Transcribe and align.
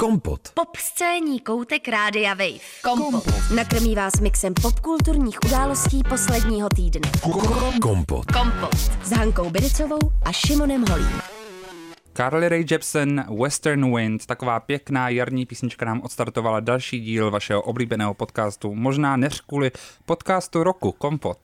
Kompot. 0.00 0.40
Pop 0.54 0.76
scéní 0.76 1.40
koutek 1.40 1.88
Rádia 1.88 2.34
Wave. 2.34 2.58
Kompot. 2.82 3.24
Nakrmí 3.54 3.94
vás 3.94 4.20
mixem 4.20 4.54
popkulturních 4.62 5.38
událostí 5.46 6.02
posledního 6.08 6.68
týdne. 6.76 7.10
Kompot. 7.82 8.26
Kompot. 8.32 8.74
S 9.04 9.10
Hankou 9.10 9.50
Bericovou 9.50 9.98
a 10.22 10.32
Šimonem 10.32 10.84
Holím. 10.90 11.20
Carly 12.14 12.48
Rae 12.48 12.64
Jepsen, 12.70 13.24
Western 13.42 13.96
Wind, 13.96 14.26
taková 14.26 14.60
pěkná 14.60 15.08
jarní 15.08 15.46
písnička 15.46 15.84
nám 15.84 16.00
odstartovala 16.02 16.60
další 16.60 17.00
díl 17.00 17.30
vašeho 17.30 17.62
oblíbeného 17.62 18.14
podcastu, 18.14 18.74
možná 18.74 19.16
než 19.16 19.40
kvůli 19.40 19.70
podcastu 20.04 20.62
roku 20.62 20.92
Kompot. 20.92 21.38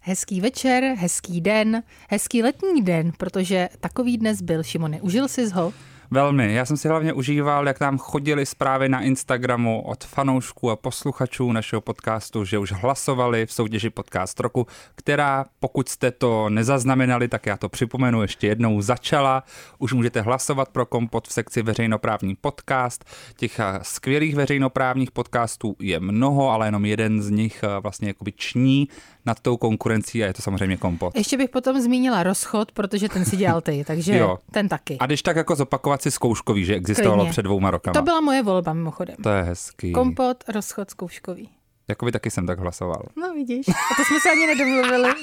Hezký 0.00 0.40
večer, 0.40 0.84
hezký 0.84 1.40
den, 1.40 1.82
hezký 2.10 2.42
letní 2.42 2.82
den, 2.82 3.12
protože 3.18 3.68
takový 3.80 4.18
dnes 4.18 4.42
byl, 4.42 4.62
Šimone. 4.62 5.00
Užil 5.00 5.28
jsi 5.28 5.50
ho? 5.50 5.72
Velmi. 6.10 6.54
Já 6.54 6.64
jsem 6.64 6.76
si 6.76 6.88
hlavně 6.88 7.12
užíval, 7.12 7.66
jak 7.66 7.80
nám 7.80 7.98
chodili 7.98 8.46
zprávy 8.46 8.88
na 8.88 9.00
Instagramu 9.00 9.82
od 9.82 10.04
fanoušků 10.04 10.70
a 10.70 10.76
posluchačů 10.76 11.52
našeho 11.52 11.80
podcastu, 11.80 12.44
že 12.44 12.58
už 12.58 12.72
hlasovali 12.72 13.46
v 13.46 13.52
soutěži 13.52 13.90
Podcast 13.90 14.40
roku, 14.40 14.66
která, 14.94 15.44
pokud 15.60 15.88
jste 15.88 16.10
to 16.10 16.48
nezaznamenali, 16.48 17.28
tak 17.28 17.46
já 17.46 17.56
to 17.56 17.68
připomenu 17.68 18.22
ještě 18.22 18.46
jednou, 18.46 18.80
začala. 18.80 19.44
Už 19.78 19.92
můžete 19.92 20.20
hlasovat 20.20 20.68
pro 20.68 20.86
kompot 20.86 21.28
v 21.28 21.32
sekci 21.32 21.62
veřejnoprávní 21.62 22.36
podcast. 22.36 23.04
Těch 23.36 23.60
eh, 23.60 23.78
skvělých 23.82 24.34
veřejnoprávních 24.34 25.10
podcastů 25.10 25.76
je 25.80 26.00
mnoho, 26.00 26.50
ale 26.50 26.66
jenom 26.66 26.84
jeden 26.84 27.22
z 27.22 27.30
nich 27.30 27.62
eh, 27.62 27.80
vlastně 27.80 28.08
jakoby 28.08 28.32
ční 28.32 28.88
nad 29.28 29.40
tou 29.40 29.56
konkurencí 29.56 30.24
a 30.24 30.26
je 30.26 30.34
to 30.34 30.42
samozřejmě 30.42 30.76
kompot. 30.76 31.16
Ještě 31.16 31.36
bych 31.36 31.50
potom 31.50 31.80
zmínila 31.80 32.22
rozchod, 32.22 32.72
protože 32.72 33.08
ten 33.08 33.24
si 33.24 33.36
dělal 33.36 33.60
ty, 33.60 33.84
takže 33.86 34.16
Jo. 34.16 34.38
ten 34.50 34.68
taky. 34.68 34.96
A 35.00 35.06
když 35.06 35.22
tak 35.22 35.36
jako 35.36 35.54
zopakovat 35.56 36.02
si 36.02 36.10
zkouškový, 36.10 36.64
že 36.64 36.74
existovalo 36.74 37.16
Klidně. 37.16 37.30
před 37.30 37.42
dvouma 37.42 37.70
rokama. 37.70 37.92
To 37.94 38.02
byla 38.02 38.20
moje 38.20 38.42
volba 38.42 38.72
mimochodem. 38.72 39.16
To 39.22 39.28
je 39.30 39.42
hezký. 39.42 39.92
Kompot, 39.92 40.44
rozchod, 40.48 40.90
zkouškový. 40.90 41.48
Jakoby 41.88 42.12
taky 42.12 42.30
jsem 42.30 42.46
tak 42.46 42.58
hlasoval. 42.58 43.02
No 43.16 43.34
vidíš, 43.34 43.68
a 43.68 43.94
to 43.96 44.04
jsme 44.04 44.20
se 44.22 44.30
ani 44.30 44.46
nedomluvili. 44.46 45.10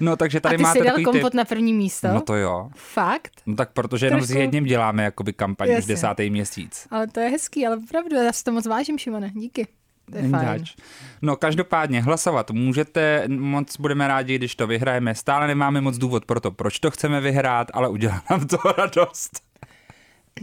No 0.00 0.16
takže 0.16 0.38
A 0.38 0.40
tady 0.40 0.56
ty 0.56 0.62
máte 0.62 0.78
jsi 0.78 0.84
dal 0.84 0.94
kompot 1.04 1.22
typ. 1.30 1.34
na 1.34 1.44
první 1.44 1.72
místo? 1.72 2.08
No 2.08 2.20
to 2.20 2.34
jo. 2.36 2.70
Fakt? 2.76 3.32
No 3.46 3.56
tak 3.56 3.70
protože 3.72 4.06
jenom 4.06 4.20
s 4.20 4.26
Trošku- 4.26 4.40
jedním 4.40 4.64
děláme 4.64 5.04
jakoby 5.04 5.32
kampaň 5.32 5.68
už 5.68 5.74
Jasně. 5.74 5.94
desátý 5.94 6.30
měsíc. 6.30 6.86
Ale 6.90 7.06
to 7.06 7.20
je 7.20 7.28
hezký, 7.28 7.66
ale 7.66 7.76
opravdu, 7.76 8.16
já 8.16 8.32
si 8.32 8.44
to 8.44 8.52
moc 8.52 8.66
vážím, 8.66 8.98
Šimone, 8.98 9.30
díky. 9.34 9.66
Zač. 10.30 10.74
No 11.22 11.36
každopádně 11.36 12.02
hlasovat 12.02 12.50
můžete, 12.50 13.24
moc 13.28 13.76
budeme 13.76 14.08
rádi, 14.08 14.34
když 14.34 14.56
to 14.56 14.66
vyhrajeme. 14.66 15.14
Stále 15.14 15.46
nemáme 15.46 15.80
moc 15.80 15.98
důvod 15.98 16.24
pro 16.24 16.40
to, 16.40 16.50
proč 16.50 16.78
to 16.78 16.90
chceme 16.90 17.20
vyhrát, 17.20 17.68
ale 17.74 17.88
udělá 17.88 18.22
nám 18.30 18.46
to 18.46 18.56
radost. 18.78 19.47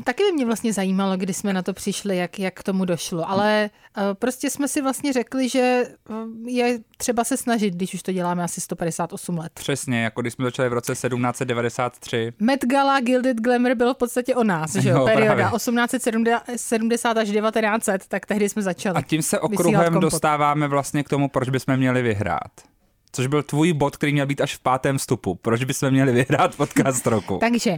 Taky 0.04 0.24
by 0.24 0.32
mě 0.32 0.46
vlastně 0.46 0.74
zajímalo, 0.74 1.18
kdy 1.18 1.34
jsme 1.34 1.54
na 1.54 1.62
to 1.62 1.74
přišli, 1.74 2.18
jak, 2.18 2.40
jak 2.40 2.54
k 2.54 2.64
tomu 2.64 2.86
došlo. 2.86 3.30
Ale 3.30 3.70
uh, 3.98 4.04
prostě 4.14 4.50
jsme 4.50 4.68
si 4.68 4.82
vlastně 4.82 5.14
řekli, 5.14 5.50
že 5.50 5.84
uh, 6.10 6.16
je 6.50 6.80
třeba 6.98 7.24
se 7.24 7.38
snažit, 7.38 7.74
když 7.74 7.94
už 7.94 8.04
to 8.04 8.12
děláme 8.12 8.44
asi 8.44 8.62
158 8.62 9.38
let. 9.38 9.52
Přesně, 9.54 10.04
jako 10.04 10.22
když 10.22 10.34
jsme 10.34 10.46
začali 10.46 10.70
v 10.70 10.74
roce 10.74 10.92
1793. 10.92 12.34
Met 12.40 12.66
Gala 12.66 13.00
Gilded 13.00 13.38
Glamour 13.38 13.76
bylo 13.76 13.94
v 13.94 13.98
podstatě 13.98 14.36
o 14.36 14.44
nás, 14.44 14.76
že 14.76 14.90
jo, 14.90 14.98
No, 14.98 15.06
perioda 15.06 15.36
právě. 15.36 15.58
1870 15.58 17.18
až 17.18 17.30
1900, 17.30 18.08
tak 18.08 18.26
tehdy 18.26 18.50
jsme 18.50 18.62
začali. 18.62 18.96
A 18.96 19.02
tím 19.02 19.22
se 19.22 19.40
okruhem 19.40 19.94
dostáváme 20.00 20.68
vlastně 20.68 21.04
k 21.04 21.10
tomu, 21.10 21.30
proč 21.30 21.50
bychom 21.50 21.78
měli 21.78 22.02
vyhrát. 22.02 22.75
Což 23.16 23.28
byl 23.28 23.44
tvůj 23.44 23.74
bod, 23.74 23.98
který 23.98 24.14
měl 24.14 24.26
být 24.26 24.42
až 24.42 24.56
v 24.56 24.60
pátém 24.60 24.98
vstupu. 24.98 25.36
Proč 25.36 25.64
bychom 25.64 25.92
měli 25.92 26.12
vyhrát 26.12 26.56
podcast 26.56 27.08
roku? 27.08 27.38
Takže 27.40 27.72
uh, 27.72 27.78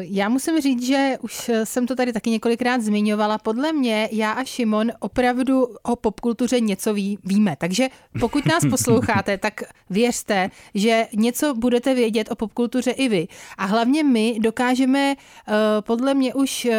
já 0.00 0.28
musím 0.28 0.60
říct, 0.60 0.86
že 0.86 1.16
už 1.20 1.50
jsem 1.64 1.86
to 1.86 1.96
tady 1.96 2.12
taky 2.12 2.30
několikrát 2.30 2.82
zmiňovala. 2.82 3.38
Podle 3.38 3.72
mě 3.72 4.08
já 4.12 4.32
a 4.32 4.44
Šimon 4.44 4.92
opravdu 5.00 5.66
o 5.82 5.96
popkultuře 5.96 6.60
něco 6.60 6.94
ví, 6.94 7.18
víme. 7.24 7.56
Takže 7.58 7.88
pokud 8.20 8.46
nás 8.46 8.64
posloucháte, 8.70 9.38
tak 9.38 9.62
věřte, 9.90 10.50
že 10.74 11.06
něco 11.14 11.54
budete 11.54 11.94
vědět 11.94 12.30
o 12.30 12.36
popkultuře 12.36 12.90
i 12.90 13.08
vy. 13.08 13.28
A 13.58 13.64
hlavně 13.64 14.04
my 14.04 14.36
dokážeme 14.40 15.14
uh, 15.14 15.54
podle 15.80 16.14
mě 16.14 16.34
už 16.34 16.64
uh, 16.64 16.72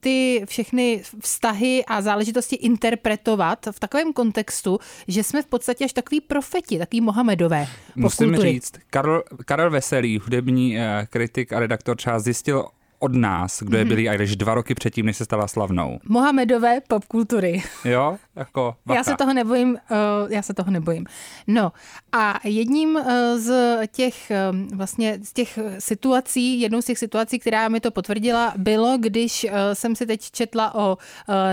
ty 0.00 0.42
všechny 0.46 1.02
vztahy 1.20 1.84
a 1.84 2.02
záležitosti 2.02 2.56
interpretovat 2.56 3.66
v 3.70 3.80
takovém 3.80 4.12
kontextu, 4.12 4.78
že 5.08 5.22
jsme 5.22 5.42
v 5.42 5.46
podstatě 5.46 5.84
až 5.84 5.92
takový 5.92 6.20
profeti, 6.20 6.78
takový 6.78 7.00
Mohamedové 7.16 7.66
Musím 7.96 8.26
popkultury. 8.26 8.52
říct, 8.52 8.72
Karel, 8.90 9.22
Karel 9.44 9.70
Veselý, 9.70 10.18
hudební 10.18 10.78
eh, 10.78 11.06
kritik 11.10 11.52
a 11.52 11.60
redaktor 11.60 11.96
třeba 11.96 12.18
zjistil 12.18 12.66
od 12.98 13.14
nás, 13.14 13.62
kdo 13.62 13.76
je 13.78 13.84
Mhm. 13.84 13.88
Billie 13.88 14.10
Eilish 14.10 14.36
dva 14.36 14.54
roky 14.54 14.74
předtím, 14.74 15.06
než 15.06 15.16
se 15.16 15.24
stala 15.24 15.48
slavnou. 15.48 15.98
Mohamedové 16.08 16.80
popkultury. 16.88 17.62
Jo? 17.84 18.16
Jako 18.36 18.76
Já 18.94 19.04
se 19.04 19.16
toho 19.16 19.34
nebojím, 19.34 19.70
uh, 19.70 20.32
já 20.32 20.42
se 20.42 20.54
toho 20.54 20.70
nebojím. 20.70 21.06
No 21.46 21.72
a 22.12 22.40
jedním 22.44 22.94
uh, 22.96 23.02
z 23.36 23.78
těch 23.92 24.32
um, 24.50 24.68
vlastně 24.68 25.18
z 25.22 25.32
těch 25.32 25.58
situací, 25.78 26.60
jednou 26.60 26.82
z 26.82 26.84
těch 26.84 26.98
situací, 26.98 27.38
která 27.38 27.68
mi 27.68 27.80
to 27.80 27.90
potvrdila, 27.90 28.52
bylo, 28.56 28.98
když 28.98 29.46
jsem 29.72 29.96
si 29.96 30.06
teď 30.06 30.30
četla 30.30 30.74
o 30.74 30.98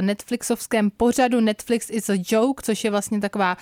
Netflixovském 0.01 0.89
pořadu 0.89 1.39
Netflix 1.39 1.89
is 1.89 2.09
a 2.09 2.13
joke, 2.29 2.63
což 2.65 2.83
je 2.83 2.91
vlastně 2.91 3.19
taková 3.21 3.57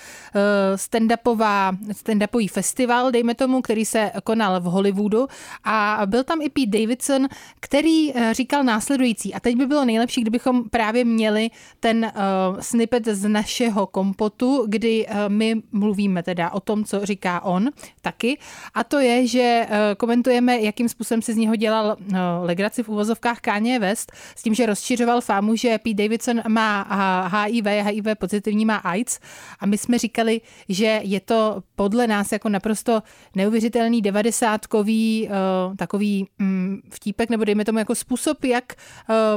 stand-upová, 0.75 1.78
stand-upový 1.92 2.50
festival, 2.50 3.12
dejme 3.12 3.36
tomu, 3.36 3.62
který 3.62 3.86
se 3.86 4.12
konal 4.24 4.62
v 4.62 4.63
Hollywoodu 4.63 5.28
a 5.63 6.02
byl 6.06 6.24
tam 6.24 6.42
i 6.42 6.50
Pete 6.50 6.80
Davidson, 6.80 7.28
který 7.59 7.71
uh, 8.16 8.32
říkal 8.32 8.64
následující 8.64 9.34
a 9.34 9.40
teď 9.40 9.56
by 9.56 9.66
bylo 9.66 9.86
nejlepší, 9.86 10.22
kdybychom 10.22 10.70
právě 10.70 11.06
měli 11.06 11.50
ten 11.80 12.12
uh, 12.16 12.59
snippet 12.59 13.06
z 13.06 13.30
našeho 13.30 13.88
kompotu, 13.88 14.66
kdy 14.68 15.08
uh, 15.08 15.16
my 15.28 15.56
mluvíme 15.72 16.24
teda 16.24 16.50
o 16.50 16.60
tom, 16.60 16.84
co 16.84 17.06
říká 17.06 17.42
on 17.44 17.70
taky. 18.02 18.38
A 18.74 18.84
to 18.84 19.00
je, 19.00 19.28
že 19.28 19.66
uh, 19.70 19.76
komentujeme, 19.98 20.60
jakým 20.60 20.90
způsobem 20.90 21.22
si 21.22 21.34
z 21.34 21.38
něho 21.38 21.56
dělal 21.56 21.98
uh, 22.00 22.18
legraci 22.42 22.84
v 22.84 22.90
uvozovkách 22.90 23.40
Kanye 23.40 23.80
West, 23.80 24.12
s 24.36 24.44
tím, 24.44 24.54
že 24.54 24.66
rozšiřoval 24.66 25.22
fámu, 25.22 25.56
že 25.56 25.78
Pete 25.78 26.04
Davidson 26.04 26.42
má 26.48 26.88
HIV, 27.28 27.66
HIV 27.66 28.06
pozitivní 28.20 28.66
má 28.66 28.76
AIDS. 28.76 29.20
A 29.60 29.66
my 29.66 29.78
jsme 29.78 29.98
říkali, 29.98 30.42
že 30.70 31.02
je 31.04 31.20
to 31.20 31.64
podle 31.76 32.08
nás 32.08 32.31
jako 32.31 32.50
naprosto 32.50 33.04
neuvěřitelný 33.36 34.02
devadesátkový 34.02 35.30
uh, 35.30 35.76
takový 35.76 36.28
um, 36.40 36.81
vtípek, 36.90 37.30
nebo 37.30 37.44
dejme 37.44 37.61
tomu 37.66 37.80
jako 37.80 37.96
způsob, 37.96 38.44
jak 38.44 38.74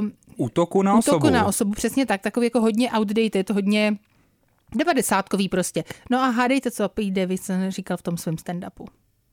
uh, 0.01 0.09
Útoku 0.37 0.83
na 0.83 0.99
útoku 0.99 1.17
osobu. 1.17 1.33
na 1.33 1.45
osobu, 1.45 1.73
přesně 1.73 2.07
tak, 2.07 2.21
takový 2.21 2.47
jako 2.47 2.61
hodně 2.61 2.91
outdated, 2.93 3.51
hodně 3.51 3.97
devadesátkový 4.77 5.49
prostě. 5.49 5.85
No 6.11 6.19
a 6.19 6.29
hádejte, 6.29 6.71
co 6.71 6.89
Pete 6.89 7.11
Davidson 7.11 7.71
říkal 7.71 7.97
v 7.97 8.03
tom 8.03 8.17
svém 8.17 8.35
stand-upu. 8.35 8.87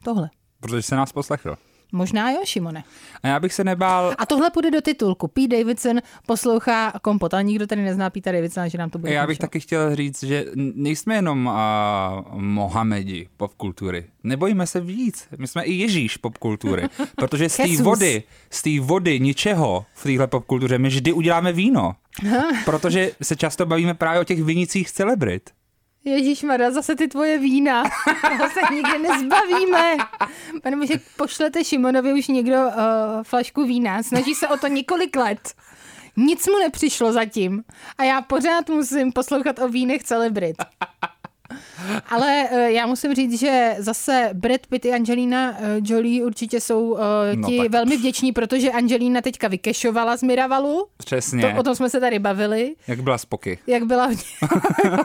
Tohle. 0.03 0.29
Protože 0.59 0.81
se 0.81 0.95
nás 0.95 1.11
poslechl. 1.11 1.55
Možná 1.91 2.31
jo, 2.31 2.39
Šimone. 2.45 2.83
A 3.23 3.27
já 3.27 3.39
bych 3.39 3.53
se 3.53 3.63
nebál, 3.63 4.15
A 4.17 4.25
tohle 4.25 4.49
půjde 4.49 4.71
do 4.71 4.81
titulku. 4.81 5.27
Pete 5.27 5.57
Davidson 5.57 5.99
poslouchá 6.27 6.93
kompot, 7.01 7.33
ale 7.33 7.43
nikdo 7.43 7.67
tady 7.67 7.81
nezná 7.81 8.09
Pete 8.09 8.31
Davidsona, 8.31 8.67
že 8.67 8.77
nám 8.77 8.89
to 8.89 8.99
bude 8.99 9.13
já 9.13 9.27
bych 9.27 9.37
taky 9.37 9.59
chtěl 9.59 9.95
říct, 9.95 10.23
že 10.23 10.45
nejsme 10.55 11.15
jenom 11.15 11.45
uh, 11.45 12.41
Mohamedi 12.41 13.27
popkultury. 13.37 14.05
Nebojíme 14.23 14.67
se 14.67 14.79
víc. 14.79 15.27
My 15.37 15.47
jsme 15.47 15.63
i 15.63 15.73
Ježíš 15.73 16.17
popkultury. 16.17 16.83
Protože 17.15 17.49
z 17.49 17.57
té 17.57 17.83
vody, 17.83 18.23
z 18.49 18.61
té 18.61 18.79
vody 18.79 19.19
ničeho 19.19 19.85
v 19.93 20.03
téhle 20.03 20.27
popkultuře 20.27 20.77
my 20.77 20.87
vždy 20.87 21.13
uděláme 21.13 21.53
víno. 21.53 21.95
Protože 22.65 23.11
se 23.21 23.35
často 23.35 23.65
bavíme 23.65 23.93
právě 23.93 24.21
o 24.21 24.23
těch 24.23 24.43
vinicích 24.43 24.91
celebrit. 24.91 25.49
Ježíš 26.05 26.43
Mara, 26.43 26.71
zase 26.71 26.95
ty 26.95 27.07
tvoje 27.07 27.37
vína. 27.37 27.83
Toho 28.21 28.49
se 28.49 28.59
nikdy 28.73 28.97
nezbavíme. 28.97 29.97
Pane 30.63 30.77
bože, 30.77 30.93
pošlete 31.17 31.63
Šimonovi 31.63 32.13
už 32.13 32.27
někdo 32.27 32.55
uh, 32.55 32.73
flašku 33.23 33.63
vína. 33.63 34.03
Snaží 34.03 34.35
se 34.35 34.47
o 34.47 34.57
to 34.57 34.67
několik 34.67 35.15
let. 35.15 35.53
Nic 36.17 36.47
mu 36.47 36.59
nepřišlo 36.59 37.13
zatím. 37.13 37.63
A 37.97 38.03
já 38.03 38.21
pořád 38.21 38.69
musím 38.69 39.11
poslouchat 39.11 39.59
o 39.59 39.69
vínech 39.69 40.03
celebrit. 40.03 40.55
Ale 42.09 42.47
eh, 42.51 42.71
já 42.71 42.85
musím 42.85 43.13
říct, 43.15 43.39
že 43.39 43.75
zase 43.79 44.29
Brad 44.33 44.67
Pitt 44.69 44.85
i 44.85 44.93
Angelina 44.93 45.53
eh, 45.59 45.79
Jolie 45.83 46.25
určitě 46.25 46.61
jsou 46.61 46.97
eh, 46.97 47.35
No 47.35 47.49
ti 47.49 47.57
tak. 47.57 47.69
velmi 47.71 47.97
vděční, 47.97 48.31
protože 48.31 48.71
Angelina 48.71 49.21
teďka 49.21 49.47
vykešovala 49.47 50.17
z 50.17 50.23
Miravalu. 50.23 50.85
Přesně. 50.97 51.41
To, 51.53 51.59
o 51.59 51.63
tom 51.63 51.75
jsme 51.75 51.89
se 51.89 51.99
tady 51.99 52.19
bavili 52.19 52.75
Jak 52.87 53.01
byla 53.03 53.17
spoky. 53.17 53.59
jak 53.67 53.83
byla 53.83 54.05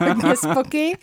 hodně, 0.09 0.37
spoky. 0.37 0.99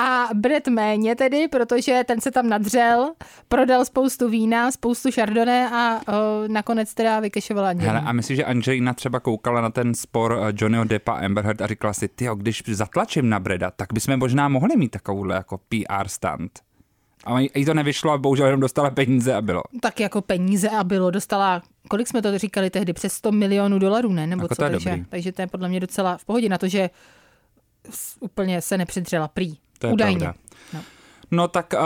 A 0.00 0.28
Brett 0.34 0.68
méně 0.68 1.14
tedy, 1.16 1.48
protože 1.48 2.02
ten 2.06 2.20
se 2.20 2.30
tam 2.30 2.48
nadřel, 2.48 3.12
prodal 3.48 3.84
spoustu 3.84 4.28
vína, 4.28 4.70
spoustu 4.70 5.08
chardonnay 5.14 5.64
a 5.64 6.00
o, 6.08 6.12
nakonec 6.48 6.94
teda 6.94 7.20
vykešovala 7.20 7.68
Hele, 7.68 7.70
Angelina. 7.80 8.00
a 8.10 8.12
myslíš, 8.12 8.36
že 8.36 8.44
Angelina 8.44 8.94
třeba 8.94 9.20
koukala 9.20 9.60
na 9.60 9.70
ten 9.70 9.94
spor 9.94 10.40
Johnnyho 10.60 10.84
Deppa 10.84 11.12
a 11.12 11.24
Amber 11.24 11.44
Heard 11.44 11.60
a 11.62 11.66
říkala 11.66 11.92
si, 11.94 12.08
ty 12.08 12.28
když 12.36 12.62
zatlačím 12.66 13.28
na 13.28 13.40
Breda, 13.40 13.70
tak 13.70 13.92
bychom 13.92 14.16
možná 14.18 14.48
mohli 14.48 14.76
mít 14.76 14.83
takovouhle 14.88 15.34
jako 15.34 15.58
PR 15.58 16.08
stand. 16.08 16.58
A 17.24 17.38
jí 17.40 17.64
to 17.66 17.74
nevyšlo 17.74 18.12
a 18.12 18.18
bohužel 18.18 18.46
jenom 18.46 18.60
dostala 18.60 18.90
peníze 18.90 19.34
a 19.34 19.42
bylo. 19.42 19.62
Tak 19.80 20.00
jako 20.00 20.22
peníze 20.22 20.68
a 20.68 20.84
bylo, 20.84 21.10
dostala, 21.10 21.62
kolik 21.88 22.08
jsme 22.08 22.22
to 22.22 22.38
říkali 22.38 22.70
tehdy, 22.70 22.92
přes 22.92 23.12
100 23.12 23.32
milionů 23.32 23.78
dolarů, 23.78 24.12
ne? 24.12 24.26
Nebo 24.26 24.42
Jako 24.44 24.54
co, 24.54 24.62
to 24.62 24.70
takže, 24.70 24.90
dobrý. 24.90 25.04
takže 25.08 25.32
to 25.32 25.42
je 25.42 25.46
podle 25.46 25.68
mě 25.68 25.80
docela 25.80 26.16
v 26.16 26.24
pohodě 26.24 26.48
na 26.48 26.58
to, 26.58 26.68
že 26.68 26.90
úplně 28.20 28.62
se 28.62 28.78
nepředřela 28.78 29.28
prý. 29.28 29.54
To 29.78 29.86
je 29.86 29.92
Údajně. 29.92 30.18
pravda. 30.18 30.38
No. 30.72 30.80
No 31.30 31.48
tak 31.48 31.72
uh, 31.72 31.80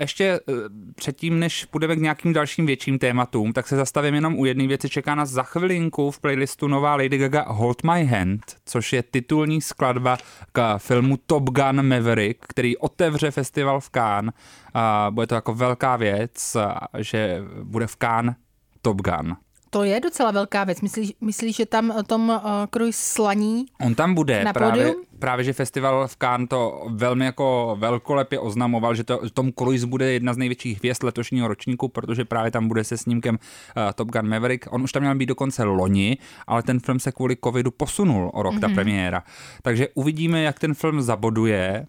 ještě 0.00 0.40
uh, 0.40 0.56
předtím, 0.96 1.38
než 1.38 1.64
půjdeme 1.64 1.96
k 1.96 2.00
nějakým 2.00 2.32
dalším 2.32 2.66
větším 2.66 2.98
tématům, 2.98 3.52
tak 3.52 3.68
se 3.68 3.76
zastavím 3.76 4.14
jenom 4.14 4.38
u 4.38 4.44
jedné 4.44 4.66
věci. 4.66 4.88
Čeká 4.88 5.14
nás 5.14 5.30
za 5.30 5.42
chvilinku 5.42 6.10
v 6.10 6.20
playlistu 6.20 6.68
nová 6.68 6.96
Lady 6.96 7.18
Gaga 7.18 7.44
Hold 7.48 7.82
My 7.82 8.06
Hand, 8.06 8.42
což 8.66 8.92
je 8.92 9.02
titulní 9.02 9.60
skladba 9.60 10.18
k 10.52 10.78
filmu 10.78 11.16
Top 11.26 11.44
Gun 11.44 11.88
Maverick, 11.88 12.46
který 12.48 12.76
otevře 12.76 13.30
festival 13.30 13.80
v 13.80 13.90
Cannes. 13.90 14.34
Uh, 14.74 15.14
bude 15.14 15.26
to 15.26 15.34
jako 15.34 15.54
velká 15.54 15.96
věc, 15.96 16.56
uh, 16.56 16.72
že 16.98 17.42
bude 17.62 17.86
v 17.86 17.96
Cannes 17.96 18.34
Top 18.82 19.02
Gun. 19.02 19.36
To 19.70 19.84
je 19.84 20.00
docela 20.00 20.30
velká 20.30 20.64
věc. 20.64 20.80
Myslíš, 20.80 21.12
myslíš 21.20 21.56
že 21.56 21.66
tam 21.66 21.92
Tom 22.06 22.28
uh, 22.28 22.40
Cruise 22.74 22.98
slaní? 22.98 23.66
On 23.80 23.94
tam 23.94 24.14
bude, 24.14 24.44
Na 24.44 24.52
právě, 24.52 24.84
pódium? 24.84 25.04
právě 25.18 25.44
že 25.44 25.52
festival 25.52 26.08
v 26.08 26.16
Cannes 26.16 26.48
to 26.48 26.86
velmi 26.90 27.24
jako 27.24 27.76
velkolepě 27.80 28.38
oznamoval, 28.38 28.94
že 28.94 29.04
to, 29.04 29.30
Tom 29.30 29.52
Cruise 29.52 29.86
bude 29.86 30.12
jedna 30.12 30.34
z 30.34 30.36
největších 30.36 30.78
hvězd 30.78 31.02
letošního 31.02 31.48
ročníku, 31.48 31.88
protože 31.88 32.24
právě 32.24 32.50
tam 32.50 32.68
bude 32.68 32.84
se 32.84 32.96
snímkem 32.96 33.34
uh, 33.34 33.82
Top 33.94 34.08
Gun 34.08 34.28
Maverick. 34.28 34.66
On 34.70 34.82
už 34.82 34.92
tam 34.92 35.02
měl 35.02 35.14
být 35.14 35.26
dokonce 35.26 35.64
loni, 35.64 36.18
ale 36.46 36.62
ten 36.62 36.80
film 36.80 37.00
se 37.00 37.12
kvůli 37.12 37.36
covidu 37.44 37.70
posunul 37.70 38.30
o 38.34 38.42
rok, 38.42 38.54
mm-hmm. 38.54 38.60
ta 38.60 38.68
premiéra. 38.68 39.22
Takže 39.62 39.88
uvidíme, 39.94 40.42
jak 40.42 40.58
ten 40.58 40.74
film 40.74 41.02
zaboduje. 41.02 41.86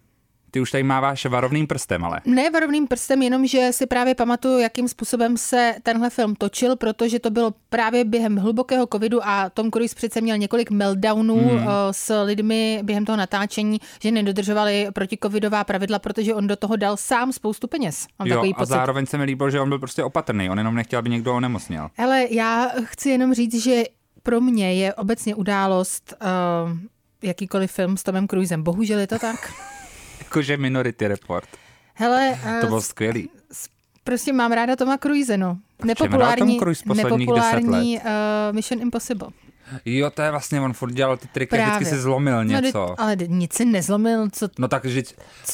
Ty 0.52 0.60
už 0.60 0.72
tady 0.72 0.84
máváš 0.84 1.26
varovným 1.26 1.68
prstem, 1.68 2.06
ale. 2.06 2.22
Ne 2.26 2.50
varovným 2.50 2.88
prstem, 2.88 3.22
jenom 3.22 3.48
že 3.48 3.70
si 3.72 3.86
právě 3.86 4.16
pamatuju, 4.16 4.60
jakým 4.60 4.88
způsobem 4.88 5.38
se 5.38 5.76
tenhle 5.84 6.10
film 6.10 6.36
točil, 6.36 6.76
protože 6.76 7.20
to 7.20 7.30
bylo 7.30 7.54
právě 7.70 8.06
během 8.06 8.38
hlubokého 8.38 8.88
covidu 8.94 9.20
a 9.24 9.50
Tom 9.50 9.72
Cruise 9.72 9.96
přece 9.96 10.22
měl 10.22 10.38
několik 10.38 10.72
meltdownů 10.72 11.36
hmm. 11.36 11.68
s 11.92 12.24
lidmi 12.24 12.80
během 12.84 13.06
toho 13.06 13.18
natáčení, 13.18 13.80
že 14.02 14.12
nedodržovali 14.12 14.88
protikovidová 14.94 15.64
pravidla, 15.64 16.00
protože 16.00 16.36
on 16.36 16.48
do 16.48 16.56
toho 16.56 16.76
dal 16.76 16.98
sám 16.98 17.34
spoustu 17.34 17.68
peněz. 17.68 18.08
Mám 18.20 18.28
Jo, 18.28 18.36
takový 18.36 18.54
a 18.54 18.58
pocit. 18.58 18.70
zároveň 18.70 19.06
se 19.06 19.18
mi 19.18 19.24
líbilo, 19.24 19.50
že 19.50 19.60
on 19.60 19.70
byl 19.70 19.80
prostě 19.80 20.04
opatrný. 20.04 20.50
On 20.50 20.58
jenom 20.58 20.76
nechtěl, 20.76 21.00
aby 21.00 21.10
někdo 21.10 21.36
onemocněl. 21.36 21.90
Ale 21.98 22.26
já 22.30 22.72
chci 22.84 23.10
jenom 23.10 23.34
říct, 23.34 23.64
že 23.64 23.84
pro 24.24 24.42
mě 24.42 24.74
je 24.74 24.94
obecně 24.94 25.36
událost 25.36 26.14
uh, 26.22 26.78
jakýkoliv 27.22 27.72
film 27.72 27.98
s 27.98 28.04
Tomem 28.04 28.28
Cruisem. 28.28 28.64
Bohužel 28.64 29.00
je 29.00 29.08
to 29.08 29.20
tak. 29.20 29.54
Jakože 30.28 30.58
Minority 30.58 31.08
Report. 31.08 31.50
Hele, 31.94 32.40
To 32.44 32.66
uh, 32.66 32.70
bylo 32.70 32.82
skvělý. 32.82 33.30
prostě 34.04 34.34
mám 34.34 34.52
ráda 34.52 34.76
Toma 34.76 34.98
Cruise, 34.98 35.38
no. 35.38 35.58
Nepopulární, 35.86 36.60
Cruise 36.60 36.84
nepopulární 36.96 37.98
uh, 38.00 38.04
Mission 38.52 38.82
Impossible. 38.82 39.30
Jo, 39.86 40.10
to 40.10 40.22
je 40.22 40.32
vlastně, 40.32 40.62
on 40.62 40.74
furt 40.74 40.92
dělal 40.92 41.18
ty 41.18 41.28
triky, 41.28 41.50
Právě. 41.50 41.66
vždycky 41.66 41.86
si 41.96 42.02
zlomil 42.02 42.36
No, 42.38 42.44
něco. 42.44 42.86
teď- 42.88 42.96
ale 42.98 43.16
nic 43.28 43.54
si 43.54 43.66
nezlomil, 43.66 44.30
co 44.32 44.50
No 44.60 44.68
takže, 44.68 45.04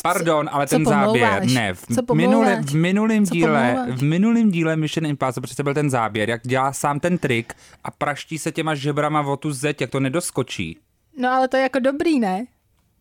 pardon, 0.04 0.50
ale 0.52 0.68
co 0.68 0.76
ten 0.76 0.86
záběr, 0.86 1.30
pomlouváš? 1.30 1.54
ne, 1.54 1.74
v, 1.74 1.82
Co 2.08 2.16
minule, 2.16 2.62
v 2.62 2.74
minulém 2.76 3.26
Co 3.26 3.34
díle, 3.34 3.72
pomlouváš? 3.74 4.00
v 4.00 4.04
minulém 4.04 4.52
díle 4.52 4.76
Mission 4.76 5.06
Impossible 5.06 5.46
přece 5.46 5.64
byl 5.64 5.74
ten 5.74 5.90
záběr, 5.90 6.30
jak 6.30 6.42
dělá 6.44 6.74
sám 6.74 7.00
ten 7.00 7.18
trik 7.18 7.54
a 7.84 7.92
praští 7.92 8.38
se 8.40 8.52
těma 8.52 8.76
žebrama 8.76 9.22
o 9.22 9.38
tu 9.38 9.52
zeď, 9.52 9.82
jak 9.82 9.90
to 9.90 10.00
nedoskočí. 10.00 10.78
No 11.18 11.30
ale 11.32 11.48
to 11.48 11.58
je 11.58 11.64
jako 11.64 11.80
dobrý, 11.80 12.20
ne? 12.20 12.46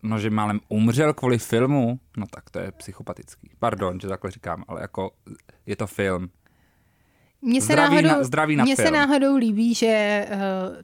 No, 0.02 0.18
že 0.18 0.30
málem 0.30 0.60
umřel 0.68 1.14
kvůli 1.14 1.38
filmu, 1.38 2.00
no 2.16 2.26
tak 2.26 2.50
to 2.50 2.58
je 2.58 2.72
psychopatický. 2.72 3.50
Pardon, 3.58 4.00
že 4.00 4.08
takhle 4.08 4.30
říkám, 4.30 4.64
ale 4.68 4.80
jako 4.80 5.10
je 5.66 5.76
to 5.76 5.86
film. 5.86 6.30
Mně 7.42 7.60
se, 7.60 7.66
Zdraví 7.72 7.94
náhodou, 7.94 8.08
na- 8.18 8.24
zdraví 8.24 8.56
na 8.56 8.64
mně 8.64 8.76
se 8.76 8.90
náhodou 8.90 9.36
líbí, 9.36 9.74
že 9.74 10.26
uh, 10.30 10.36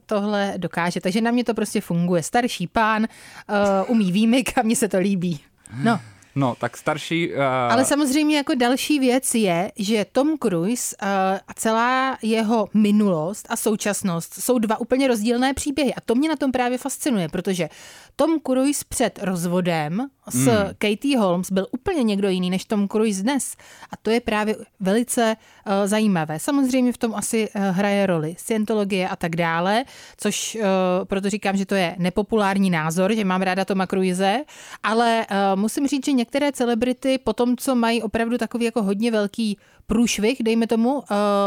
tohle 0.05 0.53
dokáže, 0.57 1.01
takže 1.01 1.21
na 1.21 1.31
mě 1.31 1.43
to 1.43 1.53
prostě 1.53 1.81
funguje. 1.81 2.23
Starší 2.23 2.67
pán 2.67 3.01
uh, 3.49 3.91
umí 3.91 4.11
výmyk 4.11 4.57
a 4.57 4.61
mně 4.61 4.75
se 4.75 4.87
to 4.87 4.99
líbí. 4.99 5.39
No, 5.83 5.99
No, 6.35 6.55
tak 6.59 6.77
starší... 6.77 7.33
Uh, 7.33 7.43
ale 7.43 7.85
samozřejmě 7.85 8.37
jako 8.37 8.55
další 8.55 8.99
věc 8.99 9.35
je, 9.35 9.71
že 9.75 10.05
Tom 10.11 10.37
Cruise 10.37 10.95
uh, 11.01 11.07
a 11.47 11.53
celá 11.55 12.17
jeho 12.21 12.67
minulost 12.73 13.45
a 13.49 13.55
současnost 13.55 14.33
jsou 14.33 14.59
dva 14.59 14.79
úplně 14.79 15.07
rozdílné 15.07 15.53
příběhy 15.53 15.93
a 15.93 16.01
to 16.01 16.15
mě 16.15 16.29
na 16.29 16.35
tom 16.35 16.51
právě 16.51 16.77
fascinuje, 16.77 17.29
protože 17.29 17.69
Tom 18.15 18.39
Cruise 18.47 18.85
před 18.89 19.19
rozvodem 19.21 20.07
s 20.27 20.45
Hmm. 20.45 20.73
Katie 20.77 21.17
Holmes 21.17 21.51
byl 21.51 21.67
úplně 21.71 22.03
někdo 22.03 22.29
jiný 22.29 22.49
než 22.49 22.65
Tom 22.65 22.87
Cruise 22.87 23.23
dnes 23.23 23.55
a 23.91 23.97
to 24.01 24.09
je 24.09 24.21
právě 24.21 24.55
velice 24.79 25.35
uh, 25.35 25.73
zajímavé. 25.85 26.39
Samozřejmě 26.39 26.93
v 26.93 26.97
tom 26.97 27.15
asi 27.15 27.49
uh, 27.49 27.61
hraje 27.61 28.05
roli 28.05 28.35
scientologie 28.37 29.09
a 29.09 29.15
tak 29.15 29.35
dále, 29.35 29.83
což 30.17 30.55
uh, 30.55 30.61
proto 31.05 31.29
říkám, 31.29 31.57
že 31.57 31.65
to 31.65 31.75
je 31.75 31.95
nepopulární 31.97 32.69
názor, 32.69 33.13
že 33.13 33.25
mám 33.25 33.41
ráda 33.41 33.65
Toma 33.65 33.87
Cruise, 33.87 34.39
ale 34.83 35.25
uh, 35.31 35.59
musím 35.59 35.87
říct, 35.87 36.05
že 36.05 36.11
některé 36.19 36.51
celebrity 36.51 37.17
po 37.17 37.33
tom, 37.33 37.57
co 37.57 37.75
mají 37.75 38.03
opravdu 38.03 38.37
takový 38.37 38.65
jako 38.65 38.83
hodně 38.83 39.11
velký 39.11 39.57
průšvih, 39.87 40.43
dejme 40.43 40.67
tomu, 40.67 40.93
uh, 40.95 41.03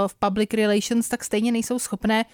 v 0.06 0.14
public 0.14 0.50
relations, 0.54 1.08
tak 1.08 1.24
stejně 1.24 1.52
nejsou 1.52 1.78
schopné 1.78 2.24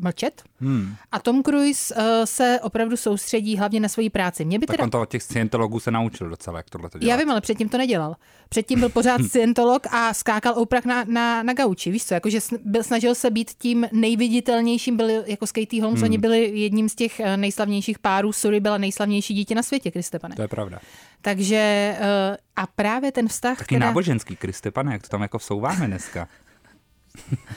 mlčet. 0.00 0.42
Hmm. 0.60 0.96
A 1.12 1.18
Tom 1.18 1.42
Cruise 1.42 1.94
uh, 1.94 2.02
se 2.24 2.60
opravdu 2.62 2.96
soustředí 2.96 3.56
hlavně 3.56 3.80
na 3.80 3.88
svoji 3.88 4.10
práci. 4.10 4.44
Mě 4.44 4.58
by 4.58 4.66
tak 4.66 4.76
teda... 4.76 4.84
on 4.84 4.90
to 4.90 5.00
od 5.00 5.10
těch 5.10 5.22
scientologů 5.22 5.80
se 5.80 5.90
naučil 5.90 6.28
docela, 6.28 6.56
jak 6.58 6.70
tohle 6.70 6.90
to 6.90 6.98
dělat. 6.98 7.10
Já 7.10 7.16
vím, 7.16 7.30
ale 7.30 7.40
předtím 7.40 7.68
to 7.68 7.78
nedělal. 7.78 8.16
Předtím 8.48 8.80
byl 8.80 8.88
pořád 8.88 9.22
scientolog 9.28 9.86
a 9.90 10.14
skákal 10.14 10.54
Oprah 10.58 10.84
na, 10.84 11.04
na, 11.04 11.42
na 11.42 11.52
gauči, 11.52 11.90
víš 11.90 12.04
co, 12.04 12.14
jakože 12.14 12.38
byl, 12.64 12.82
snažil 12.82 13.14
se 13.14 13.30
být 13.30 13.50
tím 13.58 13.86
nejviditelnější, 13.92 14.92
byli 14.92 15.22
jako 15.26 15.46
s 15.46 15.52
Katie 15.52 15.82
Holmes, 15.82 16.00
hmm. 16.00 16.08
oni 16.08 16.18
byli 16.18 16.60
jedním 16.60 16.88
z 16.88 16.94
těch 16.94 17.20
eh, 17.20 17.36
nejslavnějších 17.36 17.98
párů, 17.98 18.32
Suri 18.32 18.60
byla 18.60 18.78
nejslavnější 18.78 19.34
dítě 19.34 19.54
na 19.54 19.62
světě, 19.62 19.90
Kristepane. 19.90 20.36
To 20.36 20.42
je 20.42 20.48
pravda. 20.48 20.78
Takže 21.20 21.56
eh, 22.00 22.36
a 22.56 22.66
právě 22.66 23.12
ten 23.12 23.28
vztah, 23.28 23.58
Taky 23.58 23.74
teda, 23.74 23.86
náboženský, 23.86 24.36
Kriste, 24.36 24.70
pane, 24.70 24.92
jak 24.92 25.02
to 25.02 25.08
tam 25.08 25.22
jako 25.22 25.38
vsouváme 25.38 25.86
dneska. 25.86 26.28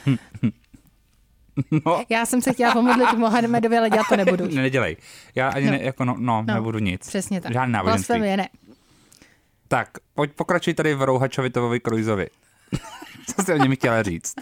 no, 1.85 2.03
já 2.09 2.25
jsem 2.25 2.41
se 2.41 2.53
chtěla 2.53 2.73
pomodlit 2.73 3.13
Mohamedovi, 3.17 3.77
ale 3.77 3.89
dělat 3.89 4.05
to 4.09 4.15
nebudu. 4.17 4.47
ne, 4.47 4.61
nedělej. 4.61 4.97
Já 5.35 5.49
ani 5.49 5.65
No. 5.65 5.71
ne, 5.71 5.79
jako 5.83 6.05
no, 6.05 6.15
no, 6.19 6.43
No, 6.47 6.53
nebudu 6.53 6.79
nic. 6.79 7.07
Přesně 7.07 7.41
tak. 7.41 7.53
Žádný 7.53 7.73
náboženství. 7.73 8.05
Blasfemie, 8.13 8.37
ne. 8.37 8.49
Tak, 9.67 9.87
pojď 10.13 10.31
pokračuj 10.31 10.73
tady 10.73 10.93
v 10.95 11.01
Rouhačovi 11.01 11.49
Tovovi 11.49 11.79
Kruizovi. 11.79 12.27
Co 13.35 13.43
jsi 13.43 13.53
o 13.53 13.57
něm 13.57 13.75
chtěla 13.75 14.03
říct? 14.03 14.35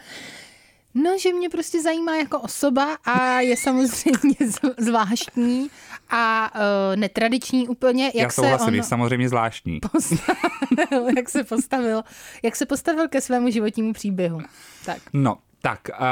No, 0.93 1.17
že 1.17 1.33
mě 1.33 1.49
prostě 1.49 1.81
zajímá 1.81 2.15
jako 2.15 2.39
osoba 2.39 2.97
a 3.05 3.39
je 3.39 3.57
samozřejmě 3.57 4.35
zvláštní 4.77 5.69
a 6.09 6.51
uh, 6.55 6.95
netradiční 6.95 7.67
úplně, 7.67 8.05
jak 8.05 8.15
Já 8.15 8.29
se 8.29 8.35
souhlasím, 8.35 8.73
je 8.75 8.83
samozřejmě 8.83 9.29
zvláštní. 9.29 9.79
postavil, 9.91 11.07
jak 11.17 11.29
se 11.29 11.43
postavil, 11.43 12.03
jak 12.43 12.55
se 12.55 12.65
postavil 12.65 13.07
ke 13.07 13.21
svému 13.21 13.49
životnímu 13.49 13.93
příběhu. 13.93 14.41
Tak. 14.85 14.97
No, 15.13 15.37
tak, 15.61 15.79
uh, 15.99 16.05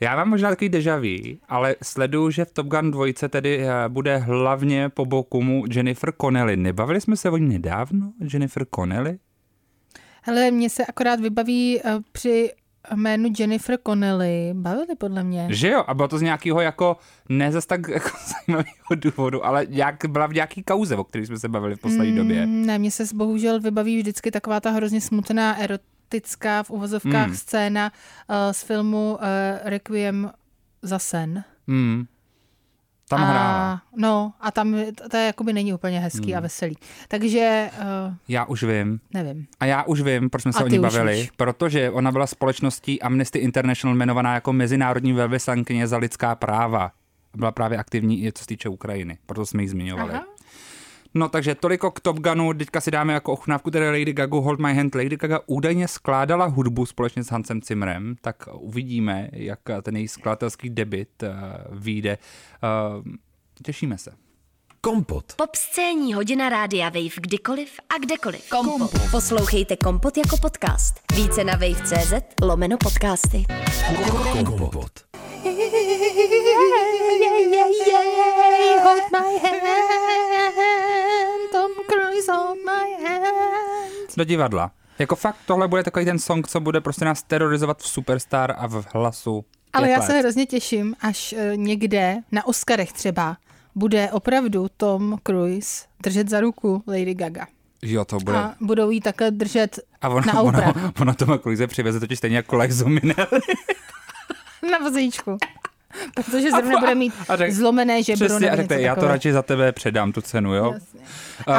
já 0.00 0.16
mám 0.16 0.28
možná 0.28 0.50
takový 0.50 0.68
deja 0.68 0.96
vu, 0.96 1.38
ale 1.48 1.76
sleduju, 1.82 2.30
že 2.30 2.44
v 2.44 2.50
Top 2.50 2.66
Gun 2.66 2.90
2 2.90 3.06
tedy 3.28 3.58
uh, 3.58 3.64
bude 3.88 4.16
hlavně 4.16 4.88
po 4.88 5.06
boku 5.06 5.42
mu 5.42 5.64
Jennifer 5.70 6.12
Connelly. 6.20 6.56
Nebavili 6.56 7.00
jsme 7.00 7.16
se 7.16 7.30
o 7.30 7.36
ní 7.36 7.48
nedávno, 7.48 8.12
Jennifer 8.32 8.66
Connelly? 8.74 9.18
Hele, 10.22 10.50
mně 10.50 10.70
se 10.70 10.86
akorát 10.86 11.20
vybaví 11.20 11.80
uh, 11.84 12.02
při 12.12 12.50
jménu 12.94 13.32
Jennifer 13.38 13.78
Connelly, 13.86 14.50
bavili 14.52 14.94
podle 14.98 15.24
mě. 15.24 15.46
Že 15.50 15.68
jo, 15.68 15.84
a 15.86 15.94
bylo 15.94 16.08
to 16.08 16.18
z 16.18 16.22
nějakého 16.22 16.60
jako, 16.60 16.96
ne 17.28 17.52
zas 17.52 17.66
tak 17.66 17.88
jako 17.94 18.10
zajímavého 18.26 18.94
důvodu, 18.94 19.46
ale 19.46 19.66
nějak, 19.68 19.96
byla 20.08 20.26
v 20.26 20.34
nějaký 20.34 20.62
kauze, 20.62 20.96
o 20.96 21.04
který 21.04 21.26
jsme 21.26 21.38
se 21.38 21.48
bavili 21.48 21.76
v 21.76 21.80
poslední 21.80 22.16
době. 22.16 22.46
Mm, 22.46 22.66
ne, 22.66 22.78
mně 22.78 22.90
se 22.90 23.04
bohužel 23.14 23.60
vybaví 23.60 23.98
vždycky 23.98 24.30
taková 24.30 24.60
ta 24.60 24.70
hrozně 24.70 25.00
smutná 25.00 25.62
erotická 26.12 26.62
v 26.62 26.70
uvozovkách 26.70 27.28
Mm. 27.28 27.34
scéna 27.36 27.92
uh, 28.28 28.36
z 28.52 28.62
filmu 28.62 29.12
uh, 29.20 29.20
Requiem 29.64 30.30
za 30.82 30.98
sen. 30.98 31.44
Hmm. 31.68 32.06
Tam 33.08 33.20
a, 33.22 33.24
hrála. 33.24 33.82
No, 33.96 34.32
a 34.40 34.50
tam 34.50 34.74
to, 35.10 35.16
je 35.16 35.26
jakoby 35.26 35.52
není 35.52 35.74
úplně 35.74 36.00
hezký 36.00 36.26
Hmm. 36.26 36.36
a 36.36 36.40
veselý. 36.40 36.76
Takže 37.08 37.70
uh, 37.78 38.14
Já 38.28 38.44
už 38.44 38.62
vím. 38.62 39.00
nevím. 39.14 39.46
A 39.60 39.64
já 39.66 39.82
už 39.82 40.00
vím, 40.00 40.30
proč 40.30 40.42
jsme 40.42 40.52
se 40.52 40.58
A 40.62 40.64
o 40.64 40.68
ní 40.68 40.78
už 40.78 40.82
bavili. 40.82 41.14
víš. 41.20 41.30
Protože 41.36 41.90
ona 41.90 42.12
byla 42.12 42.26
společností 42.26 43.02
Amnesty 43.02 43.38
International 43.38 43.94
jmenovaná 43.96 44.34
jako 44.34 44.52
mezinárodní 44.52 45.12
velvyslankyně 45.12 45.86
za 45.88 45.96
lidská 45.98 46.34
práva. 46.34 46.92
Byla 47.36 47.52
právě 47.52 47.78
aktivní 47.78 48.24
i 48.26 48.32
co 48.32 48.42
se 48.42 48.46
týče 48.46 48.68
Ukrajiny. 48.68 49.18
Proto 49.26 49.46
jsme 49.46 49.62
ji 49.62 49.68
zmiňovali. 49.68 50.12
Aha. 50.12 50.24
No 51.14 51.28
takže 51.28 51.54
toliko 51.54 51.90
k 51.90 52.00
Top 52.00 52.18
Gunu, 52.18 52.54
teďka 52.54 52.80
si 52.80 52.90
dáme 52.90 53.12
jako 53.12 53.32
ochutnávku 53.32 53.70
tedy 53.70 53.86
Lady 53.90 54.12
Gaga 54.12 54.36
Hold 54.36 54.60
My 54.60 54.74
Hand. 54.74 54.94
Lady 54.94 55.16
Gaga 55.16 55.40
údajně 55.46 55.88
skládala 55.88 56.46
hudbu 56.46 56.86
společně 56.86 57.24
s 57.24 57.28
Hansem 57.30 57.60
Zimmerem, 57.62 58.16
tak 58.20 58.48
uvidíme, 58.52 59.28
jak 59.32 59.60
ten 59.82 59.96
její 59.96 60.08
skladatelský 60.08 60.70
debit 60.70 61.22
uh, 61.22 61.78
vyjde. 61.78 62.18
Uh, 62.98 63.04
těšíme 63.62 63.98
se. 63.98 64.10
Kompot. 64.80 65.32
Pop 65.36 65.56
scéní 65.56 66.14
hodina 66.14 66.48
rádia 66.48 66.88
Wave 66.88 67.16
kdykoliv 67.20 67.70
a 67.88 67.98
kdekoliv. 67.98 68.48
Kompot. 68.48 68.90
Poslouchejte 69.10 69.76
Kompot 69.76 70.16
jako 70.16 70.36
podcast. 70.36 70.94
Více 71.16 71.44
na 71.44 71.52
wave.cz 71.52 72.12
lomeno 72.42 72.76
podcasty. 72.78 73.44
Kompot. 74.44 74.92
Hold 78.84 79.12
my 79.12 79.38
hand, 79.38 80.58
Hold 82.32 82.58
my 82.64 83.04
hand. 83.08 84.16
Do 84.16 84.24
divadla. 84.24 84.70
Jako 84.98 85.16
fakt 85.16 85.36
tohle 85.46 85.68
bude 85.68 85.82
takový 85.82 86.04
ten 86.04 86.18
song, 86.18 86.48
co 86.48 86.60
bude 86.60 86.80
prostě 86.80 87.04
nás 87.04 87.22
terorizovat 87.22 87.78
v 87.82 87.88
Superstar 87.88 88.54
a 88.58 88.66
v 88.66 88.84
hlasu. 88.94 89.44
Ale 89.72 89.90
já 89.90 89.98
let. 89.98 90.06
se 90.06 90.18
hrozně 90.18 90.46
těším, 90.46 90.96
až 91.00 91.32
eh, 91.32 91.52
někde 91.56 92.16
na 92.32 92.46
Oscarech 92.46 92.92
třeba 92.92 93.36
bude 93.74 94.10
opravdu 94.10 94.66
Tom 94.76 95.18
Cruise 95.26 95.84
držet 96.02 96.28
za 96.28 96.40
ruku 96.40 96.82
Lady 96.86 97.14
Gaga. 97.14 97.46
Jo, 97.82 98.04
to 98.04 98.18
bude. 98.18 98.36
A 98.38 98.54
budou 98.60 98.90
jí 98.90 99.00
takhle 99.00 99.30
držet 99.30 99.78
A 100.02 100.08
ono, 100.08 100.26
na 100.26 100.40
ono, 100.40 100.48
Oprah. 100.48 100.92
ono 101.00 101.14
Toma 101.14 101.38
Cruise 101.38 101.66
přiveze 101.66 102.00
totiž 102.00 102.18
stejně 102.18 102.36
jako 102.36 102.58
Minelli. 102.86 103.40
na 104.70 104.78
vozíčku. 104.78 105.36
Protože 106.14 106.50
zrovna 106.50 106.80
bude 106.80 106.94
mít 106.94 107.12
a 107.28 107.36
řek- 107.36 107.50
zlomené 107.52 108.02
žebro 108.02 108.26
Přesně, 108.26 108.50
a 108.50 108.56
něco 108.56 108.74
já 108.74 108.96
to 108.96 109.08
radši 109.08 109.32
za 109.32 109.42
tebe 109.42 109.72
předám 109.72 110.12
tu 110.12 110.20
cenu, 110.20 110.54
jo? 110.54 110.72
Jasně. 110.74 111.00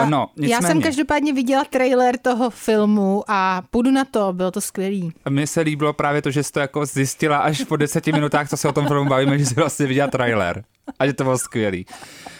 Uh, 0.03 0.09
no, 0.09 0.27
nicméně, 0.35 0.53
Já 0.53 0.61
jsem 0.61 0.81
každopádně 0.81 1.33
viděla 1.33 1.63
trailer 1.69 2.17
toho 2.17 2.49
filmu 2.49 3.23
a 3.27 3.61
půjdu 3.69 3.91
na 3.91 4.05
to, 4.05 4.33
bylo 4.33 4.51
to 4.51 4.61
skvělý. 4.61 5.13
Mně 5.29 5.47
se 5.47 5.61
líbilo 5.61 5.93
právě 5.93 6.21
to, 6.21 6.31
že 6.31 6.43
jsi 6.43 6.51
to 6.51 6.59
jako 6.59 6.85
zjistila 6.85 7.37
až 7.37 7.63
po 7.63 7.75
deseti 7.75 8.11
minutách, 8.11 8.49
co 8.49 8.57
se 8.57 8.67
o 8.67 8.71
tom 8.71 8.87
filmu 8.87 9.09
bavíme, 9.09 9.39
že 9.39 9.45
jsi 9.45 9.53
vlastně 9.55 9.85
viděla 9.85 10.07
trailer. 10.07 10.63
A 10.99 11.05
že 11.05 11.13
to 11.13 11.23
bylo 11.23 11.37
skvělý. 11.37 11.85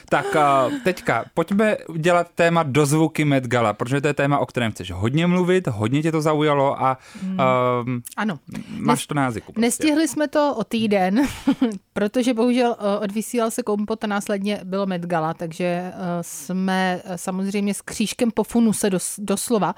Tak 0.10 0.26
uh, 0.36 0.74
teďka, 0.84 1.26
pojďme 1.34 1.78
dělat 1.98 2.28
téma 2.36 2.64
dozvuky 2.64 3.26
Met 3.26 3.48
Gala, 3.48 3.74
protože 3.74 4.02
to 4.02 4.08
je 4.08 4.14
téma, 4.14 4.40
o 4.40 4.46
kterém 4.46 4.72
chceš 4.72 4.92
hodně 4.92 5.28
mluvit, 5.28 5.68
hodně 5.68 6.02
tě 6.02 6.12
to 6.12 6.22
zaujalo 6.22 6.84
a 6.84 6.98
um, 7.24 8.02
Ano. 8.18 8.40
máš 8.70 9.08
to 9.08 9.14
na 9.14 9.24
jazyku. 9.24 9.52
Prostě. 9.52 9.62
Nestihli 9.62 10.08
jsme 10.08 10.28
to 10.28 10.56
o 10.56 10.64
týden, 10.64 11.22
protože 11.94 12.34
bohužel 12.34 12.76
eh, 12.80 13.00
odvysílal 13.00 13.52
se 13.52 13.64
kompot 13.64 14.04
a 14.04 14.08
následně 14.08 14.62
bylo 14.64 14.86
Met 14.86 15.06
Gala, 15.06 15.34
takže 15.34 15.66
eh, 15.66 15.94
jsme 16.22 17.02
eh, 17.06 17.18
samozřejmě 17.18 17.74
s 17.74 17.82
křížkem 17.82 18.32
po 18.32 18.44
funuse 18.44 18.90
dos, 18.90 19.16
doslova. 19.20 19.76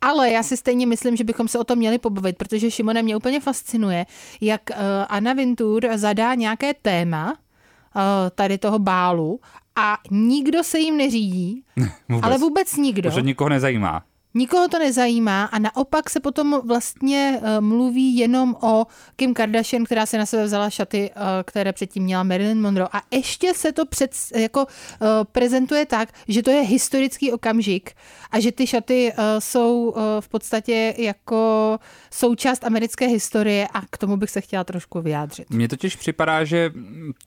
Ale 0.00 0.30
já 0.30 0.42
si 0.42 0.56
stejně 0.56 0.86
myslím, 0.86 1.16
že 1.16 1.24
bychom 1.24 1.48
se 1.48 1.58
o 1.58 1.64
tom 1.64 1.78
měli 1.78 1.98
pobavit, 1.98 2.36
protože 2.36 2.70
Šimone 2.70 3.02
mě 3.02 3.16
úplně 3.16 3.40
fascinuje, 3.40 4.06
jak 4.40 4.70
eh, 4.70 4.76
Anna 5.08 5.32
Vintur 5.32 5.88
zadá 5.94 6.34
nějaké 6.34 6.74
téma 6.74 7.34
eh, 7.96 8.30
tady 8.30 8.58
toho 8.58 8.78
bálu 8.78 9.40
a 9.80 9.98
nikdo 10.10 10.64
se 10.64 10.78
jim 10.78 10.96
neřídí, 10.96 11.64
Vůbec. 12.08 12.24
ale 12.24 12.38
vůbec 12.38 12.76
nikdo. 12.76 13.10
Protože 13.10 13.22
nikoho 13.22 13.48
nezajímá. 13.48 14.02
Nikoho 14.34 14.68
to 14.68 14.78
nezajímá 14.78 15.44
a 15.44 15.58
naopak 15.58 16.10
se 16.10 16.20
potom 16.20 16.60
vlastně 16.66 17.40
uh, 17.42 17.64
mluví 17.64 18.16
jenom 18.16 18.56
o 18.60 18.86
Kim 19.16 19.34
Kardashian, 19.34 19.84
která 19.84 20.06
se 20.06 20.18
na 20.18 20.26
sebe 20.26 20.44
vzala 20.44 20.70
šaty, 20.70 21.10
uh, 21.16 21.22
které 21.44 21.72
předtím 21.72 22.02
měla 22.02 22.22
Marilyn 22.22 22.62
Monroe. 22.62 22.88
A 22.92 23.02
ještě 23.10 23.54
se 23.54 23.72
to 23.72 23.86
před, 23.86 24.10
jako 24.36 24.60
uh, 24.60 24.66
prezentuje 25.32 25.86
tak, 25.86 26.08
že 26.28 26.42
to 26.42 26.50
je 26.50 26.62
historický 26.62 27.32
okamžik 27.32 27.90
a 28.30 28.40
že 28.40 28.52
ty 28.52 28.66
šaty 28.66 29.12
uh, 29.12 29.24
jsou 29.38 29.90
uh, 29.90 30.02
v 30.20 30.28
podstatě 30.28 30.94
jako 30.98 31.78
součást 32.10 32.64
americké 32.64 33.06
historie 33.06 33.68
a 33.74 33.82
k 33.90 33.98
tomu 33.98 34.16
bych 34.16 34.30
se 34.30 34.40
chtěla 34.40 34.64
trošku 34.64 35.00
vyjádřit. 35.00 35.50
Mně 35.50 35.68
totiž 35.68 35.96
připadá, 35.96 36.44
že 36.44 36.72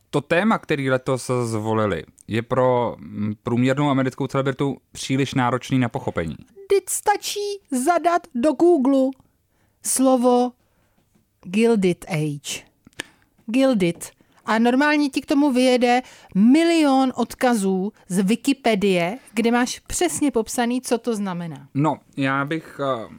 to 0.09 0.21
téma, 0.21 0.57
který 0.57 0.89
letos 0.89 1.31
zvolili, 1.43 2.03
je 2.27 2.41
pro 2.41 2.95
mm, 2.99 3.33
průměrnou 3.43 3.89
americkou 3.89 4.27
celebritu 4.27 4.77
příliš 4.91 5.33
náročný 5.33 5.79
na 5.79 5.89
pochopení. 5.89 6.35
Teď 6.69 6.83
stačí 6.89 7.39
zadat 7.71 8.27
do 8.35 8.53
Google 8.53 9.09
slovo 9.85 10.51
Gilded 11.43 12.05
Age. 12.07 12.63
Gilded. 13.45 14.11
A 14.45 14.59
normálně 14.59 15.09
ti 15.09 15.21
k 15.21 15.25
tomu 15.25 15.51
vyjede 15.51 16.01
milion 16.35 17.13
odkazů 17.15 17.93
z 18.07 18.23
Wikipedie, 18.23 19.17
kde 19.33 19.51
máš 19.51 19.79
přesně 19.79 20.31
popsaný, 20.31 20.81
co 20.81 20.97
to 20.97 21.15
znamená. 21.15 21.67
No, 21.73 21.97
já 22.17 22.45
bych... 22.45 22.79
Uh, 23.05 23.13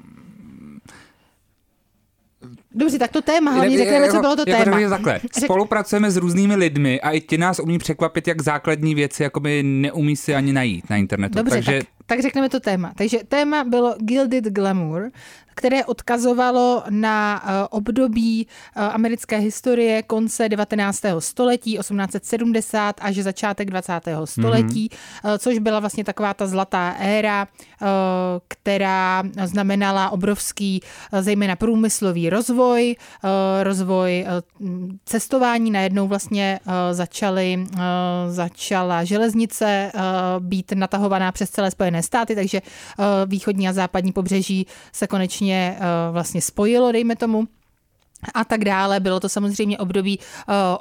Dobře, 2.74 2.98
tak 2.98 3.10
to 3.12 3.22
téma, 3.22 3.50
hlavně 3.50 3.78
Ne, 3.78 3.84
řekneme, 3.84 3.98
co 4.08 4.16
jako- 4.16 4.20
bylo 4.20 4.36
to 4.36 4.44
jako 4.50 4.64
téma. 4.64 4.64
řekněme 4.64 4.90
takhle. 4.90 5.20
Spolupracujeme 5.44 6.10
s 6.10 6.16
různými 6.16 6.56
lidmi 6.56 7.00
a 7.00 7.10
i 7.10 7.20
ti 7.20 7.38
nás 7.38 7.58
umí 7.58 7.78
překvapit, 7.78 8.28
jak 8.28 8.42
základní 8.42 8.94
věci 8.94 9.22
jakoby 9.22 9.62
neumí 9.62 10.16
si 10.16 10.34
ani 10.34 10.52
najít 10.52 10.90
na 10.90 10.96
internetu. 10.96 11.38
Dobře, 11.38 11.50
Takže 11.54 11.78
tak, 11.78 11.88
tak 12.06 12.20
řekneme 12.20 12.48
to 12.48 12.60
téma. 12.60 12.92
Takže 12.96 13.18
téma 13.28 13.64
bylo 13.64 13.94
Gilded 13.98 14.44
Glamour, 14.44 15.10
které 15.54 15.84
odkazovalo 15.84 16.82
na 16.90 17.42
uh, 17.44 17.50
období 17.70 18.46
uh, 18.76 18.82
americké 18.82 19.38
historie 19.38 20.02
konce 20.02 20.48
19. 20.48 21.00
století, 21.18 21.78
1870 21.78 22.96
až 23.00 23.16
začátek 23.16 23.70
20. 23.70 23.92
století, 24.24 24.88
mm-hmm. 24.88 25.38
což 25.38 25.58
byla 25.58 25.80
vlastně 25.80 26.04
taková 26.04 26.34
ta 26.34 26.46
zlatá 26.46 26.94
éra, 26.98 27.48
která 28.48 29.22
znamenala 29.44 30.10
obrovský, 30.10 30.80
zejména 31.20 31.56
průmyslový 31.56 32.30
rozvoj, 32.30 32.96
rozvoj 33.62 34.26
cestování. 35.04 35.70
Najednou 35.70 36.08
vlastně 36.08 36.60
začaly, 36.92 37.66
začala 38.28 39.04
železnice 39.04 39.92
být 40.38 40.72
natahovaná 40.72 41.32
přes 41.32 41.50
celé 41.50 41.70
Spojené 41.70 41.93
státy, 42.02 42.34
takže 42.34 42.62
uh, 42.62 43.04
východní 43.26 43.68
a 43.68 43.72
západní 43.72 44.12
pobřeží 44.12 44.66
se 44.92 45.06
konečně 45.06 45.76
uh, 45.78 45.84
vlastně 46.12 46.42
spojilo, 46.42 46.92
dejme 46.92 47.16
tomu 47.16 47.48
a 48.34 48.44
tak 48.44 48.64
dále. 48.64 49.00
Bylo 49.00 49.20
to 49.20 49.28
samozřejmě 49.28 49.78
období 49.78 50.18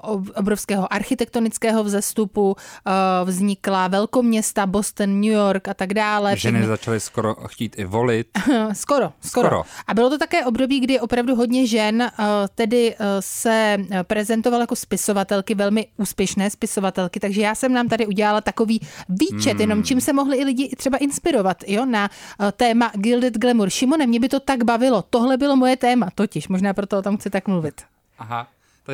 uh, 0.07 0.23
obrovského 0.35 0.93
architektonického 0.93 1.83
vzestupu, 1.83 2.51
uh, 2.51 3.29
vznikla 3.29 3.87
velkoměsta, 3.87 4.65
Boston, 4.65 5.21
New 5.21 5.31
York 5.31 5.67
a 5.67 5.73
tak 5.73 5.93
dále. 5.93 6.37
ženy 6.37 6.67
začaly 6.67 6.99
skoro 6.99 7.35
chtít 7.47 7.75
i 7.79 7.85
volit. 7.85 8.27
skoro, 8.73 9.13
skoro, 9.21 9.47
Skoro. 9.47 9.63
A 9.87 9.93
bylo 9.93 10.09
to 10.09 10.17
také 10.17 10.45
období, 10.45 10.79
kdy 10.79 10.99
opravdu 10.99 11.35
hodně 11.35 11.67
žen 11.67 12.01
uh, 12.01 12.25
tedy 12.55 12.95
se 13.19 13.77
prezentovaly 14.03 14.63
jako 14.63 14.75
spisovatelky, 14.75 15.55
velmi 15.55 15.87
úspěšné 15.97 16.49
spisovatelky, 16.49 17.19
takže 17.19 17.41
já 17.41 17.55
jsem 17.55 17.73
nám 17.73 17.89
tady 17.89 18.05
udělala 18.07 18.41
takový 18.41 18.81
výčet, 19.09 19.51
hmm. 19.51 19.61
jenom 19.61 19.83
čím 19.83 20.01
se 20.01 20.13
mohli 20.13 20.37
i 20.37 20.43
lidi 20.43 20.75
třeba 20.77 20.97
inspirovat 20.97 21.57
jo, 21.67 21.85
na 21.85 22.09
téma 22.51 22.91
Gilded 22.95 23.37
Glamour. 23.37 23.69
Šimone, 23.69 24.07
mě 24.07 24.19
by 24.19 24.29
to 24.29 24.39
tak 24.39 24.63
bavilo, 24.63 25.03
tohle 25.09 25.37
bylo 25.37 25.55
moje 25.55 25.77
téma, 25.77 26.09
totiž, 26.15 26.47
možná 26.47 26.73
proto 26.73 26.97
o 26.97 27.01
tom 27.01 27.17
chci 27.17 27.29
tak 27.33 27.47
mluvit. 27.47 27.81
Aha, 28.17 28.47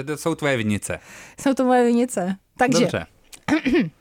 to, 0.05 0.17
jsou 0.17 0.36
tvoje 0.36 0.58
vinice. 0.58 1.00
Jsou 1.39 1.53
to 1.53 1.63
moje 1.63 1.86
vinice. 1.86 2.36
Takže 2.58 2.79
Dobře. 2.79 3.05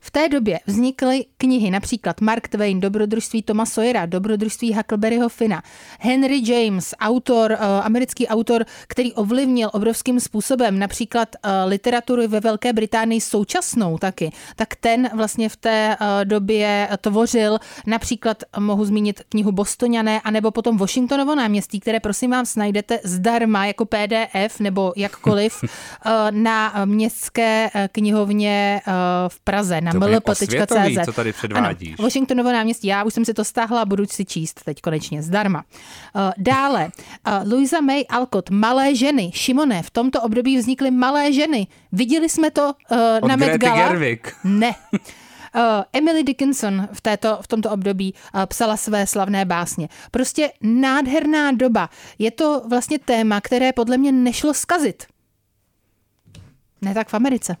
V 0.00 0.10
té 0.10 0.28
době 0.28 0.60
vznikly 0.66 1.24
knihy 1.38 1.70
například 1.70 2.20
Mark 2.20 2.48
Twain, 2.48 2.80
Dobrodružství 2.80 3.42
Toma 3.42 3.66
Sawyera, 3.66 4.06
Dobrodružství 4.06 4.74
Huckleberryho 4.74 5.28
Fina, 5.28 5.62
Henry 6.00 6.40
James, 6.44 6.94
autor, 7.00 7.52
uh, 7.52 7.58
americký 7.86 8.28
autor, 8.28 8.64
který 8.88 9.12
ovlivnil 9.12 9.70
obrovským 9.72 10.20
způsobem 10.20 10.78
například 10.78 11.28
uh, 11.44 11.50
literaturu 11.66 12.28
ve 12.28 12.40
Velké 12.40 12.72
Británii 12.72 13.20
současnou 13.20 13.98
taky, 13.98 14.32
tak 14.56 14.76
ten 14.76 15.10
vlastně 15.14 15.48
v 15.48 15.56
té 15.56 15.96
uh, 16.00 16.06
době 16.24 16.88
tvořil. 17.00 17.58
Například, 17.86 18.42
mohu 18.58 18.84
zmínit 18.84 19.20
knihu 19.28 19.52
Bostoniané, 19.52 20.20
anebo 20.20 20.50
potom 20.50 20.76
Washingtonovo 20.76 21.34
náměstí, 21.34 21.80
které 21.80 22.00
prosím 22.00 22.30
vám 22.30 22.44
najdete 22.56 23.00
zdarma 23.04 23.66
jako 23.66 23.84
PDF 23.84 24.60
nebo 24.60 24.92
jakkoliv 24.96 25.64
na 26.30 26.84
městské 26.84 27.70
knihovně 27.92 28.80
v 29.28 29.40
Praze, 29.40 29.80
na 29.92 30.06
je 30.06 30.12
mlp.cz. 30.14 31.04
co 31.04 31.12
tady 31.12 31.32
předvádíš. 31.32 31.88
Ano, 31.88 32.04
Washingtonovo 32.04 32.52
náměstí, 32.52 32.86
já 32.86 33.04
už 33.04 33.14
jsem 33.14 33.24
si 33.24 33.34
to 33.34 33.44
stáhla 33.44 33.84
budu 33.84 34.06
si 34.06 34.24
číst 34.24 34.64
teď 34.64 34.80
konečně, 34.80 35.22
zdarma. 35.22 35.64
Uh, 36.14 36.32
dále, 36.38 36.90
uh, 37.26 37.52
Louisa 37.52 37.80
May 37.80 38.04
Alcott, 38.08 38.50
Malé 38.50 38.94
ženy. 38.94 39.30
Šimone, 39.34 39.82
v 39.82 39.90
tomto 39.90 40.22
období 40.22 40.58
vznikly 40.58 40.90
Malé 40.90 41.32
ženy. 41.32 41.66
Viděli 41.92 42.28
jsme 42.28 42.50
to 42.50 42.62
uh, 42.90 42.98
Od 43.22 43.28
na 43.28 43.36
Met 43.36 43.60
Gala? 43.60 43.88
Gerwig. 43.88 44.36
Ne. 44.44 44.74
Uh, 45.54 45.60
Emily 45.92 46.24
Dickinson 46.24 46.88
v, 46.92 47.00
této, 47.00 47.38
v 47.42 47.48
tomto 47.48 47.70
období 47.70 48.14
uh, 48.34 48.46
psala 48.46 48.76
své 48.76 49.06
slavné 49.06 49.44
básně. 49.44 49.88
Prostě 50.10 50.52
nádherná 50.60 51.52
doba. 51.52 51.90
Je 52.18 52.30
to 52.30 52.62
vlastně 52.68 52.98
téma, 52.98 53.40
které 53.40 53.72
podle 53.72 53.98
mě 53.98 54.12
nešlo 54.12 54.54
skazit. 54.54 55.06
Ne 56.82 56.94
tak 56.94 57.08
v 57.08 57.14
Americe. 57.14 57.56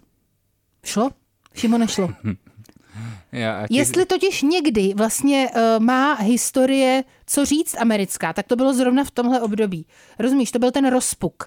Šlo? 0.84 1.10
Šimo 1.58 1.78
nešlo. 1.78 2.10
Já, 3.32 3.66
ti- 3.66 3.74
Jestli 3.76 4.06
totiž 4.06 4.42
někdy 4.42 4.94
vlastně 4.96 5.48
uh, 5.54 5.84
má 5.84 6.14
historie 6.14 7.04
co 7.26 7.44
říct 7.44 7.76
americká, 7.78 8.32
tak 8.32 8.46
to 8.46 8.56
bylo 8.56 8.74
zrovna 8.74 9.04
v 9.04 9.10
tomhle 9.10 9.40
období. 9.40 9.86
Rozumíš, 10.18 10.50
to 10.50 10.58
byl 10.58 10.70
ten 10.70 10.90
rozpuk. 10.90 11.44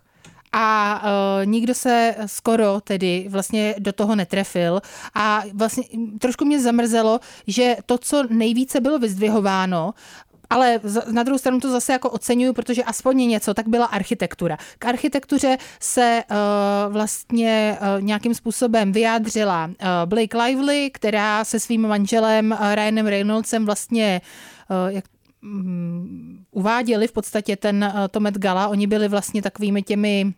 a 0.54 1.02
uh, 1.04 1.46
nikdo 1.46 1.74
se 1.74 2.16
skoro 2.26 2.82
tedy 2.82 3.26
vlastně 3.30 3.76
do 3.80 3.94
toho 3.94 4.16
netrefil 4.16 4.82
a 5.16 5.44
vlastně 5.54 5.84
trošku 6.20 6.46
mě 6.46 6.60
zamrzelo, 6.62 7.20
že 7.48 7.76
to, 7.86 7.98
co 7.98 8.24
nejvíce 8.30 8.82
bylo 8.82 9.00
vyzdvihováno, 9.00 9.94
ale 10.52 10.80
na 11.12 11.24
druhou 11.24 11.38
stranu 11.38 11.60
to 11.60 11.72
zase 11.72 11.94
jako 11.94 12.10
oceňuju, 12.10 12.54
protože 12.54 12.84
aspoň 12.84 13.18
něco, 13.18 13.54
tak 13.54 13.68
byla 13.68 13.86
architektura. 13.86 14.58
K 14.80 14.86
architektuře 14.86 15.58
se 15.80 16.24
uh, 16.32 16.94
vlastně 16.94 17.78
uh, 17.82 18.02
nějakým 18.02 18.34
způsobem 18.34 18.92
vyjádřila 18.92 19.66
uh, 19.66 19.74
Blake 20.06 20.38
Lively, 20.38 20.92
která 20.94 21.44
se 21.44 21.60
svým 21.60 21.88
manželem 21.88 22.52
uh, 22.52 22.76
Ryanem 22.76 23.08
Reynoldsem 23.08 23.66
vlastně 23.66 24.22
uh, 24.70 24.94
jak 24.94 25.06
um, 25.44 26.46
uváděli 26.52 27.08
v 27.08 27.12
podstatě 27.12 27.56
ten 27.56 27.92
uh, 27.94 28.08
to 28.12 28.20
Met 28.20 28.38
Gala. 28.38 28.68
Oni 28.68 28.88
byli 28.88 29.08
vlastně 29.08 29.42
takovými 29.42 29.82
těmi 29.82 30.34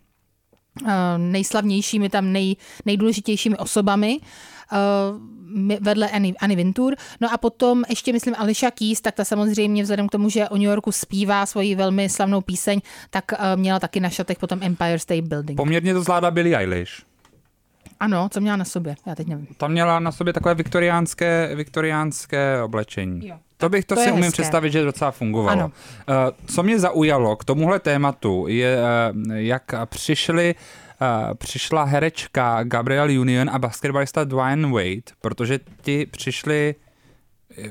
nejslavnějšími, 1.16 2.08
tam 2.08 2.32
nej, 2.32 2.56
nejdůležitějšími 2.84 3.56
osobami 3.56 4.18
vedle 5.80 6.10
Annie, 6.10 6.34
Annie 6.40 6.56
Vintur. 6.56 6.94
No 7.20 7.32
a 7.32 7.38
potom 7.38 7.84
ještě, 7.88 8.12
myslím, 8.12 8.34
Alicia 8.38 8.70
Keys, 8.70 9.00
tak 9.00 9.14
ta 9.14 9.24
samozřejmě 9.24 9.82
vzhledem 9.82 10.08
k 10.08 10.10
tomu, 10.10 10.28
že 10.28 10.48
o 10.48 10.56
New 10.56 10.68
Yorku 10.68 10.92
zpívá 10.92 11.46
svoji 11.46 11.74
velmi 11.74 12.08
slavnou 12.08 12.40
píseň, 12.40 12.80
tak 13.10 13.24
uh, 13.32 13.38
měla 13.56 13.80
taky 13.80 14.00
na 14.00 14.10
šatech 14.10 14.38
potom 14.38 14.62
Empire 14.62 14.98
State 14.98 15.24
Building. 15.24 15.56
Poměrně 15.56 15.94
to 15.94 16.02
zvládá 16.02 16.30
Billie 16.30 16.58
Eilish. 16.58 16.92
Ano, 18.00 18.28
co 18.28 18.40
měla 18.40 18.56
na 18.56 18.64
sobě? 18.64 18.94
Já 19.06 19.14
teď 19.14 19.26
nevím. 19.26 19.46
Tam 19.56 19.72
měla 19.72 19.98
na 19.98 20.12
sobě 20.12 20.32
takové 20.32 20.54
viktoriánské, 20.54 21.50
viktoriánské 21.54 22.62
oblečení. 22.62 23.28
Jo. 23.28 23.36
To 23.56 23.68
bych 23.68 23.84
to, 23.84 23.94
to 23.94 24.00
si 24.00 24.10
umím 24.10 24.24
hezké. 24.24 24.32
představit, 24.32 24.70
že 24.70 24.84
docela 24.84 25.10
fungovalo. 25.10 25.60
Ano. 25.60 25.72
Eh, 26.08 26.52
co 26.54 26.62
mě 26.62 26.78
zaujalo 26.78 27.36
k 27.36 27.44
tomuhle 27.44 27.80
tématu 27.80 28.44
je, 28.48 28.78
eh, 28.78 29.12
jak 29.42 29.62
přišli 29.86 30.54
uh, 30.54 30.83
přišla 31.38 31.84
herečka 31.84 32.62
Gabrielle 32.62 33.18
Union 33.18 33.50
a 33.50 33.58
basketbalista 33.58 34.24
Dwayne 34.24 34.68
Wade, 34.68 35.02
protože 35.20 35.60
ti 35.82 36.06
přišli 36.06 36.74
eh, 37.58 37.70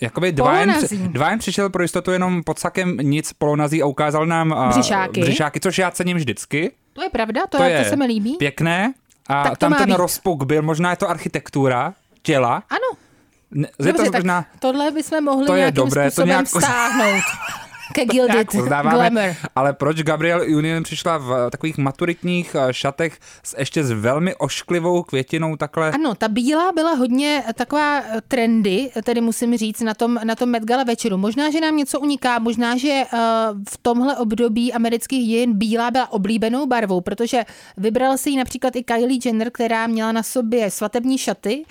Jakoby 0.00 0.32
Dwayne, 0.32 0.78
Dwayne 1.08 1.38
přišel 1.38 1.70
pro 1.70 1.82
jistotu 1.82 2.10
jenom 2.10 2.42
pod 2.42 2.58
sakem 2.58 2.96
nic 2.96 3.32
polonazí 3.32 3.82
a 3.82 3.86
ukázal 3.86 4.26
nám 4.26 4.50
uh, 4.50 4.68
břišáky. 4.68 5.20
břišáky, 5.20 5.60
což 5.60 5.78
já 5.78 5.90
cením 5.90 6.16
vždycky. 6.16 6.72
To 6.92 7.02
je 7.02 7.10
pravda, 7.10 7.40
to, 7.46 7.58
to, 7.58 7.64
je, 7.64 7.84
to 7.84 7.90
se 7.90 7.96
mi 7.96 8.06
líbí. 8.06 8.36
Pěkné. 8.36 8.94
A 9.26 9.42
tak 9.42 9.58
tam 9.58 9.74
ten 9.74 9.86
být. 9.86 9.96
rozpuk 9.96 10.44
byl, 10.44 10.62
možná 10.62 10.90
je 10.90 10.96
to 10.96 11.10
architektura 11.10 11.94
těla. 12.22 12.62
Ano. 12.70 12.98
Ne, 13.50 13.68
Dobře, 13.78 14.04
to 14.04 14.12
možná, 14.12 14.44
tohle 14.58 14.90
bychom 14.90 15.24
mohli 15.24 15.46
to 15.46 15.54
je 15.54 15.58
nějakým 15.58 15.74
dobré, 15.74 16.10
způsobem 16.10 16.26
to 16.28 16.28
nějak... 16.28 16.48
stáhnout. 16.64 17.22
Ke 17.92 18.04
Gilded 18.04 18.48
Glamour. 18.52 19.34
Ale 19.56 19.72
proč 19.72 20.02
Gabriel 20.02 20.40
Union 20.56 20.82
přišla 20.82 21.18
v 21.18 21.50
takových 21.50 21.78
maturitních 21.78 22.56
eh, 22.58 22.74
šatech 22.74 23.18
s 23.42 23.58
ještě 23.58 23.84
s 23.84 23.90
velmi 23.90 24.34
ošklivou 24.34 25.02
květinou 25.02 25.56
takhle? 25.56 25.90
Ano, 25.90 26.14
ta 26.14 26.28
bílá 26.28 26.72
byla 26.72 26.92
hodně 26.94 27.44
taková 27.54 28.00
eh, 28.00 28.20
trendy, 28.28 28.90
tedy 29.04 29.20
musím 29.20 29.56
říct, 29.56 29.80
na 29.80 29.94
tom, 29.94 30.20
na 30.24 30.34
tom 30.34 30.48
Met 30.48 30.64
Gala 30.64 30.84
večeru. 30.84 31.16
Možná, 31.16 31.50
že 31.50 31.60
nám 31.60 31.76
něco 31.76 32.00
uniká, 32.00 32.38
možná, 32.38 32.76
že 32.76 33.02
v 33.70 33.78
tomhle 33.82 34.16
období 34.16 34.72
amerických 34.72 35.28
dějin 35.28 35.52
bílá 35.52 35.90
byla 35.90 36.12
oblíbenou 36.12 36.66
barvou, 36.66 37.00
protože 37.00 37.44
vybral 37.76 38.18
si 38.18 38.30
ji 38.30 38.36
například 38.36 38.76
i 38.76 38.82
Kylie 38.82 39.20
Jenner, 39.24 39.50
která 39.50 39.86
měla 39.86 40.12
na 40.12 40.22
sobě 40.22 40.70
svatební 40.70 41.18
šaty, 41.18 41.64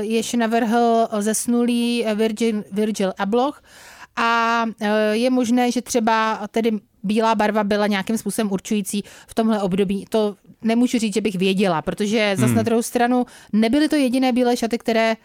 jež 0.00 0.32
navrhl 0.32 1.08
zesnulý 1.18 2.06
Virgil, 2.14 2.64
Virgil 2.72 3.12
Abloh 3.18 3.62
a 4.16 4.64
e, 4.80 5.16
je 5.16 5.30
možné, 5.30 5.72
že 5.72 5.82
třeba 5.82 6.40
tedy 6.50 6.70
bílá 7.02 7.34
barva 7.34 7.64
byla 7.64 7.86
nějakým 7.86 8.18
způsobem 8.18 8.52
určující 8.52 9.04
v 9.26 9.34
tomhle 9.34 9.62
období. 9.62 10.04
To 10.08 10.36
nemůžu 10.62 10.98
říct, 10.98 11.14
že 11.14 11.20
bych 11.20 11.34
věděla, 11.34 11.82
protože 11.82 12.34
zase 12.36 12.46
hmm. 12.46 12.56
na 12.56 12.62
druhou 12.62 12.82
stranu 12.82 13.26
nebyly 13.52 13.88
to 13.88 13.96
jediné 13.96 14.32
bílé 14.32 14.56
šaty, 14.56 14.78
které 14.78 15.10
e, 15.12 15.16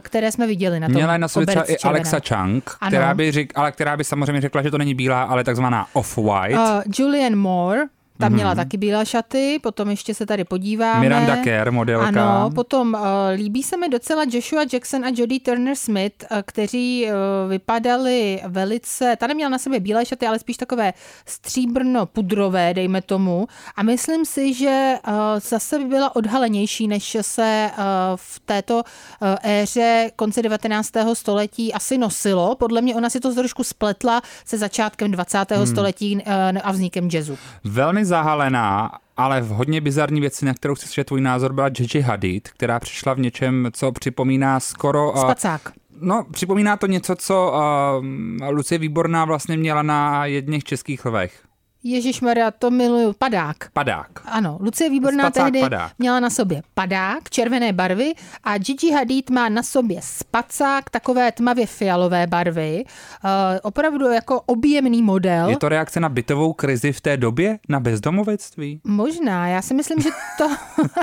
které 0.00 0.32
jsme 0.32 0.46
viděli 0.46 0.80
na 0.80 0.86
tom 0.86 0.94
Měla 0.94 1.16
na 1.16 1.28
sobě 1.28 1.46
třeba 1.46 1.64
i 1.64 1.76
Alexa 1.76 2.20
Chang, 2.28 2.70
která 2.88 3.14
by, 3.14 3.32
řek, 3.32 3.52
ale 3.54 3.72
která 3.72 3.96
by 3.96 4.04
samozřejmě 4.04 4.40
řekla, 4.40 4.62
že 4.62 4.70
to 4.70 4.78
není 4.78 4.94
bílá, 4.94 5.22
ale 5.22 5.44
takzvaná 5.44 5.86
off-white. 5.92 6.58
Uh, 6.58 6.82
Julian 6.98 7.36
Moore, 7.36 7.82
ta 8.20 8.26
mm-hmm. 8.26 8.34
měla 8.34 8.54
taky 8.54 8.76
bílé 8.76 9.06
šaty, 9.06 9.58
potom 9.62 9.90
ještě 9.90 10.14
se 10.14 10.26
tady 10.26 10.44
podíváme. 10.44 11.00
Miranda 11.00 11.36
Kerr, 11.36 11.70
modelka. 11.70 12.06
Ano, 12.06 12.50
potom 12.54 12.94
uh, 12.94 13.00
líbí 13.34 13.62
se 13.62 13.76
mi 13.76 13.88
docela 13.88 14.24
Joshua 14.30 14.62
Jackson 14.72 15.04
a 15.04 15.08
Jodie 15.14 15.40
Turner 15.40 15.76
Smith, 15.76 16.24
uh, 16.30 16.38
kteří 16.42 17.06
uh, 17.06 17.50
vypadali 17.50 18.40
velice, 18.48 19.16
ta 19.16 19.26
neměla 19.26 19.50
na 19.50 19.58
sebe 19.58 19.80
bílé 19.80 20.06
šaty, 20.06 20.26
ale 20.26 20.38
spíš 20.38 20.56
takové 20.56 20.92
stříbrno-pudrové, 21.26 22.74
dejme 22.74 23.02
tomu. 23.02 23.46
A 23.76 23.82
myslím 23.82 24.24
si, 24.24 24.54
že 24.54 24.94
uh, 25.08 25.14
zase 25.38 25.78
by 25.78 25.84
byla 25.84 26.16
odhalenější, 26.16 26.88
než 26.88 27.16
se 27.20 27.70
uh, 27.78 27.84
v 28.16 28.40
této 28.40 28.74
uh, 28.76 29.50
éře 29.50 30.10
konce 30.16 30.42
19. 30.42 30.92
století 31.12 31.72
asi 31.72 31.98
nosilo. 31.98 32.54
Podle 32.54 32.80
mě 32.80 32.94
ona 32.94 33.10
si 33.10 33.20
to 33.20 33.34
trošku 33.34 33.64
spletla 33.64 34.22
se 34.44 34.58
začátkem 34.58 35.10
20. 35.10 35.50
Hmm. 35.50 35.66
století 35.66 36.16
uh, 36.16 36.22
a 36.62 36.72
vznikem 36.72 37.08
jazzu. 37.12 37.38
Velmi 37.64 38.04
zahalená, 38.10 38.90
ale 39.16 39.40
v 39.40 39.48
hodně 39.48 39.80
bizarní 39.80 40.20
věci, 40.20 40.46
na 40.46 40.54
kterou 40.54 40.76
si 40.76 40.86
slyšet 40.86 41.06
tvůj 41.06 41.20
názor, 41.20 41.52
byla 41.52 41.68
Gigi 41.68 42.00
Hadid, 42.00 42.48
která 42.48 42.80
přišla 42.80 43.14
v 43.14 43.18
něčem, 43.18 43.68
co 43.72 43.92
připomíná 43.92 44.60
skoro... 44.60 45.12
Spacák. 45.16 45.60
Uh, 45.64 45.72
no, 46.00 46.26
připomíná 46.32 46.76
to 46.76 46.86
něco, 46.86 47.16
co 47.16 47.52
uh, 47.52 48.48
Lucie 48.50 48.78
Výborná 48.78 49.24
vlastně 49.24 49.56
měla 49.56 49.82
na 49.82 50.26
jedných 50.26 50.64
českých 50.64 51.04
lvech. 51.04 51.49
Ježíš 51.82 52.20
Maria, 52.20 52.50
to 52.50 52.70
miluju. 52.70 53.12
Padák. 53.18 53.56
Padák. 53.72 54.08
Ano, 54.24 54.58
Lucie 54.60 54.90
Výborná 54.90 55.24
Spacák 55.24 55.44
tehdy 55.44 55.60
padák. 55.60 55.92
měla 55.98 56.20
na 56.20 56.30
sobě 56.30 56.62
padák, 56.74 57.30
červené 57.30 57.72
barvy 57.72 58.12
a 58.44 58.58
Gigi 58.58 58.92
Hadid 58.92 59.30
má 59.30 59.48
na 59.48 59.62
sobě 59.62 60.00
spacák, 60.02 60.90
takové 60.90 61.32
tmavě 61.32 61.66
fialové 61.66 62.26
barvy. 62.26 62.84
Uh, 63.24 63.30
opravdu 63.62 64.06
jako 64.06 64.40
objemný 64.40 65.02
model. 65.02 65.48
Je 65.48 65.56
to 65.56 65.68
reakce 65.68 66.00
na 66.00 66.08
bytovou 66.08 66.52
krizi 66.52 66.92
v 66.92 67.00
té 67.00 67.16
době, 67.16 67.58
na 67.68 67.80
bezdomovectví? 67.80 68.80
Možná, 68.84 69.48
já 69.48 69.62
si 69.62 69.74
myslím, 69.74 70.00
že 70.00 70.10
to, 70.38 70.48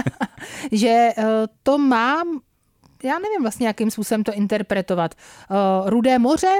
že 0.72 1.10
uh, 1.18 1.24
to 1.64 1.78
má 1.78 2.22
já 3.04 3.20
nevím 3.20 3.42
vlastně, 3.42 3.68
jakým 3.68 3.92
způsobem 3.92 4.24
to 4.24 4.34
interpretovat. 4.34 5.16
Uh, 5.50 5.90
Rudé 5.90 6.20
moře? 6.20 6.54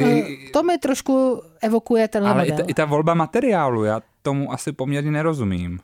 Uh, 0.00 0.08
to 0.52 0.62
mi 0.62 0.78
trošku 0.78 1.42
evokuje 1.62 2.08
ten 2.08 2.26
Ale 2.26 2.34
model. 2.34 2.54
i 2.54 2.62
ta, 2.62 2.68
i 2.68 2.74
ta 2.74 2.84
volba 2.84 3.14
materiálu, 3.14 3.84
já 3.84 4.00
tomu 4.22 4.52
asi 4.52 4.72
poměrně 4.72 5.10
nerozumím. 5.10 5.80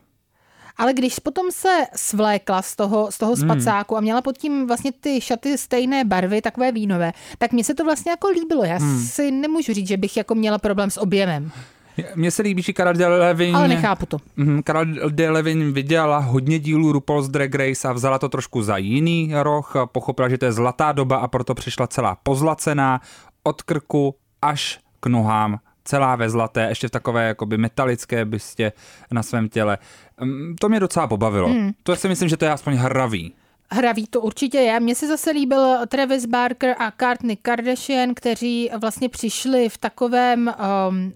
Ale 0.76 0.92
když 0.92 1.18
potom 1.18 1.50
se 1.50 1.84
svlékla 1.96 2.62
z 2.62 2.76
toho, 2.76 3.12
z 3.12 3.18
toho 3.18 3.34
hmm. 3.34 3.42
spacáku 3.42 3.94
hmm. 3.94 3.98
a 3.98 4.00
měla 4.00 4.22
pod 4.22 4.38
tím 4.38 4.66
vlastně 4.66 4.92
ty 4.92 5.20
šaty 5.20 5.58
stejné 5.58 6.04
barvy, 6.04 6.42
takové 6.42 6.72
vínové, 6.72 7.12
tak 7.38 7.52
mně 7.52 7.64
se 7.64 7.74
to 7.74 7.84
vlastně 7.84 8.10
jako 8.10 8.28
líbilo. 8.28 8.64
Já 8.64 8.76
hmm. 8.76 9.00
si 9.00 9.30
nemůžu 9.30 9.72
říct, 9.72 9.88
že 9.88 9.96
bych 9.96 10.16
jako 10.16 10.34
měla 10.34 10.58
problém 10.58 10.90
s 10.90 11.00
objemem. 11.00 11.52
Mně 12.14 12.30
se 12.30 12.42
líbí, 12.42 12.62
že 12.62 12.72
Karel 12.72 12.94
Delevin... 12.94 13.56
Ale 13.56 13.68
nechápu 13.68 14.06
to. 14.06 14.18
Mm, 14.36 14.62
Karel 14.62 14.86
Delevin 15.10 15.72
viděla 15.72 16.18
hodně 16.18 16.58
dílů 16.58 16.92
RuPaul's 16.92 17.28
Drag 17.28 17.54
Race 17.54 17.88
a 17.88 17.92
vzala 17.92 18.18
to 18.18 18.28
trošku 18.28 18.62
za 18.62 18.76
jiný 18.76 19.32
roh, 19.34 19.74
pochopila, 19.92 20.28
že 20.28 20.38
to 20.38 20.44
je 20.44 20.52
zlatá 20.52 20.92
doba 20.92 21.16
a 21.16 21.28
proto 21.28 21.54
přišla 21.54 21.86
celá 21.86 22.16
pozlacená 22.22 23.00
od 23.42 23.62
krku 23.62 24.14
až 24.42 24.80
k 25.00 25.06
nohám 25.06 25.58
celá 25.84 26.16
ve 26.16 26.30
zlaté, 26.30 26.66
ještě 26.68 26.88
v 26.88 26.90
takové 26.90 27.26
jakoby 27.28 27.58
metalické 27.58 28.24
bystě 28.24 28.72
na 29.12 29.22
svém 29.22 29.48
těle. 29.48 29.78
Mm, 30.20 30.54
to 30.60 30.68
mě 30.68 30.80
docela 30.80 31.06
pobavilo. 31.06 31.48
Hmm. 31.48 31.72
To 31.82 31.96
si 31.96 32.08
myslím, 32.08 32.28
že 32.28 32.36
to 32.36 32.44
je 32.44 32.50
aspoň 32.50 32.74
hravý. 32.74 33.34
Hraví 33.70 34.06
to 34.06 34.20
určitě 34.20 34.58
je. 34.58 34.80
Mně 34.80 34.94
se 34.94 35.06
zase 35.06 35.30
líbil 35.30 35.86
Travis 35.86 36.26
Barker 36.26 36.76
a 36.78 36.92
Courtney 37.00 37.36
Kardashian, 37.36 38.14
kteří 38.14 38.70
vlastně 38.80 39.08
přišli 39.08 39.68
v 39.68 39.78
takovém 39.78 40.54
um, 40.88 41.12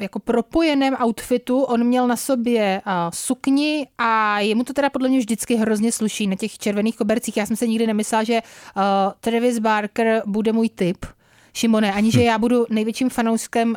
jako 0.00 0.18
propojeném 0.18 0.96
outfitu. 1.04 1.62
On 1.62 1.84
měl 1.84 2.08
na 2.08 2.16
sobě 2.16 2.82
uh, 2.86 2.92
sukni 3.14 3.88
a 3.98 4.40
jemu 4.40 4.64
to 4.64 4.72
teda 4.72 4.90
podle 4.90 5.08
mě 5.08 5.18
vždycky 5.18 5.56
hrozně 5.56 5.92
sluší 5.92 6.26
na 6.26 6.36
těch 6.36 6.58
červených 6.58 6.96
kobercích. 6.96 7.36
Já 7.36 7.46
jsem 7.46 7.56
se 7.56 7.66
nikdy 7.66 7.86
nemyslela, 7.86 8.24
že 8.24 8.40
uh, 8.42 8.82
Travis 9.20 9.58
Barker 9.58 10.22
bude 10.26 10.52
můj 10.52 10.68
typ. 10.68 11.06
Šimone, 11.54 11.92
ani 11.92 12.12
že 12.12 12.20
hm. 12.20 12.22
já 12.22 12.38
budu 12.38 12.66
největším 12.70 13.10
fanouškem 13.10 13.68
uh, 13.68 13.76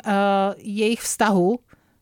jejich 0.56 1.00
vztahu, 1.00 1.58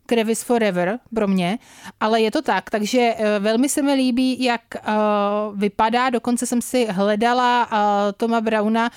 Crevis 0.09 0.43
Forever 0.43 0.99
pro 1.15 1.29
mě, 1.29 1.59
ale 2.01 2.21
je 2.21 2.31
to 2.31 2.43
tak, 2.43 2.71
takže 2.71 3.15
eh, 3.17 3.39
velmi 3.39 3.69
se 3.69 3.83
mi 3.83 3.95
líbí, 3.95 4.45
jak 4.45 4.63
eh, 4.77 4.81
vypadá, 5.55 6.11
dokonce 6.11 6.47
jsem 6.47 6.63
si 6.63 6.87
hledala 6.91 7.69
eh, 7.73 7.77
Toma 8.13 8.41
Brauna 8.41 8.91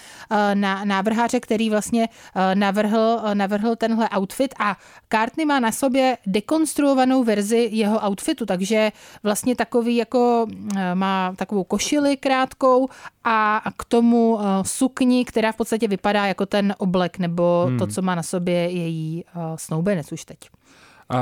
na 0.54 0.86
návrháře, 0.86 1.40
který 1.40 1.70
vlastně 1.70 2.10
navrhl, 2.54 3.22
navrhl 3.34 3.76
tenhle 3.76 4.10
outfit 4.18 4.54
a 4.60 4.78
Cartney 5.10 5.46
má 5.46 5.60
na 5.60 5.72
sobě 5.72 6.18
dekonstruovanou 6.26 7.24
verzi 7.24 7.70
jeho 7.72 8.00
outfitu, 8.08 8.46
takže 8.46 8.92
vlastně 9.24 9.56
takový 9.56 9.96
jako 9.96 10.48
má 10.94 11.34
takovou 11.36 11.64
košili 11.64 12.18
krátkou 12.18 12.90
a 13.24 13.62
k 13.78 13.86
tomu 13.86 14.40
sukni, 14.62 15.26
která 15.26 15.52
v 15.52 15.56
podstatě 15.56 15.88
vypadá 15.88 16.26
jako 16.26 16.46
ten 16.46 16.76
oblek 16.78 17.20
nebo 17.20 17.66
hmm. 17.68 17.80
to, 17.80 17.88
co 17.88 18.02
má 18.02 18.16
na 18.16 18.24
sobě 18.24 18.70
její 18.70 19.26
snoubenec 19.56 20.12
už 20.12 20.26
teď. 20.26 20.38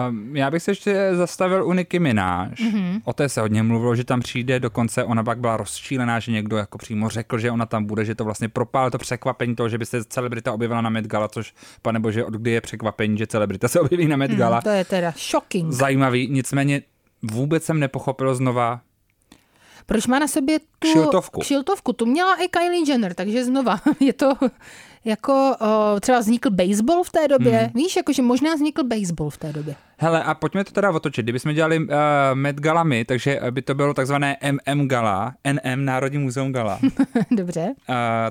Um, 0.10 0.36
já 0.36 0.52
bych 0.52 0.64
se 0.64 0.72
ještě 0.72 1.10
zastavil 1.14 1.68
u 1.68 1.74
Nicky. 1.74 2.00
Mhm. 2.00 2.18
Mm-hmm. 2.18 3.02
O 3.04 3.14
té 3.14 3.30
se 3.30 3.42
hodně 3.42 3.64
mluvilo, 3.64 3.96
že 3.96 4.04
tam 4.04 4.20
přijde, 4.20 4.60
dokonce 4.60 5.04
ona 5.04 5.24
pak 5.24 5.40
byla 5.40 5.58
rozčílená, 5.58 6.20
že 6.20 6.32
někdo 6.32 6.58
jako 6.58 6.78
přímo 6.78 7.10
řekl, 7.10 7.38
že 7.38 7.52
ona 7.52 7.66
tam 7.66 7.86
bude, 7.86 8.06
že 8.06 8.16
to 8.16 8.24
vlastně 8.26 8.50
propál 8.50 8.92
to 8.92 8.98
překvapení 8.98 9.56
toho, 9.56 9.70
že 9.70 9.78
by 9.78 9.86
se 9.86 10.04
celebrita 10.04 10.54
objevila 10.54 10.82
na 10.82 10.90
Met 10.90 11.08
Gala, 11.08 11.28
což, 11.28 11.54
pane 11.82 12.00
bože, 12.00 12.26
od 12.26 12.34
kdy 12.34 12.52
je 12.52 12.62
překvapení, 12.62 13.18
že 13.18 13.28
celebrita 13.28 13.68
se 13.68 13.80
objeví 13.80 14.08
na 14.08 14.18
Met 14.18 14.32
Gala. 14.32 14.56
Hmm, 14.56 14.62
to 14.62 14.70
je 14.70 14.86
teda 14.86 15.14
shocking. 15.32 15.72
Zajímavý, 15.72 16.28
nicméně 16.32 16.82
vůbec 17.32 17.64
jsem 17.64 17.80
nepochopil 17.80 18.36
znova, 18.36 18.82
Proč 19.90 20.08
má 20.08 20.20
na 20.20 20.28
sobě 20.28 20.60
tu 20.60 20.66
Kšiltovku. 20.80 21.42
kšiltovku? 21.42 21.94
Tu 21.94 22.06
měla 22.06 22.36
i 22.36 22.48
Kylie 22.48 22.90
Jenner, 22.90 23.14
takže 23.14 23.46
znova 23.46 23.80
je 24.00 24.14
to 24.14 24.34
jako 25.06 25.56
o, 25.62 26.00
třeba 26.00 26.20
vznikl 26.20 26.50
baseball 26.50 27.04
v 27.04 27.10
té 27.12 27.28
době. 27.28 27.58
Hmm. 27.58 27.72
Víš, 27.76 27.96
jakože 27.96 28.22
možná 28.22 28.56
vznikl 28.56 28.84
baseball 28.84 29.30
v 29.30 29.38
té 29.38 29.54
době. 29.54 29.76
Hele, 29.98 30.24
a 30.24 30.34
pojďme 30.34 30.64
to 30.64 30.72
teda 30.72 30.92
otočit. 30.92 31.26
Kdybychom 31.26 31.54
dělali 31.54 31.80
uh, 31.80 31.86
Met 32.34 32.56
Gala 32.60 32.84
my, 32.84 33.06
takže 33.06 33.40
by 33.52 33.62
to 33.62 33.76
bylo 33.76 33.94
takzvané 33.94 34.38
MM 34.52 34.88
Gala, 34.88 35.34
NM, 35.54 35.86
Národní 35.86 36.18
muzeum 36.18 36.52
Gala. 36.52 36.80
uh, 36.84 36.90
Dobře. 37.38 37.74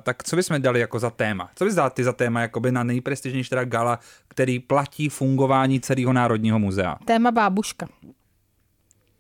tak 0.03 0.23
co 0.25 0.37
bychom 0.37 0.62
dali 0.62 0.81
jako 0.81 0.99
za 0.99 1.11
téma? 1.11 1.51
Co 1.55 1.64
bys 1.64 1.75
dal 1.75 1.90
ty 1.90 2.05
za 2.05 2.12
téma 2.12 2.40
jakoby 2.40 2.73
na 2.73 2.83
nejprestižnější 2.85 3.51
teda 3.51 3.64
gala, 3.64 3.99
který 4.29 4.59
platí 4.59 5.09
fungování 5.09 5.81
celého 5.81 6.12
Národního 6.12 6.59
muzea? 6.59 6.97
Téma 7.05 7.31
bábuška. 7.31 7.87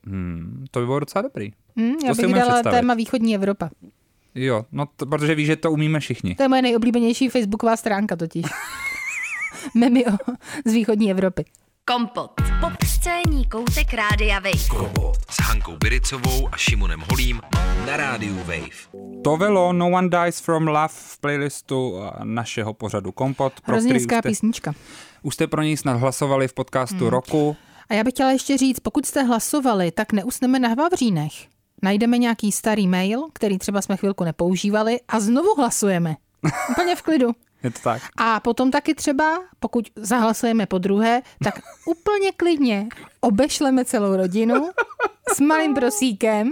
Hmm, 0.06 0.64
to 0.70 0.80
by 0.80 0.86
bylo 0.86 1.00
docela 1.00 1.22
dobrý. 1.22 1.52
Hm, 1.78 1.94
já 2.04 2.14
bych 2.14 2.34
dala 2.34 2.52
představit. 2.52 2.76
téma 2.76 2.94
východní 2.94 3.34
Evropa. 3.34 3.70
Jo, 4.34 4.64
no 4.72 4.86
to, 4.96 5.06
protože 5.06 5.34
víš, 5.34 5.46
že 5.46 5.56
to 5.56 5.72
umíme 5.72 6.00
všichni. 6.00 6.34
To 6.34 6.42
je 6.42 6.48
moje 6.48 6.62
nejoblíbenější 6.62 7.28
facebooková 7.28 7.76
stránka 7.76 8.16
totiž. 8.16 8.46
Memy 9.74 10.06
o, 10.06 10.10
z 10.64 10.72
východní 10.72 11.10
Evropy. 11.10 11.44
Kompot. 11.84 12.30
Pop 12.60 12.72
scéní 12.86 13.46
koutek 13.46 13.94
Rádia 13.94 14.38
Wave. 14.38 14.68
Kompot 14.68 15.16
s 15.30 15.40
Hankou 15.40 15.76
Biricovou 15.76 16.48
a 16.52 16.56
Šimonem 16.56 17.04
Holím 17.10 17.40
na 17.86 17.96
rádiu 17.96 18.36
Wave. 18.36 19.00
To 19.24 19.36
velo 19.36 19.72
No 19.72 19.90
One 19.90 20.08
Dies 20.08 20.40
From 20.40 20.66
Love 20.68 20.88
v 20.88 21.18
playlistu 21.20 22.00
našeho 22.24 22.74
pořadu 22.74 23.12
Kompot. 23.12 23.60
Pro 23.60 23.72
Hrozně 23.72 23.92
hezká 23.92 24.16
už 24.16 24.20
jste, 24.20 24.28
písnička. 24.28 24.74
už 25.22 25.34
jste 25.34 25.46
pro 25.46 25.62
něj 25.62 25.76
snad 25.76 25.96
hlasovali 25.96 26.48
v 26.48 26.54
podcastu 26.54 26.98
hmm. 26.98 27.08
roku. 27.08 27.56
A 27.88 27.94
já 27.94 28.04
bych 28.04 28.12
chtěla 28.14 28.30
ještě 28.30 28.56
říct, 28.56 28.80
pokud 28.80 29.06
jste 29.06 29.22
hlasovali, 29.22 29.90
tak 29.90 30.12
neusneme 30.12 30.58
na 30.58 30.74
Vavřínech. 30.74 31.57
Najdeme 31.82 32.18
nějaký 32.18 32.52
starý 32.52 32.88
mail, 32.88 33.28
který 33.32 33.58
třeba 33.58 33.82
jsme 33.82 33.96
chvilku 33.96 34.24
nepoužívali 34.24 35.00
a 35.08 35.20
znovu 35.20 35.54
hlasujeme. 35.54 36.16
Úplně 36.70 36.96
v 36.96 37.02
klidu. 37.02 37.30
Je 37.62 37.70
to 37.70 37.78
tak? 37.82 38.02
A 38.16 38.40
potom 38.40 38.70
taky 38.70 38.94
třeba, 38.94 39.38
pokud 39.60 39.84
zahlasujeme 39.96 40.66
po 40.66 40.78
druhé, 40.78 41.22
tak 41.44 41.54
úplně 41.86 42.32
klidně 42.32 42.88
obešleme 43.20 43.84
celou 43.84 44.16
rodinu 44.16 44.70
s 45.34 45.40
malým 45.40 45.74
prosíkem. 45.74 46.50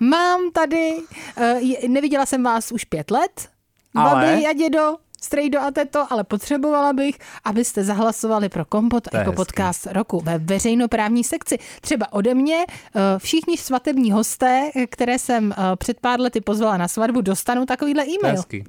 Mám 0.00 0.50
tady, 0.52 0.98
eh, 1.36 1.88
neviděla 1.88 2.26
jsem 2.26 2.42
vás 2.42 2.72
už 2.72 2.84
pět 2.84 3.10
let, 3.10 3.48
Ale? 3.94 4.10
babi 4.10 4.46
a 4.46 4.52
dědo, 4.52 4.96
strejdo 5.22 5.60
a 5.60 5.70
teto, 5.70 6.06
ale 6.10 6.24
potřebovala 6.24 6.92
bych, 6.92 7.18
abyste 7.44 7.84
zahlasovali 7.84 8.48
pro 8.48 8.64
Kompot 8.64 9.08
To 9.08 9.16
jako 9.16 9.30
hezký. 9.30 9.36
podcast 9.36 9.86
roku 9.86 10.20
ve 10.20 10.38
veřejnoprávní 10.38 11.24
sekci. 11.24 11.58
Třeba 11.80 12.12
ode 12.12 12.34
mě 12.34 12.64
eh, 12.68 13.00
všichni 13.18 13.56
svatební 13.56 14.12
hosté, 14.12 14.70
které 14.90 15.18
jsem 15.18 15.52
eh, 15.52 15.76
před 15.76 16.00
pár 16.00 16.20
lety 16.20 16.40
pozvala 16.40 16.76
na 16.76 16.88
svatbu, 16.88 17.20
dostanou 17.20 17.64
takovýhle 17.64 18.04
e-mail. 18.04 18.36
hezký. 18.36 18.64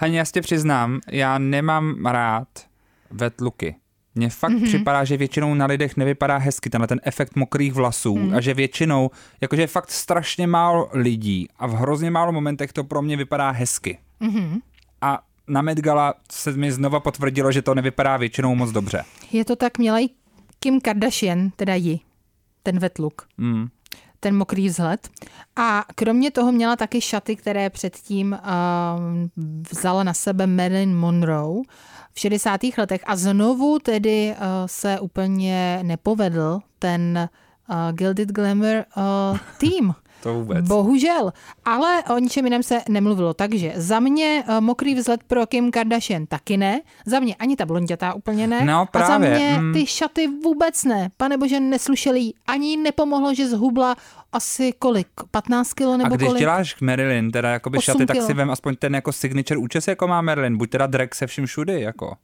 Haně, 0.00 0.18
já 0.18 0.24
si 0.24 0.32
tě 0.32 0.40
přiznám, 0.40 1.00
já 1.10 1.38
nemám 1.38 2.06
rád 2.06 2.48
vetluky. 3.10 3.76
Mně 4.14 4.30
fakt 4.30 4.52
mm-hmm. 4.52 4.64
připadá, 4.64 5.04
že 5.04 5.16
většinou 5.16 5.54
na 5.54 5.66
lidech 5.66 5.96
nevypadá 5.96 6.36
hezky 6.36 6.70
tenhle 6.70 6.86
ten 6.86 7.00
efekt 7.04 7.36
mokrých 7.36 7.72
vlasů 7.72 8.16
mm. 8.16 8.34
a 8.34 8.40
že 8.40 8.54
většinou, 8.54 9.10
jakože 9.40 9.62
je 9.62 9.66
fakt 9.66 9.90
strašně 9.90 10.46
málo 10.46 10.90
lidí 10.92 11.48
a 11.58 11.66
v 11.66 11.72
hrozně 11.74 12.10
málo 12.10 12.32
momentech 12.32 12.72
to 12.72 12.84
pro 12.84 13.02
mě 13.02 13.16
vypadá 13.16 13.50
hezky. 13.50 13.98
Mm-hmm. 14.20 14.60
A 15.00 15.22
na 15.48 15.62
Met 15.62 15.78
Gala 15.80 16.14
se 16.32 16.52
mi 16.52 16.72
znova 16.72 17.00
potvrdilo, 17.00 17.52
že 17.52 17.62
to 17.62 17.74
nevypadá 17.74 18.16
většinou 18.16 18.54
moc 18.54 18.70
dobře. 18.70 19.04
Je 19.32 19.44
to 19.44 19.56
tak, 19.56 19.78
měla 19.78 20.00
i 20.00 20.08
Kim 20.60 20.80
Kardashian, 20.80 21.50
teda 21.56 21.74
ji, 21.74 22.00
ten 22.62 22.78
vetluk, 22.78 23.22
Mm. 23.38 23.66
ten 24.20 24.36
mokrý 24.36 24.68
vzhled. 24.68 25.08
A 25.56 25.84
kromě 25.94 26.30
toho 26.30 26.52
měla 26.52 26.76
taky 26.76 27.00
šaty, 27.00 27.36
které 27.36 27.70
předtím 27.70 28.38
um, 28.38 29.30
vzala 29.72 30.02
na 30.02 30.14
sebe 30.14 30.46
Marilyn 30.46 30.96
Monroe 30.96 31.62
v 32.12 32.20
60. 32.20 32.60
letech 32.78 33.00
a 33.06 33.16
znovu 33.16 33.78
tedy 33.78 34.34
uh, 34.36 34.36
se 34.66 35.00
úplně 35.00 35.78
nepovedl 35.82 36.58
ten 36.78 37.28
uh, 37.70 37.76
Gilded 37.92 38.28
Glamour 38.28 38.84
uh, 38.96 39.38
tým. 39.58 39.94
To 40.22 40.34
vůbec. 40.34 40.68
Bohužel, 40.68 41.32
ale 41.64 42.02
o 42.14 42.18
ničem 42.18 42.44
jiném 42.44 42.62
se 42.62 42.80
nemluvilo. 42.88 43.34
Takže 43.34 43.72
za 43.76 44.00
mě 44.00 44.44
uh, 44.48 44.60
mokrý 44.60 44.94
vzhled 44.94 45.22
pro 45.24 45.46
Kim 45.46 45.70
Kardashian 45.70 46.26
taky 46.26 46.56
ne, 46.56 46.80
za 47.06 47.20
mě 47.20 47.34
ani 47.34 47.56
ta 47.56 47.66
blondětá 47.66 48.14
úplně 48.14 48.46
ne. 48.46 48.64
No, 48.64 48.74
A 48.80 48.84
za 48.84 48.88
právě, 48.90 49.30
mě 49.30 49.58
mm. 49.60 49.72
ty 49.72 49.86
šaty 49.86 50.28
vůbec 50.44 50.84
ne. 50.84 51.10
Pane 51.16 51.38
bože, 51.38 51.60
neslušeli 51.60 52.20
jí. 52.20 52.34
Ani 52.46 52.76
nepomohlo, 52.76 53.34
že 53.34 53.48
zhubla 53.48 53.96
asi 54.32 54.72
kolik? 54.78 55.08
15 55.30 55.72
kilo 55.72 55.92
A 55.92 55.96
nebo 55.96 56.16
když 56.16 56.28
kolik? 56.28 56.40
děláš 56.40 56.74
k 56.74 56.80
Marilyn, 56.80 57.30
teda 57.30 57.50
jakoby 57.50 57.80
šaty, 57.80 58.06
tak 58.06 58.14
kilo. 58.16 58.26
si 58.26 58.34
vem 58.34 58.50
aspoň 58.50 58.76
ten 58.76 58.94
jako 58.94 59.12
signature 59.12 59.58
účes, 59.58 59.88
jako 59.88 60.08
má 60.08 60.20
Marilyn. 60.22 60.56
Buď 60.56 60.70
teda 60.70 60.86
drag 60.86 61.14
se 61.14 61.26
vším 61.26 61.46
všudy, 61.46 61.80
jako. 61.80 62.16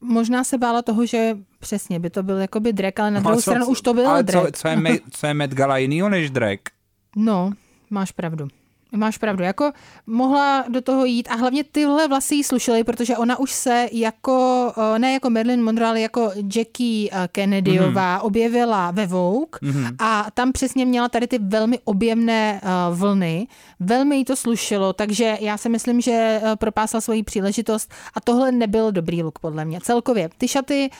Možná 0.00 0.44
se 0.44 0.58
bála 0.58 0.82
toho, 0.82 1.06
že 1.06 1.36
přesně 1.58 1.98
by 2.00 2.10
to 2.10 2.22
byl 2.22 2.38
jakoby 2.38 2.72
drag, 2.72 2.92
ale 3.00 3.10
na 3.10 3.20
No, 3.20 3.24
druhou 3.24 3.36
co- 3.36 3.50
stranu 3.50 3.66
už 3.66 3.80
to 3.80 3.94
byl 3.94 4.08
ale 4.10 4.22
drag. 4.22 4.44
Co, 4.44 4.52
co, 4.52 4.68
je, 4.68 4.98
co 5.10 5.26
je 5.26 5.34
Met 5.34 5.54
Gala 5.54 5.78
jinýho 5.78 6.08
než 6.08 6.30
drag? 6.30 6.58
No, 7.18 7.50
máš 7.90 8.12
pravdu. 8.12 8.48
Máš 8.96 9.18
pravdu, 9.18 9.44
jako 9.44 9.72
mohla 10.06 10.64
do 10.68 10.80
toho 10.80 11.04
jít 11.04 11.28
a 11.30 11.34
hlavně 11.34 11.64
tyhle 11.64 12.08
vlasy 12.08 12.34
jí 12.34 12.44
slušely, 12.44 12.84
protože 12.84 13.16
ona 13.16 13.38
už 13.38 13.52
se 13.52 13.88
jako, 13.92 14.72
eh, 14.94 14.98
ne 14.98 15.12
jako 15.12 15.30
Marilyn 15.30 15.64
Monroe, 15.64 15.88
ale 15.88 16.00
jako 16.00 16.30
Jackie 16.56 17.10
eh, 17.12 17.28
Kennedyová 17.32 18.12
Mhm. 18.14 18.20
mm. 18.20 18.26
objevila 18.26 18.90
ve 18.90 19.06
Vogue 19.06 19.58
mm. 19.62 19.86
a 19.98 20.26
tam 20.34 20.52
přesně 20.52 20.86
měla 20.86 21.08
tady 21.08 21.26
ty 21.26 21.38
velmi 21.38 21.78
objemné 21.84 22.60
eh, 22.62 22.68
vlny, 22.94 23.46
velmi 23.80 24.16
jí 24.16 24.24
to 24.24 24.36
slušelo, 24.36 24.92
takže 24.92 25.36
já 25.40 25.56
si 25.56 25.68
myslím, 25.68 26.00
že 26.00 26.40
propásla 26.58 27.00
svoji 27.00 27.22
příležitost 27.22 27.92
a 28.14 28.20
tohle 28.20 28.52
nebyl 28.52 28.92
dobrý 28.92 29.22
look 29.22 29.38
podle 29.38 29.64
mě. 29.64 29.80
Celkově 29.82 30.30
ty 30.38 30.48
šaty 30.48 30.90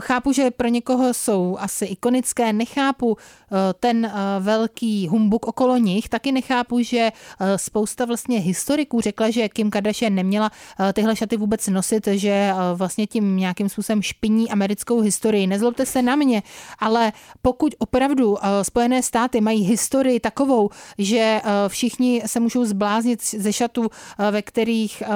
chápu, 0.00 0.32
že 0.32 0.50
pro 0.50 0.68
někoho 0.68 1.14
jsou 1.14 1.56
asi 1.60 1.84
ikonické, 1.84 2.52
nechápu 2.52 3.16
eh, 3.16 3.56
ten 3.80 4.04
eh, 4.04 4.12
velký 4.40 5.08
humbuk 5.08 5.46
okolo 5.46 5.76
nich, 5.76 6.08
taky 6.08 6.32
nechápu, 6.32 6.82
že 6.82 7.12
eh, 7.40 7.58
spousta 7.58 8.04
vlastně 8.04 8.38
historiků 8.38 9.00
řekla, 9.00 9.30
že 9.30 9.48
Kim 9.48 9.70
Kardashian 9.70 10.14
neměla 10.14 10.50
eh, 10.80 10.92
tyhle 10.92 11.16
šaty 11.16 11.36
vůbec 11.36 11.68
nosit, 11.68 12.06
že 12.06 12.30
eh, 12.30 12.54
vlastně 12.74 13.06
tím 13.06 13.36
nějakým 13.36 13.68
způsobem 13.68 14.02
špiní 14.02 14.50
americkou 14.50 15.00
historii. 15.00 15.46
Nezlobte 15.46 15.86
se 15.86 16.02
na 16.02 16.16
mě, 16.16 16.42
ale 16.78 17.12
pokud 17.42 17.74
opravdu 17.78 18.36
eh, 18.38 18.64
Spojené 18.64 19.02
státy 19.02 19.40
mají 19.40 19.62
historii 19.62 20.20
takovou, 20.20 20.70
že 20.98 21.18
eh, 21.18 21.42
všichni 21.68 22.22
se 22.26 22.40
můžou 22.40 22.64
zbláznit 22.64 23.24
ze 23.24 23.52
šatů, 23.52 23.86
eh, 24.18 24.30
ve 24.30 24.42
kterých 24.42 25.02
eh, 25.02 25.06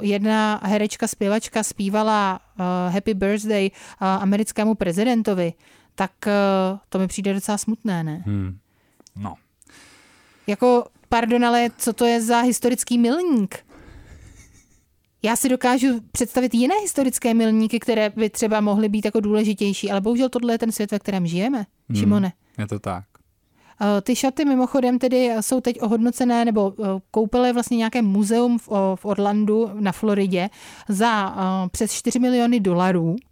jedna 0.00 0.60
herečka, 0.62 1.06
zpěvačka 1.06 1.62
zpívala 1.62 2.40
eh, 2.40 2.49
Happy 2.88 3.14
Birthday 3.14 3.66
eh, 3.66 4.06
americkému 4.06 4.74
prezidentovi, 4.74 5.52
tak 5.94 6.26
eh, 6.26 6.32
to 6.88 6.98
mi 6.98 7.06
přijde 7.06 7.34
docela 7.34 7.58
smutné, 7.58 8.04
ne? 8.04 8.22
Hmm. 8.26 8.58
No. 9.16 9.34
Jako, 10.46 10.84
pardon, 11.08 11.44
ale 11.44 11.70
co 11.78 11.92
to 11.92 12.04
je 12.04 12.22
za 12.22 12.40
historický 12.40 12.98
milník? 12.98 13.58
Já 15.22 15.36
si 15.36 15.48
dokážu 15.48 16.00
představit 16.12 16.54
jiné 16.54 16.74
historické 16.82 17.34
milníky, 17.34 17.80
které 17.80 18.10
by 18.10 18.30
třeba 18.30 18.60
mohly 18.60 18.88
být 18.88 19.04
jako 19.04 19.20
důležitější, 19.20 19.90
ale 19.90 20.00
bohužel 20.00 20.28
tohle 20.28 20.54
je 20.54 20.58
ten 20.58 20.72
svět, 20.72 20.90
ve 20.90 20.98
kterém 20.98 21.26
žijeme, 21.26 21.66
Šimone. 21.94 22.32
Je 22.58 22.66
to 22.66 22.78
tak. 22.78 23.04
Eh, 23.82 24.00
Ty 24.00 24.16
šaty 24.16 24.44
mimochodem 24.44 24.98
tedy 24.98 25.30
jsou 25.40 25.60
teď 25.60 25.82
ohodnocené, 25.82 26.44
nebo 26.44 26.72
eh, 26.78 26.84
koupily 27.10 27.52
vlastně 27.52 27.76
nějaké 27.76 28.02
muzeum 28.02 28.58
v, 28.58 29.04
Orlandu 29.04 29.70
na 29.80 29.92
Floridě 29.92 30.50
za 30.88 31.34
eh, 31.36 31.68
přes 31.68 31.92
4 31.92 32.18
miliony 32.18 32.60
dolarů. 32.60 33.16
eh, 33.16 33.29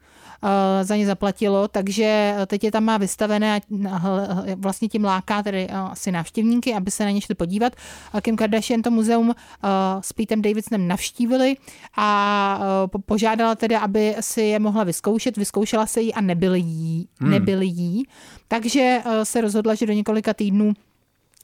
za 0.83 0.97
ně 0.97 1.07
zaplatilo, 1.07 1.69
takže 1.69 2.35
teď 2.47 2.65
je 2.65 2.73
tam 2.73 2.85
má 2.85 2.97
vystavené 2.99 3.57
a 3.57 3.99
hl- 3.99 4.55
vlastně 4.57 4.89
tím 4.89 5.05
láká 5.05 5.43
tedy 5.43 5.67
eh, 5.71 5.75
asi 5.75 6.13
návštěvníky, 6.13 6.75
aby 6.75 6.91
se 6.91 7.05
na 7.05 7.11
ně 7.11 7.21
šli 7.21 7.35
podívat. 7.35 7.73
A 8.13 8.21
Kim 8.21 8.37
Kardashian 8.37 8.83
to 8.83 8.91
muzeum 8.91 9.31
eh, 9.35 9.69
s 10.01 10.13
Petem 10.13 10.43
Davidsonem 10.43 10.89
navštívili 10.89 11.57
a 11.97 12.61
eh, 12.61 12.89
po- 12.89 12.99
požádala 12.99 13.55
tedy, 13.55 13.77
aby 13.77 14.17
si 14.21 14.41
je 14.41 14.59
mohla 14.59 14.85
vyzkoušet. 14.85 15.37
Vyzkoušela 15.37 15.87
se 15.87 16.01
jí 16.01 16.15
a 16.15 16.21
nebyly 16.21 16.61
jí. 16.61 17.09
Hmm. 17.21 17.31
Nebyly 17.31 17.67
jí. 17.67 18.07
Takže 18.49 19.03
eh, 19.05 19.25
se 19.25 19.41
rozhodla, 19.41 19.75
že 19.75 19.87
do 19.87 19.93
několika 19.93 20.35
týdnů 20.35 20.73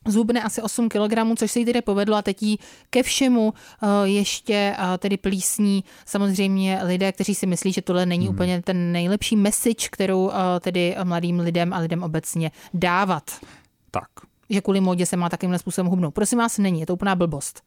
zhubne 0.07 0.43
asi 0.43 0.63
8 0.63 0.89
kg, 0.89 1.39
což 1.39 1.51
se 1.51 1.59
jí 1.59 1.65
tedy 1.65 1.83
povedlo 1.83 2.17
a 2.17 2.23
teď 2.23 2.43
jí 2.43 2.59
ke 2.91 3.03
všemu 3.03 3.47
uh, 3.47 3.89
ještě 4.05 4.77
uh, 4.79 4.85
tedy 4.99 5.17
plísní 5.17 5.85
samozřejmě 6.07 6.81
lidé, 6.83 7.13
kteří 7.13 7.35
si 7.35 7.47
myslí, 7.47 7.73
že 7.73 7.83
tohle 7.83 8.07
není 8.07 8.27
hmm. 8.27 8.35
úplně 8.35 8.63
ten 8.63 8.93
nejlepší 8.93 9.37
message, 9.37 9.89
kterou 9.91 10.25
uh, 10.25 10.33
tedy 10.61 10.97
mladým 11.05 11.41
lidem 11.41 11.73
a 11.73 11.79
lidem 11.79 12.03
obecně 12.03 12.51
dávat. 12.75 13.31
Tak. 13.91 14.09
Že 14.51 14.61
kvůli 14.61 14.81
módě 14.81 15.07
se 15.07 15.17
má 15.17 15.29
takovýmhle 15.29 15.59
způsobem 15.59 15.91
hubnout. 15.91 16.15
Prosím 16.15 16.39
vás, 16.39 16.59
není, 16.59 16.81
je 16.81 16.87
to 16.87 16.95
úplná 16.95 17.15
blbost. 17.15 17.63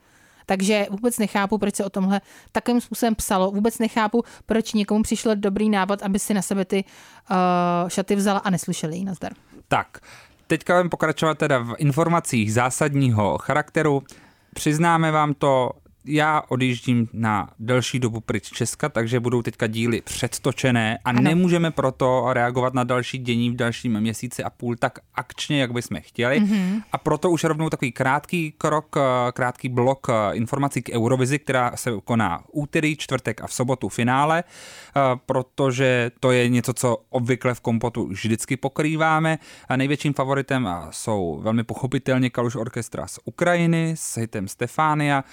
Takže 0.46 0.88
vůbec 0.90 1.20
nechápu, 1.20 1.58
proč 1.58 1.76
se 1.76 1.86
o 1.86 1.90
tomhle 1.90 2.22
takovým 2.52 2.82
způsobem 2.82 3.16
psalo. 3.16 3.52
Vůbec 3.52 3.80
nechápu, 3.80 4.24
proč 4.46 4.74
někomu 4.74 5.04
přišel 5.04 5.36
dobrý 5.36 5.70
návod, 5.70 6.04
aby 6.04 6.20
si 6.20 6.34
na 6.34 6.42
sebe 6.42 6.66
ty 6.66 6.84
uh, 6.84 7.90
šaty 7.90 8.16
vzala 8.16 8.40
a 8.40 8.50
neslyšeli 8.50 8.98
jí. 8.98 9.06
Nazdar. 9.06 9.32
Tak, 9.68 10.00
teďka 10.48 10.74
budeme 10.74 10.90
pokračovat 10.90 11.38
teda 11.38 11.60
v 11.60 11.76
informacích 11.78 12.54
zásadního 12.54 13.38
charakteru. 13.38 14.04
Přiznáme 14.54 15.12
vám 15.12 15.34
to, 15.34 15.72
já 16.08 16.44
odjíždím 16.50 17.10
na 17.14 17.50
delší 17.60 18.00
dobu 18.00 18.20
pryč 18.20 18.50
Česka, 18.50 18.90
takže 18.90 19.20
budou 19.20 19.42
teďka 19.42 19.68
díly 19.68 20.02
předtočené 20.02 20.98
a 21.06 21.10
ano. 21.10 21.22
nemůžeme 21.22 21.72
proto 21.72 22.26
reagovat 22.34 22.74
na 22.74 22.84
další 22.84 23.18
dění 23.18 23.50
v 23.50 23.56
dalším 23.56 24.00
měsíci 24.00 24.44
a 24.44 24.50
půl 24.50 24.76
tak 24.76 25.00
akčně, 25.16 25.62
jak 25.62 25.72
bychom 25.72 25.98
chtěli. 26.02 26.42
Mm-hmm. 26.42 26.82
A 26.92 26.98
proto 26.98 27.30
už 27.30 27.44
rovnou 27.44 27.70
takový 27.70 27.92
krátký 27.92 28.54
krok, 28.58 28.96
eh, 28.98 29.32
krátký 29.32 29.70
blok 29.70 30.08
eh, 30.10 30.36
informací 30.36 30.82
k 30.82 30.90
Eurovizi, 30.90 31.40
která 31.40 31.72
se 31.76 31.92
koná 32.04 32.44
úterý, 32.52 32.96
čtvrtek 32.96 33.42
a 33.42 33.48
v 33.48 33.54
sobotu 33.54 33.90
finále, 33.90 34.44
protože 35.26 36.12
to 36.20 36.32
je 36.32 36.50
něco, 36.50 36.74
co 36.74 36.98
obvykle 37.10 37.54
v 37.54 37.62
kompotu 37.62 38.08
vždycky 38.08 38.58
pokrýváme. 38.58 39.38
A 39.70 39.76
největším 39.78 40.14
favoritem 40.14 40.70
jsou 40.90 41.40
velmi 41.44 41.64
pochopitelně 41.64 42.30
Kaluš 42.30 42.56
Orchestra 42.56 43.08
z 43.08 43.20
Ukrajiny 43.26 43.94
s 43.98 44.18
hitem 44.18 44.48
Stefania, 44.48 45.24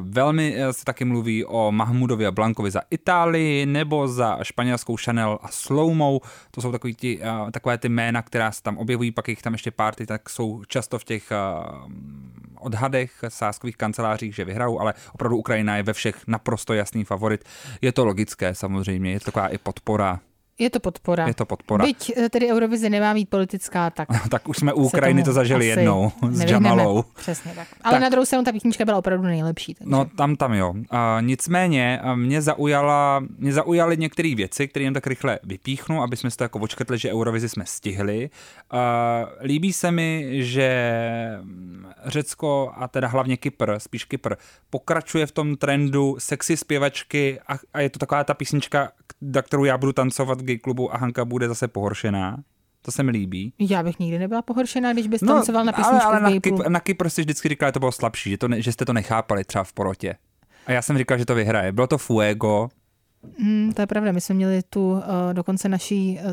Velmi 0.00 0.54
eh, 0.56 0.72
se 0.72 0.84
taky 0.84 1.04
mluví 1.04 1.44
o 1.44 1.72
Mahmudovi 1.72 2.26
a 2.26 2.30
Blankovi 2.30 2.70
za 2.70 2.80
Itálii 2.90 3.66
nebo 3.66 4.08
za 4.08 4.38
španělskou 4.42 4.96
Chanel 4.96 5.38
a 5.42 5.48
Slowmo. 5.48 6.20
To 6.50 6.60
jsou 6.60 6.72
takový 6.72 6.94
ti, 6.94 7.18
uh, 7.18 7.50
takové 7.50 7.78
ty 7.78 7.88
jména, 7.88 8.22
která 8.22 8.52
se 8.52 8.62
tam 8.62 8.78
objevují, 8.78 9.10
pak 9.10 9.28
jich 9.28 9.42
tam 9.42 9.52
ještě 9.52 9.70
párty, 9.70 10.06
tak 10.06 10.30
jsou 10.30 10.64
často 10.64 10.98
v 10.98 11.04
těch 11.04 11.30
uh, 11.30 11.92
odhadech 12.58 13.24
sáskových 13.28 13.76
kancelářích, 13.76 14.34
že 14.34 14.44
vyhrajou, 14.44 14.80
ale 14.80 14.94
opravdu 15.14 15.36
Ukrajina 15.36 15.76
je 15.76 15.82
ve 15.82 15.92
všech 15.92 16.16
naprosto 16.26 16.74
jasný 16.74 17.04
favorit. 17.04 17.44
Je 17.80 17.92
to 17.92 18.04
logické 18.04 18.54
samozřejmě, 18.54 19.05
je 19.12 19.20
to 19.20 19.24
taková 19.24 19.48
i 19.48 19.58
podpora 19.58 20.20
je 20.58 20.70
to 20.70 20.80
podpora. 20.80 21.28
Je 21.28 21.34
to 21.34 21.44
podpora. 21.44 21.84
Byť 21.84 22.12
eh, 22.16 22.28
tedy 22.28 22.48
Eurovize 22.48 22.90
nemá 22.90 23.14
být 23.14 23.28
politická, 23.28 23.90
tak... 23.90 24.08
tak 24.30 24.48
už 24.48 24.56
jsme 24.56 24.72
u 24.72 24.82
Ukrajiny 24.82 25.22
to 25.22 25.32
zažili 25.32 25.66
jednou 25.66 26.12
s 26.30 26.40
Jamalou. 26.40 27.04
Přesně 27.16 27.52
tak. 27.54 27.68
Ale 27.82 27.94
tak. 27.94 28.02
na 28.02 28.08
druhou 28.08 28.26
stranu 28.26 28.44
ta 28.44 28.52
písnička 28.52 28.84
byla 28.84 28.98
opravdu 28.98 29.24
nejlepší. 29.24 29.74
Takže... 29.74 29.90
No 29.90 30.04
tam, 30.04 30.36
tam 30.36 30.54
jo. 30.54 30.74
A 30.90 31.20
nicméně 31.20 32.00
mě, 32.14 32.42
zaujala, 32.42 33.20
mě 33.38 33.52
zaujaly 33.52 33.96
některé 33.96 34.34
věci, 34.34 34.68
které 34.68 34.84
jen 34.84 34.94
tak 34.94 35.06
rychle 35.06 35.38
vypíchnu, 35.42 36.02
aby 36.02 36.16
jsme 36.16 36.30
si 36.30 36.36
to 36.36 36.44
jako 36.44 36.58
očkrtli, 36.58 36.98
že 36.98 37.12
Eurovizi 37.12 37.48
jsme 37.48 37.66
stihli. 37.66 38.30
A 38.70 39.26
líbí 39.42 39.72
se 39.72 39.90
mi, 39.90 40.28
že 40.32 40.70
Řecko 42.04 42.72
a 42.76 42.88
teda 42.88 43.08
hlavně 43.08 43.36
Kypr, 43.36 43.78
spíš 43.78 44.04
Kypr, 44.04 44.34
pokračuje 44.70 45.26
v 45.26 45.32
tom 45.32 45.56
trendu 45.56 46.16
sexy 46.18 46.56
zpěvačky 46.56 47.40
a, 47.48 47.58
a 47.74 47.80
je 47.80 47.90
to 47.90 47.98
taková 47.98 48.24
ta 48.24 48.34
písnička, 48.34 48.92
na 49.22 49.42
kterou 49.42 49.64
já 49.64 49.78
budu 49.78 49.92
tancovat 49.92 50.40
gay 50.46 50.58
klubu 50.58 50.94
a 50.94 50.98
Hanka 50.98 51.24
bude 51.24 51.48
zase 51.48 51.68
pohoršená. 51.68 52.36
To 52.82 52.92
se 52.92 53.02
mi 53.02 53.10
líbí. 53.10 53.52
Já 53.58 53.82
bych 53.82 53.98
nikdy 53.98 54.18
nebyla 54.18 54.42
pohoršená, 54.42 54.92
když 54.92 55.06
bys 55.06 55.20
no, 55.20 55.34
tancoval 55.34 55.64
na 55.64 55.72
písničku 55.72 56.06
ale, 56.06 56.20
ale 56.20 56.20
na, 56.20 56.40
Kypr, 56.40 56.70
na 56.70 56.80
Kypr 56.80 57.08
si 57.08 57.20
vždycky 57.20 57.48
říkala, 57.48 57.68
že 57.68 57.72
to 57.72 57.80
bylo 57.80 57.92
slabší, 57.92 58.30
že, 58.30 58.38
to 58.38 58.48
ne, 58.48 58.62
že 58.62 58.72
jste 58.72 58.84
to 58.84 58.92
nechápali 58.92 59.44
třeba 59.44 59.64
v 59.64 59.72
porotě. 59.72 60.14
A 60.66 60.72
já 60.72 60.82
jsem 60.82 60.98
říkal, 60.98 61.18
že 61.18 61.26
to 61.26 61.34
vyhraje. 61.34 61.72
Bylo 61.72 61.86
to 61.86 61.98
Fuego, 61.98 62.68
Mm, 63.38 63.72
to 63.72 63.82
je 63.82 63.86
pravda, 63.86 64.12
my 64.12 64.20
jsme 64.20 64.34
měli 64.34 64.62
tu 64.62 64.92
uh, 64.92 65.00
dokonce 65.32 65.68
naší 65.68 66.18
uh, 66.24 66.30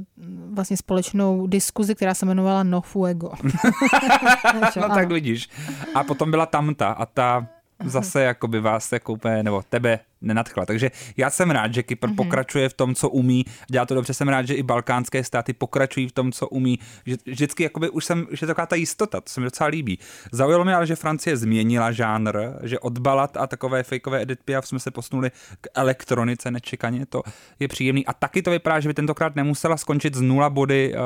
vlastně 0.54 0.78
společnou 0.78 1.48
diskuzi, 1.48 1.96
která 1.96 2.14
se 2.14 2.26
jmenovala 2.26 2.64
No 2.64 2.82
Fuego. 2.82 3.32
no 4.76 4.90
tak 4.90 5.12
vidíš. 5.12 5.50
A 5.96 6.04
potom 6.04 6.32
byla 6.32 6.46
Tamta 6.46 6.92
a 6.92 7.06
ta 7.06 7.48
zase 7.84 8.24
jako 8.24 8.48
by 8.48 8.60
vás 8.60 8.92
jako 8.92 9.14
úplně, 9.14 9.44
nebo 9.44 9.64
tebe 9.70 10.00
nenadchla. 10.22 10.66
Takže 10.66 10.92
já 11.18 11.30
jsem 11.30 11.52
rád, 11.52 11.74
že 11.74 11.84
Kypr 11.84 12.08
mm-hmm. 12.08 12.16
pokračuje 12.16 12.70
v 12.70 12.74
tom, 12.74 12.96
co 12.96 13.10
umí, 13.10 13.46
dělá 13.72 13.86
to 13.86 13.96
dobře, 13.96 14.14
jsem 14.14 14.30
rád, 14.30 14.48
že 14.48 14.54
i 14.54 14.64
balkánské 14.64 15.24
státy 15.24 15.54
pokračují 15.54 16.08
v 16.08 16.12
tom, 16.12 16.32
co 16.32 16.48
umí, 16.48 16.80
že 17.06 17.16
vždycky 17.26 17.64
jakoby 17.64 17.90
už 17.90 18.06
jsem, 18.06 18.28
že 18.32 18.48
taková 18.48 18.66
ta 18.66 18.76
jistota, 18.76 19.22
to 19.22 19.30
se 19.30 19.40
mi 19.40 19.44
docela 19.44 19.68
líbí. 19.68 20.00
Zaujalo 20.32 20.64
mě 20.64 20.76
ale, 20.76 20.88
že 20.88 20.96
Francie 20.96 21.38
změnila 21.38 21.92
žánr, 21.92 22.38
že 22.64 22.80
od 22.80 22.98
balad 22.98 23.38
a 23.38 23.48
takové 23.48 23.84
fakeové 23.84 24.22
Edith 24.22 24.44
Piaf 24.44 24.68
jsme 24.68 24.80
se 24.80 24.92
posunuli 24.92 25.32
k 25.62 25.68
elektronice 25.76 26.52
nečekaně, 26.52 27.06
to 27.06 27.22
je 27.60 27.68
příjemný. 27.68 28.06
A 28.06 28.14
taky 28.14 28.42
to 28.42 28.52
vypadá, 28.52 28.80
že 28.80 28.90
by 28.90 28.94
tentokrát 28.94 29.36
nemusela 29.36 29.78
skončit 29.78 30.16
z 30.16 30.22
nula 30.22 30.50
body 30.50 30.94
uh, 30.96 31.02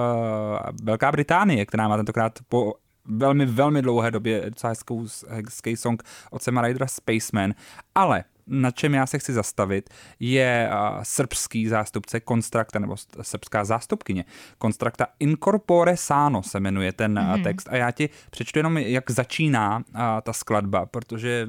Velká 0.83 1.11
Británie, 1.11 1.65
která 1.65 1.87
má 1.87 1.97
tentokrát 1.97 2.39
po 2.49 2.73
velmi, 3.08 3.46
velmi 3.46 3.82
dlouhé 3.82 4.12
době 4.12 4.50
docela 4.50 4.70
hezkou, 4.70 5.06
hezký 5.30 5.76
song 5.76 6.04
od 6.32 6.43
Sema 6.43 6.62
Rydera 6.62 6.88
Spaceman, 6.88 7.54
ale 7.96 8.24
na 8.48 8.72
čem 8.72 8.93
já 8.93 9.06
se 9.06 9.20
chci 9.20 9.34
zastavit, 9.34 9.89
je 10.20 10.70
uh, 10.72 11.00
srbský 11.04 11.67
zástupce 11.67 12.20
Konstrakta, 12.20 12.80
nebo 12.80 12.96
srbská 13.22 13.65
zástupkyně 13.65 14.26
Konstrakta 14.58 15.08
Incorpore 15.20 15.98
Sano 15.98 16.43
se 16.43 16.60
jmenuje 16.60 16.93
ten 16.93 17.13
mm-hmm. 17.13 17.43
text 17.43 17.67
a 17.72 17.76
já 17.76 17.91
ti 17.91 18.10
přečtu 18.30 18.60
jenom, 18.60 18.78
jak 18.78 19.12
začíná 19.12 19.78
uh, 19.78 20.02
ta 20.22 20.34
skladba, 20.34 20.86
protože 20.86 21.48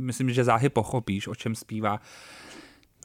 myslím, 0.00 0.30
že 0.30 0.44
záhy 0.44 0.68
pochopíš, 0.68 1.28
o 1.28 1.34
čem 1.34 1.54
zpívá. 1.54 2.00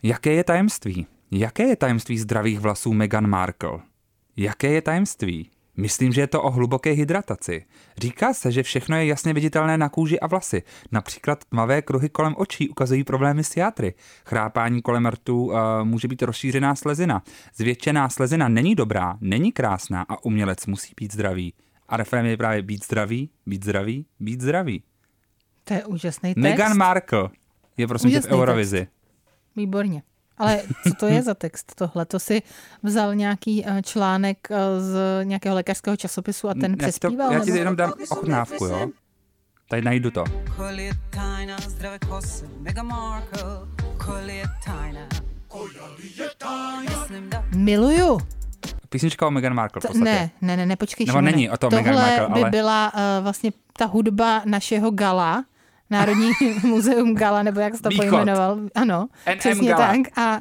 Jaké 0.04 0.34
je 0.34 0.44
tajemství? 0.44 1.08
Jaké 1.32 1.64
je 1.64 1.76
tajemství 1.76 2.18
zdravých 2.18 2.60
vlasů 2.60 2.94
Meghan 2.94 3.28
Markle? 3.28 3.80
Jaké 4.38 4.72
je 4.72 4.82
tajemství? 4.82 5.50
Myslím, 5.78 6.12
že 6.12 6.22
je 6.22 6.28
to 6.28 6.44
o 6.44 6.52
hluboké 6.52 6.92
hydrataci. 6.92 7.66
Říká 7.98 8.34
se, 8.34 8.52
že 8.52 8.64
všechno 8.64 8.98
je 8.98 9.06
jasně 9.06 9.34
viditelné 9.34 9.78
na 9.78 9.90
kůži 9.90 10.20
a 10.20 10.28
vlasy. 10.28 10.64
Například 10.92 11.46
tmavé 11.46 11.82
kruhy 11.82 12.10
kolem 12.10 12.36
očí 12.38 12.70
ukazují 12.70 13.04
problémy 13.04 13.44
s 13.44 13.58
játry. 13.58 13.94
Chrápání 14.26 14.82
kolem 14.82 15.06
rtu 15.06 15.46
uh, 15.46 15.54
může 15.84 16.08
být 16.08 16.22
rozšířená 16.22 16.76
slezina. 16.76 17.24
Zvětšená 17.56 18.10
slezina 18.10 18.48
není 18.50 18.76
dobrá, 18.76 19.18
není 19.22 19.52
krásná 19.52 20.06
a 20.10 20.26
umělec 20.26 20.66
musí 20.66 20.94
být 20.98 21.14
zdravý. 21.14 21.54
A 21.90 21.98
refrém 21.98 22.26
je 22.26 22.38
právě 22.38 22.62
být 22.62 22.86
zdravý, 22.86 23.30
být 23.46 23.64
zdravý, 23.64 24.06
být 24.20 24.42
zdravý. 24.42 24.84
To 25.64 25.74
je 25.74 25.86
úžasný 25.86 26.34
text. 26.34 26.44
Meghan 26.44 26.78
Markle 26.78 27.30
je 27.78 27.88
prosím 27.88 28.22
v 28.22 28.26
Eurovizi. 28.26 28.80
Text. 28.80 28.94
Výborně. 29.56 30.04
Ale 30.38 30.62
co 30.88 30.94
to 30.94 31.06
je 31.06 31.22
za 31.22 31.34
text 31.34 31.76
tohle? 31.76 32.06
To 32.06 32.20
si 32.20 32.42
vzal 32.84 33.16
nějaký 33.16 33.66
eh, 33.66 33.82
článek 33.82 34.48
eh, 34.52 34.82
z 34.82 34.96
nějakého 35.24 35.56
lékařského 35.56 35.98
časopisu 35.98 36.50
a 36.50 36.54
ten 36.54 36.78
přespíval? 36.78 37.34
Já 37.34 37.40
ti 37.40 37.52
jenom 37.52 37.76
dám 37.76 37.94
ochutnávku, 38.10 38.66
jo? 38.66 38.90
Tady 39.70 39.82
najdu 39.82 40.12
to. 40.12 40.24
Miluju. 47.56 48.20
Písnička 48.90 49.28
o 49.28 49.32
Meghan 49.32 49.54
Markle. 49.54 49.82
To, 49.82 49.98
ne, 49.98 50.32
ne, 50.42 50.58
ne, 50.58 50.66
ne, 50.66 50.76
počkej. 50.76 51.06
Nebo 51.06 51.22
není 51.22 51.50
o 51.50 51.58
tom 51.58 51.74
Meghan 51.74 51.96
Markle, 51.96 52.20
ale... 52.20 52.44
by 52.44 52.50
byla 52.50 52.94
uh, 52.94 53.24
vlastně 53.24 53.52
ta 53.78 53.86
hudba 53.86 54.42
našeho 54.46 54.92
gala, 54.92 55.46
Národní 55.92 56.32
muzeum 56.64 57.16
Gala, 57.16 57.44
nebo 57.44 57.60
jak 57.60 57.76
se 57.76 57.82
to 57.82 57.90
Východ. 57.90 58.10
pojmenoval. 58.10 58.60
Ano, 58.76 59.08
NM 59.32 59.38
přesně 59.38 59.70
Gala. 59.70 59.88
tak. 59.88 60.18
A 60.18 60.40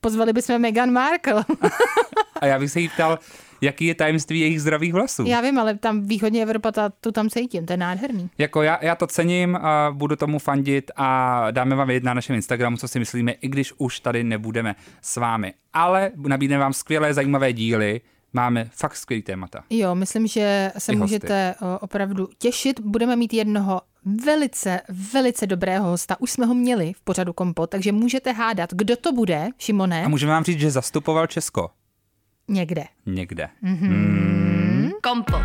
pozvali 0.00 0.32
bychom 0.32 0.58
Meghan 0.58 0.90
Markle. 0.90 1.44
a 2.40 2.46
já 2.46 2.58
bych 2.58 2.70
se 2.70 2.80
jí 2.80 2.88
ptal, 2.88 3.18
jaký 3.60 3.86
je 3.86 3.94
tajemství 3.94 4.40
jejich 4.40 4.60
zdravých 4.60 4.92
vlasů. 4.92 5.24
Já 5.26 5.40
vím, 5.40 5.58
ale 5.58 5.74
tam 5.74 6.06
východní 6.06 6.42
Evropa, 6.42 6.72
ta, 6.72 6.88
tu 7.00 7.12
tam 7.12 7.30
cítím, 7.30 7.66
to 7.66 7.72
je 7.72 7.76
nádherný. 7.76 8.30
Jako 8.38 8.62
já, 8.62 8.78
já 8.82 8.94
to 8.94 9.06
cením, 9.06 9.56
a 9.56 9.90
budu 9.94 10.16
tomu 10.16 10.38
fandit 10.38 10.90
a 10.96 11.46
dáme 11.50 11.76
vám 11.76 11.86
vědět 11.88 12.04
na 12.04 12.14
našem 12.14 12.36
Instagramu, 12.36 12.76
co 12.76 12.88
si 12.88 12.98
myslíme, 12.98 13.32
i 13.32 13.48
když 13.48 13.72
už 13.78 14.00
tady 14.00 14.24
nebudeme 14.24 14.74
s 15.02 15.16
vámi. 15.16 15.54
Ale 15.72 16.10
nabídneme 16.16 16.60
vám 16.60 16.72
skvělé, 16.72 17.14
zajímavé 17.14 17.52
díly, 17.52 18.00
máme 18.34 18.70
fakt 18.72 18.96
skvělý 18.96 19.22
témata. 19.22 19.64
Jo, 19.70 19.94
myslím, 19.94 20.26
že 20.26 20.72
se 20.78 20.92
I 20.92 20.96
můžete 20.96 21.54
hosty. 21.58 21.84
opravdu 21.84 22.28
těšit. 22.38 22.80
Budeme 22.80 23.16
mít 23.16 23.32
jednoho 23.34 23.80
velice, 24.24 24.80
velice 25.12 25.46
dobrého 25.46 25.86
hosta. 25.90 26.20
Už 26.20 26.30
jsme 26.30 26.46
ho 26.46 26.54
měli 26.54 26.92
v 26.92 27.00
pořadu 27.00 27.32
Kompot, 27.32 27.70
takže 27.70 27.92
můžete 27.92 28.32
hádat, 28.32 28.70
kdo 28.72 28.96
to 28.96 29.12
bude, 29.12 29.48
Šimone. 29.58 30.04
A 30.04 30.08
můžeme 30.08 30.32
vám 30.32 30.44
říct, 30.44 30.60
že 30.60 30.70
zastupoval 30.70 31.26
Česko. 31.26 31.70
Někde. 32.48 32.84
Někde. 33.06 33.48
Mm-hmm. 33.64 33.90
Mm. 33.90 34.90
Kompot. 35.02 35.42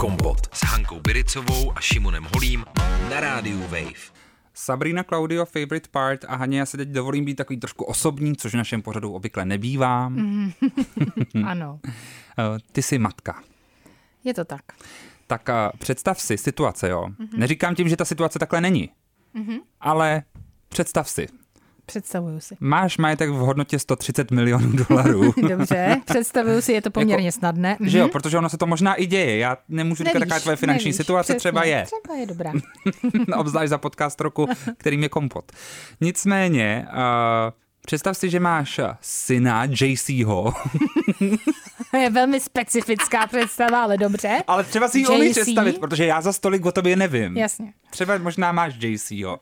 Kompot 0.00 0.54
s 0.54 0.64
Hankou 0.64 1.00
Biricovou 1.00 1.72
a 1.76 1.80
Šimonem 1.80 2.26
Holím 2.34 2.64
na 3.10 3.20
rádiu 3.20 3.60
Wave. 3.60 4.17
Sabrina 4.60 5.04
Claudio 5.04 5.44
Favorite 5.44 5.88
Part 5.90 6.24
a 6.28 6.36
Haně, 6.36 6.58
já 6.58 6.66
si 6.66 6.76
teď 6.76 6.88
dovolím 6.88 7.24
být 7.24 7.34
takový 7.34 7.60
trošku 7.60 7.84
osobní, 7.84 8.36
což 8.36 8.52
v 8.52 8.56
našem 8.56 8.82
pořadu 8.82 9.12
obvykle 9.12 9.44
nebývám. 9.44 10.14
Mm. 10.14 10.52
ano. 11.44 11.80
Ty 12.72 12.82
jsi 12.82 12.98
matka. 12.98 13.42
Je 14.24 14.34
to 14.34 14.44
tak. 14.44 14.62
tak 15.26 15.48
a, 15.48 15.72
představ 15.78 16.20
si 16.20 16.38
situace, 16.38 16.88
jo. 16.88 17.06
Mhm. 17.18 17.28
Neříkám 17.36 17.74
tím, 17.74 17.88
že 17.88 17.96
ta 17.96 18.04
situace 18.04 18.38
takhle 18.38 18.60
není, 18.60 18.90
ale 19.80 20.22
představ 20.68 21.08
si. 21.10 21.26
Představuju 21.88 22.40
si. 22.40 22.56
Máš 22.60 22.98
majetek 22.98 23.30
v 23.30 23.34
hodnotě 23.34 23.78
130 23.78 24.30
milionů 24.30 24.72
dolarů. 24.72 25.34
Dobře, 25.48 25.96
představuju 26.04 26.60
si, 26.62 26.72
je 26.72 26.82
to 26.82 26.90
poměrně 26.90 27.32
snadné. 27.32 27.76
Mhm. 27.80 27.88
Že 27.88 27.98
jo, 27.98 28.08
protože 28.08 28.38
ono 28.38 28.48
se 28.48 28.58
to 28.58 28.66
možná 28.66 28.94
i 28.94 29.06
děje. 29.06 29.38
Já 29.38 29.56
nemůžu 29.68 30.04
říkat, 30.04 30.18
Nevíš, 30.18 30.30
jaká 30.30 30.40
tvoje 30.40 30.56
finanční 30.56 30.84
nevíš, 30.88 30.96
situace 30.96 31.32
přesně. 31.32 31.38
třeba 31.38 31.64
je. 31.64 31.86
Třeba 31.86 32.16
je 32.16 32.26
dobrá. 32.26 32.52
Obzvlášť 33.36 33.70
za 33.70 33.78
podcast 33.78 34.20
roku, 34.20 34.48
kterým 34.78 35.02
je 35.02 35.08
kompot. 35.08 35.52
Nicméně, 36.00 36.86
uh, 36.92 36.96
představ 37.86 38.16
si, 38.16 38.30
že 38.30 38.40
máš 38.40 38.80
syna 39.00 39.64
JCho, 39.80 40.54
je 42.00 42.10
velmi 42.10 42.40
specifická 42.40 43.26
představa, 43.26 43.82
ale 43.82 43.96
dobře. 43.98 44.42
ale 44.46 44.64
třeba 44.64 44.88
si 44.88 44.98
ji 44.98 45.06
umíš 45.06 45.30
představit, 45.30 45.78
protože 45.78 46.06
já 46.06 46.20
za 46.20 46.32
stolik 46.32 46.66
o 46.66 46.72
tobě 46.72 46.96
nevím. 46.96 47.36
Jasně. 47.36 47.72
Třeba 47.90 48.18
možná 48.18 48.52
máš 48.52 48.74
JCho. 48.80 49.38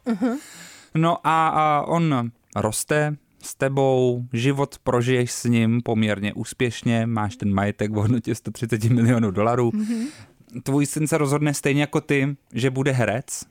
No 0.95 1.19
a, 1.25 1.49
a 1.49 1.83
on 1.87 2.31
roste 2.61 3.17
s 3.43 3.55
tebou, 3.55 4.25
život 4.33 4.79
prožiješ 4.85 5.33
s 5.33 5.45
ním 5.45 5.83
poměrně 5.83 6.35
úspěšně, 6.35 7.07
máš 7.07 7.37
ten 7.37 7.55
majetek 7.55 7.91
v 7.91 7.95
hodnotě 7.95 8.35
130 8.35 8.85
milionů 8.85 9.31
dolarů. 9.31 9.73
Tvůj 10.63 10.87
syn 10.87 11.07
se 11.07 11.19
rozhodne 11.19 11.55
stejně 11.55 11.81
jako 11.81 12.01
ty, 12.01 12.37
že 12.53 12.71
bude 12.71 12.93
herec, 12.93 13.43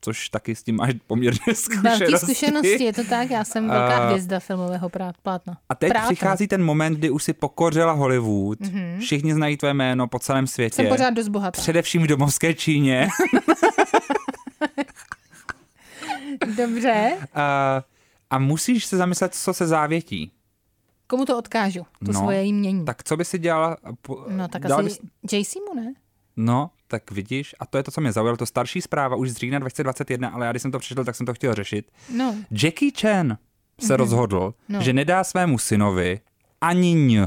což 0.00 0.28
taky 0.28 0.54
s 0.54 0.62
tím 0.62 0.76
máš 0.76 0.94
poměrně 1.06 1.38
zkušenosti. 1.54 2.04
Velký 2.04 2.18
zkušenosti, 2.18 2.84
je 2.84 2.92
to 2.92 3.04
tak, 3.04 3.30
já 3.30 3.44
jsem 3.44 3.68
velká 3.68 3.96
A- 3.98 4.06
hvězda 4.08 4.40
filmového 4.40 4.88
plátna. 5.22 5.58
A 5.68 5.74
teď 5.74 5.88
Práta. 5.90 6.06
přichází 6.06 6.48
ten 6.48 6.64
moment, 6.64 6.94
kdy 6.94 7.10
už 7.10 7.24
si 7.24 7.32
pokořila 7.32 7.92
Hollywood, 7.92 8.58
všichni 9.00 9.34
znají 9.34 9.56
tvé 9.56 9.74
jméno 9.74 10.08
po 10.08 10.18
celém 10.18 10.46
světě. 10.46 10.74
Jsem 10.74 10.86
pořád 10.88 11.10
dost 11.10 11.28
bohatá. 11.28 11.60
Především 11.60 12.02
v 12.02 12.06
domovské 12.06 12.54
Číně. 12.54 13.08
Dobře. 16.56 17.16
a, 17.34 17.82
a 18.30 18.38
musíš 18.38 18.86
se 18.86 18.96
zamyslet, 18.96 19.34
co 19.34 19.54
se 19.54 19.66
závětí. 19.66 20.32
Komu 21.06 21.24
to 21.24 21.38
odkážu? 21.38 21.80
To 22.04 22.12
No, 22.12 22.20
svoje 22.20 22.44
jmění. 22.44 22.84
Tak 22.84 23.04
co 23.04 23.16
by 23.16 23.24
si 23.24 23.38
dělala? 23.38 23.76
po- 24.02 24.24
no 24.28 24.48
tak 24.48 24.64
asi 24.64 24.82
bys- 24.82 24.98
JC 25.32 25.54
mu 25.68 25.74
ne? 25.74 25.94
No, 26.36 26.70
tak 26.88 27.10
vidíš, 27.10 27.54
a 27.60 27.66
to 27.66 27.76
je 27.78 27.82
to, 27.82 27.90
co 27.90 28.00
mě 28.00 28.12
zaujalo, 28.12 28.36
to 28.36 28.46
starší 28.46 28.80
zpráva 28.82 29.16
už 29.16 29.30
z 29.30 29.36
října 29.36 29.58
2021, 29.58 30.28
ale 30.28 30.46
já 30.46 30.52
když 30.52 30.62
jsem 30.62 30.70
to 30.72 30.78
přečetl, 30.78 31.04
tak 31.04 31.16
jsem 31.16 31.26
to 31.26 31.34
chtěl 31.34 31.54
řešit. 31.54 31.90
No, 32.16 32.34
Jackie 32.50 32.92
Chan 33.00 33.38
se 33.80 33.96
rozhodl, 33.96 34.54
No. 34.68 34.80
že 34.82 34.92
nedá 34.92 35.24
svému 35.24 35.58
synovi 35.58 36.20
ani 36.60 36.94
ň, 36.94 37.26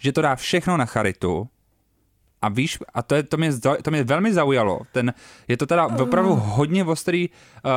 že 0.00 0.12
to 0.12 0.22
dá 0.22 0.36
všechno 0.36 0.76
na 0.76 0.84
charitu. 0.86 1.48
A 2.44 2.48
víš, 2.48 2.78
a 2.94 3.02
to, 3.02 3.14
je, 3.14 3.22
to, 3.22 3.36
mě, 3.36 3.50
to 3.82 3.90
mě 3.90 4.04
velmi 4.04 4.32
zaujalo, 4.32 4.80
ten, 4.92 5.14
je 5.48 5.56
to 5.56 5.66
teda 5.66 5.86
opravdu 5.86 6.34
hodně 6.34 6.84
ostrý 6.84 7.28
uh, 7.28 7.72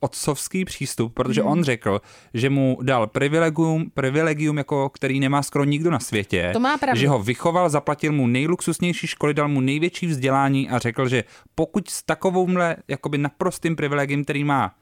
otcovský 0.00 0.64
přístup, 0.64 1.14
protože 1.14 1.42
on 1.42 1.64
řekl, 1.64 2.00
že 2.34 2.50
mu 2.50 2.78
dal 2.82 3.06
privilegium, 3.06 3.90
privilegium 3.94 4.58
jako 4.58 4.88
který 4.88 5.20
nemá 5.20 5.42
skoro 5.42 5.64
nikdo 5.64 5.90
na 5.90 5.98
světě, 6.00 6.50
To 6.52 6.60
má 6.60 6.78
pravdu. 6.78 7.00
že 7.00 7.08
ho 7.08 7.18
vychoval, 7.22 7.68
zaplatil 7.68 8.12
mu 8.12 8.26
nejluxusnější 8.26 9.06
školy, 9.06 9.34
dal 9.34 9.48
mu 9.48 9.60
největší 9.60 10.06
vzdělání 10.06 10.70
a 10.70 10.78
řekl, 10.78 11.08
že 11.08 11.24
pokud 11.54 11.90
s 11.90 12.02
takovouhle 12.02 12.76
jakoby 12.88 13.18
naprostým 13.18 13.76
privilegiem, 13.76 14.24
který 14.24 14.44
má 14.44 14.74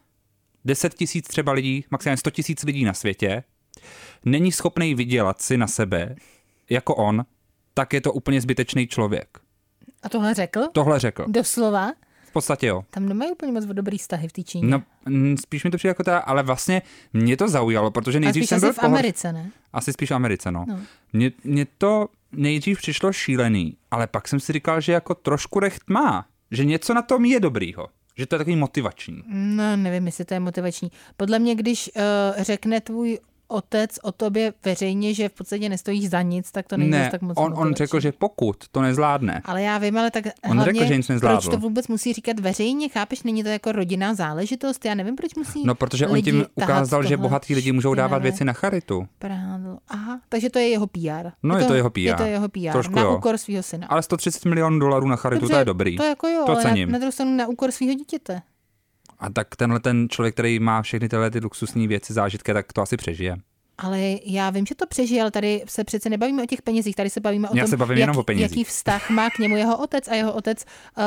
10 0.65 0.95
tisíc 0.95 1.29
třeba 1.29 1.53
lidí, 1.53 1.85
maximálně 1.91 2.17
100 2.17 2.31
tisíc 2.31 2.63
lidí 2.65 2.85
na 2.85 2.95
světě, 2.95 3.43
není 4.25 4.53
schopný 4.53 4.95
vydělat 4.95 5.43
si 5.43 5.57
na 5.57 5.67
sebe, 5.67 6.17
jako 6.71 6.95
on, 6.95 7.25
tak 7.75 7.93
je 7.93 8.01
to 8.01 8.13
úplně 8.13 8.41
zbytečný 8.41 8.87
člověk. 8.87 9.39
a 10.03 10.09
tohle 10.09 10.35
řekl? 10.35 10.61
Tohle 10.73 10.99
řekl. 10.99 11.25
Doslova? 11.29 11.93
V 12.25 12.33
podstatě 12.33 12.67
jo. 12.67 12.85
Tam 12.91 13.09
nemají 13.09 13.31
úplně 13.33 13.53
moc 13.53 13.65
dobrý 13.65 13.99
vztahy 13.99 14.29
v 14.29 14.33
té 14.33 14.43
Číně. 14.43 14.69
No, 14.69 14.83
spíš 15.41 15.65
mi 15.65 15.71
to 15.71 15.77
přijde 15.77 15.91
jako 15.91 16.05
ta, 16.05 16.19
ale 16.19 16.43
vlastně 16.43 16.83
mě 17.13 17.37
to 17.37 17.49
zaujalo, 17.49 17.91
protože 17.91 18.21
nejdřív 18.21 18.49
jsem 18.49 18.61
byl 18.61 18.73
v 18.73 18.79
Americe, 18.79 19.33
ne? 19.33 19.51
Asi 19.73 19.93
spíš 19.93 20.11
v 20.11 20.15
Americe, 20.15 20.53
no. 20.53 20.65
No. 20.69 20.81
Mně, 21.13 21.33
mně 21.45 21.67
to 21.79 22.09
nejdřív 22.33 22.79
přišlo 22.79 23.13
šílený, 23.13 23.77
ale 23.91 24.07
pak 24.07 24.29
jsem 24.29 24.41
si 24.41 24.53
říkal, 24.53 24.81
že 24.81 24.93
jako 24.93 25.15
trošku 25.15 25.61
recht 25.61 25.83
má, 25.91 26.27
že 26.51 26.65
něco 26.65 26.95
na 26.95 27.03
tom 27.03 27.25
je 27.25 27.41
dobrýho, 27.41 27.87
že 28.17 28.27
to 28.27 28.35
je 28.35 28.39
takový 28.39 28.57
motivační. 28.57 29.23
No, 29.29 29.77
nevím, 29.77 30.07
jestli 30.07 30.25
to 30.25 30.35
je 30.35 30.41
motivační. 30.41 30.93
Podle 31.17 31.39
mě, 31.39 31.55
když 31.55 31.91
uh, 31.97 32.43
řekne 32.43 32.81
tvůj 32.81 33.19
otec 33.51 33.99
o 34.03 34.13
tobě 34.13 34.53
veřejně, 34.65 35.15
že 35.15 35.29
v 35.29 35.33
podstatě 35.33 35.69
nestojíš 35.69 36.11
za 36.11 36.23
nic, 36.23 36.53
tak 36.53 36.67
to 36.67 36.77
není 36.77 36.91
ne, 36.91 37.09
tak 37.11 37.23
moc 37.23 37.35
on, 37.39 37.55
on 37.57 37.75
řekl, 37.75 38.01
že 38.01 38.13
pokud 38.13 38.69
to 38.69 38.83
nezvládne, 38.83 39.41
Ale 39.45 39.63
já 39.63 39.79
vím, 39.79 39.99
ale 39.99 40.11
tak 40.11 40.25
On 40.51 40.57
hlavně, 40.57 40.75
řekl, 40.75 40.89
že 40.89 40.97
nic 40.97 41.09
nezvládl. 41.09 41.41
proč 41.41 41.55
to 41.55 41.61
vůbec 41.61 41.89
musí 41.89 42.13
říkat 42.13 42.41
veřejně, 42.41 42.89
chápeš, 42.89 43.23
není 43.23 43.43
to 43.43 43.49
jako 43.49 43.73
rodinná 43.73 44.15
záležitost, 44.15 44.85
já 44.85 44.95
nevím, 44.95 45.17
proč 45.17 45.35
musí 45.35 45.65
no 45.65 45.75
protože 45.75 46.07
on 46.07 46.23
tím 46.23 46.47
ukázal, 46.55 47.03
že 47.03 47.17
bohatí 47.17 47.55
lidi 47.55 47.73
můžou 47.73 47.95
dávat 47.95 48.23
věci 48.23 48.45
na 48.45 48.53
charitu. 48.53 49.07
prádlo. 49.19 49.79
Aha, 49.89 50.21
takže 50.29 50.51
to 50.51 50.59
je 50.59 50.69
jeho 50.69 50.87
PR. 50.87 51.31
No, 51.43 51.59
je 51.59 51.65
to 51.65 51.75
jeho 51.75 51.91
PR. 51.91 51.99
Je 52.01 52.15
to 52.15 52.23
jeho 52.23 52.49
PR, 52.49 52.73
Trošku 52.73 52.95
na 52.95 53.03
jo. 53.03 53.17
úkor 53.17 53.39
svého 53.39 53.63
syna. 53.63 53.87
Ale 53.87 54.03
130 54.03 54.45
milionů 54.45 54.79
dolarů 54.79 55.09
na 55.09 55.17
charitu, 55.17 55.49
to 55.49 55.57
je 55.57 55.65
dobrý. 55.65 55.97
To 55.97 56.05
jako 56.05 56.29
jo, 56.29 56.43
to 56.47 56.57
cením. 56.57 56.89
na, 56.89 56.93
na 56.93 56.99
druhou 56.99 57.13
stranu 57.13 57.37
na 57.37 57.47
úkor 57.47 57.71
svého 57.71 57.95
dítěte. 57.95 58.43
A 59.21 59.31
tak 59.31 59.57
tenhle 59.57 59.81
ten 59.81 60.09
člověk, 60.09 60.35
který 60.35 60.59
má 60.59 60.83
všechny 60.83 61.09
tyhle 61.09 61.31
ty 61.31 61.39
luxusní 61.39 61.89
věci, 61.89 62.13
zážitky, 62.13 62.53
tak 62.53 62.73
to 62.73 62.83
asi 62.83 62.97
přežije. 62.97 63.37
Ale 63.79 64.01
já 64.25 64.51
vím, 64.51 64.67
že 64.67 64.75
to 64.75 64.87
přežije, 64.87 65.23
ale 65.23 65.31
tady 65.31 65.63
se 65.69 65.85
přece 65.85 66.11
nebavíme 66.11 66.43
o 66.43 66.47
těch 66.47 66.63
penězích, 66.63 66.97
tady 66.97 67.11
se 67.11 67.21
bavíme 67.21 67.49
o 67.49 67.57
Já 67.57 67.63
tom, 67.65 67.71
se 67.71 67.77
bavím 67.77 67.99
jak, 67.99 68.01
jenom 68.01 68.17
o 68.17 68.23
penězích. 68.23 68.51
jaký 68.51 68.65
vztah 68.65 69.11
má 69.11 69.31
k 69.31 69.39
němu 69.39 69.57
jeho 69.57 69.79
otec 69.79 70.09
a 70.09 70.15
jeho 70.15 70.33
otec 70.33 70.65
uh, 70.99 71.05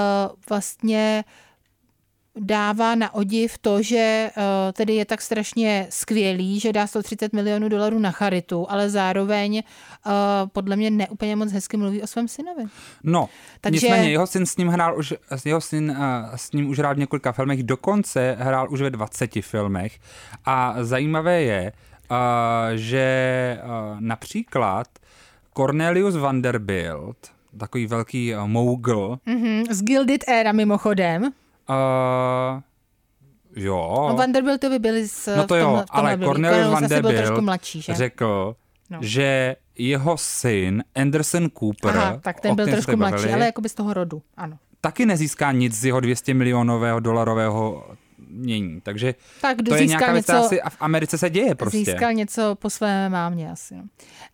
vlastně 0.50 1.24
dává 2.36 2.96
na 2.96 3.14
odiv 3.14 3.58
to, 3.58 3.82
že 3.82 4.30
uh, 4.38 4.44
tedy 4.74 4.96
je 4.96 5.06
tak 5.06 5.22
strašně 5.22 5.88
skvělý, 5.90 6.60
že 6.60 6.74
dá 6.74 6.88
130 6.88 7.34
milionů 7.34 7.70
dolarů 7.70 8.00
na 8.00 8.12
charitu, 8.12 8.66
ale 8.70 8.90
zároveň 8.90 9.64
uh, 10.06 10.12
podle 10.48 10.76
mě 10.76 10.92
neúplně 10.92 11.36
moc 11.36 11.52
hezky 11.52 11.78
mluví 11.78 12.02
o 12.02 12.08
svém 12.08 12.28
synovi. 12.28 12.64
No, 13.04 13.30
Takže- 13.62 13.88
nicméně 13.88 14.10
jeho 14.12 14.28
syn 14.28 14.46
s 14.46 14.58
ním 14.58 14.68
hrál 14.68 14.98
už, 14.98 15.14
jeho 15.46 15.62
syn 15.62 15.92
uh, 15.92 16.36
s 16.36 16.52
ním 16.52 16.70
už 16.70 16.80
hrál 16.80 16.96
v 16.96 17.00
několika 17.00 17.32
filmech, 17.32 17.64
dokonce 17.64 18.36
hrál 18.40 18.68
už 18.72 18.82
ve 18.82 18.90
20 18.90 19.32
filmech 19.42 20.00
a 20.46 20.76
zajímavé 20.82 21.42
je, 21.42 21.72
že 22.76 23.60
například 24.00 24.88
Cornelius 25.58 26.16
Vanderbilt, 26.16 27.18
takový 27.58 27.88
velký 27.88 28.34
mogul, 28.46 29.20
Mm-hmm. 29.28 29.66
Z 29.70 29.82
Gilded 29.84 30.24
Era 30.28 30.52
mimochodem. 30.52 31.32
Uh, 31.70 32.62
jo, 33.56 34.06
No, 34.10 34.16
Vanderbiltovi 34.16 34.80
byli 34.80 35.08
s 35.08 35.36
No 35.38 35.48
to 35.48 35.56
jo, 35.56 35.66
tomhle 35.66 35.86
ale. 35.90 36.18
Cornelius 36.18 36.72
Vanderbilt 36.74 37.40
mladší, 37.42 37.82
že? 37.82 37.94
řekl, 37.94 38.56
No. 38.90 39.00
že 39.02 39.56
jeho 39.78 40.18
syn 40.18 40.84
Anderson 40.96 41.50
Cooper, 41.60 41.98
Aha, 41.98 42.20
tak 42.22 42.40
ten 42.42 42.56
byl 42.56 42.66
trošku 42.68 42.98
mladší, 42.98 43.14
bavili, 43.16 43.34
ale 43.34 43.46
jakoby 43.46 43.70
z 43.70 43.74
toho 43.74 43.94
rodu, 43.94 44.22
ano. 44.38 44.58
taky 44.82 45.06
nezíská 45.06 45.52
nic 45.52 45.74
z 45.80 45.86
jeho 45.86 46.00
200 46.00 46.34
milionového 46.34 47.00
dolarového 47.00 47.88
mění. 48.30 48.82
Takže 48.82 49.16
Tak 49.42 49.58
to 49.70 49.76
je 49.76 49.86
nějaká 49.86 50.14
věc, 50.14 50.30
asi 50.30 50.62
a 50.62 50.70
v 50.70 50.78
Americe 50.80 51.18
se 51.18 51.30
děje 51.30 51.56
prostě. 51.56 51.78
získal 51.78 52.14
něco 52.14 52.56
po 52.56 52.70
své 52.70 53.10
mámě 53.10 53.52
asi. 53.52 53.76
No. 53.76 53.84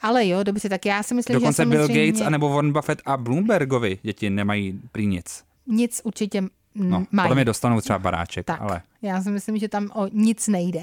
Ale 0.02 0.28
jo, 0.28 0.44
dobře, 0.44 0.70
tak 0.70 0.86
já 0.86 1.04
si 1.04 1.14
myslím, 1.14 1.34
Dokonce 1.34 1.64
že 1.64 1.70
Bill 1.70 1.82
samozřejmě 1.88 2.12
Gates 2.12 2.28
anebo 2.28 2.50
Warren 2.50 2.74
Buffett 2.74 3.02
a 3.06 3.18
Bloombergovi 3.18 3.98
děti 4.04 4.30
nemají 4.30 4.82
prý 4.92 5.08
nic. 5.08 5.44
nic 5.68 6.02
určitě 6.04 6.44
No, 6.80 7.00
no, 7.00 7.06
mají. 7.12 7.26
podle 7.26 7.36
mě 7.36 7.46
dostanou 7.46 7.82
třeba 7.82 8.00
baráček, 8.00 8.46
Tak, 8.46 8.62
ale 8.62 8.82
já 9.02 9.22
si 9.22 9.32
myslím, 9.32 9.58
že 9.58 9.70
tam 9.70 9.90
o 9.94 10.08
nic 10.08 10.48
nejde. 10.48 10.82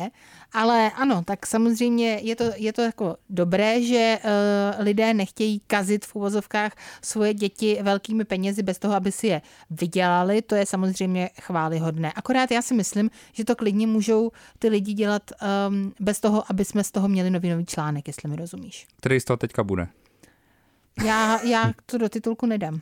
Ale 0.52 0.90
ano, 0.90 1.22
tak 1.24 1.46
samozřejmě 1.46 2.20
je 2.22 2.36
to, 2.36 2.44
je 2.56 2.72
to 2.72 2.82
jako 2.82 3.16
dobré, 3.30 3.82
že 3.82 4.18
uh, 4.24 4.84
lidé 4.84 5.14
nechtějí 5.14 5.60
kazit 5.66 6.06
v 6.06 6.16
uvozovkách 6.16 6.72
svoje 7.02 7.34
děti 7.34 7.78
velkými 7.82 8.24
penězi 8.24 8.62
bez 8.62 8.78
toho, 8.78 8.94
aby 8.94 9.12
si 9.12 9.26
je 9.26 9.42
vydělali. 9.70 10.42
To 10.42 10.54
je 10.54 10.66
samozřejmě 10.66 11.30
chválihodné. 11.40 12.12
Akorát 12.12 12.50
já 12.50 12.62
si 12.62 12.74
myslím, 12.74 13.10
že 13.32 13.44
to 13.44 13.56
klidně 13.56 13.86
můžou 13.86 14.30
ty 14.58 14.68
lidi 14.68 14.92
dělat 14.92 15.22
um, 15.68 15.94
bez 16.00 16.20
toho, 16.20 16.44
aby 16.50 16.64
jsme 16.64 16.84
z 16.84 16.90
toho 16.90 17.08
měli 17.08 17.30
novinový 17.30 17.66
článek, 17.66 18.06
jestli 18.06 18.28
mi 18.28 18.36
rozumíš. 18.36 18.86
který 18.96 19.20
z 19.20 19.24
toho 19.24 19.36
teďka 19.36 19.64
bude. 19.64 19.88
Já, 21.04 21.42
já 21.42 21.72
to 21.86 21.98
do 21.98 22.08
titulku 22.08 22.46
nedám. 22.46 22.80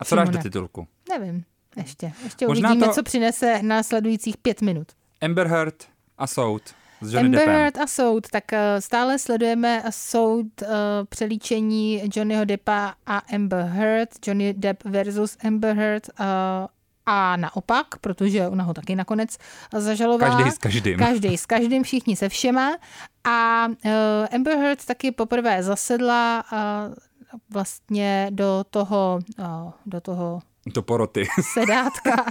A 0.00 0.04
co 0.04 0.16
dáš 0.16 0.28
do 0.28 0.38
titulku? 0.38 0.86
Nevím. 1.08 1.44
Ještě. 1.76 2.12
Ještě 2.24 2.46
Možná 2.46 2.68
uvidíme, 2.70 2.86
to- 2.86 2.92
co 2.92 3.02
přinese 3.02 3.62
následujících 3.62 4.36
pět 4.36 4.60
minut. 4.62 4.88
Amber 5.20 5.46
Heard 5.46 5.84
a 6.18 6.26
soud 6.26 6.62
s 7.00 7.12
Johnny 7.14 7.38
Amber. 7.38 7.48
Heard 7.48 7.78
a 7.78 7.86
soud, 7.86 8.28
tak 8.30 8.52
eh, 8.52 8.80
stále 8.80 9.18
sledujeme 9.18 9.82
soud 9.90 10.46
uh, 10.62 10.68
přelíčení 11.08 12.02
Johnnyho 12.14 12.44
Deppa 12.44 12.94
a 13.06 13.18
Amber 13.18 13.64
Heard, 13.64 14.08
Johnny 14.26 14.54
Depp 14.54 14.84
versus 14.84 15.36
Amber 15.44 15.76
Heard 15.76 16.08
uh, 16.20 16.24
a 17.06 17.36
naopak, 17.36 17.86
protože 18.00 18.48
ona 18.48 18.64
ho 18.64 18.74
taky 18.74 18.96
nakonec 18.96 19.36
zažalovala. 19.78 20.36
Každý 20.36 20.50
s 20.50 20.58
každým. 20.58 20.98
Každý 20.98 21.36
s 21.38 21.46
každým, 21.46 21.82
všichni 21.82 22.16
se 22.16 22.28
všema. 22.28 22.76
A 23.24 23.66
uh, 23.84 23.90
Amber 24.34 24.58
Heard 24.58 24.84
taky 24.84 25.10
poprvé 25.12 25.62
zasedla 25.62 26.44
uh, 26.52 26.58
vlastně 27.50 28.28
do 28.30 28.64
toho, 28.70 29.18
uh, 29.38 29.70
do 29.86 30.00
toho 30.00 30.42
To 30.74 30.82
poroty. 30.82 31.26
sedátka. 31.52 32.24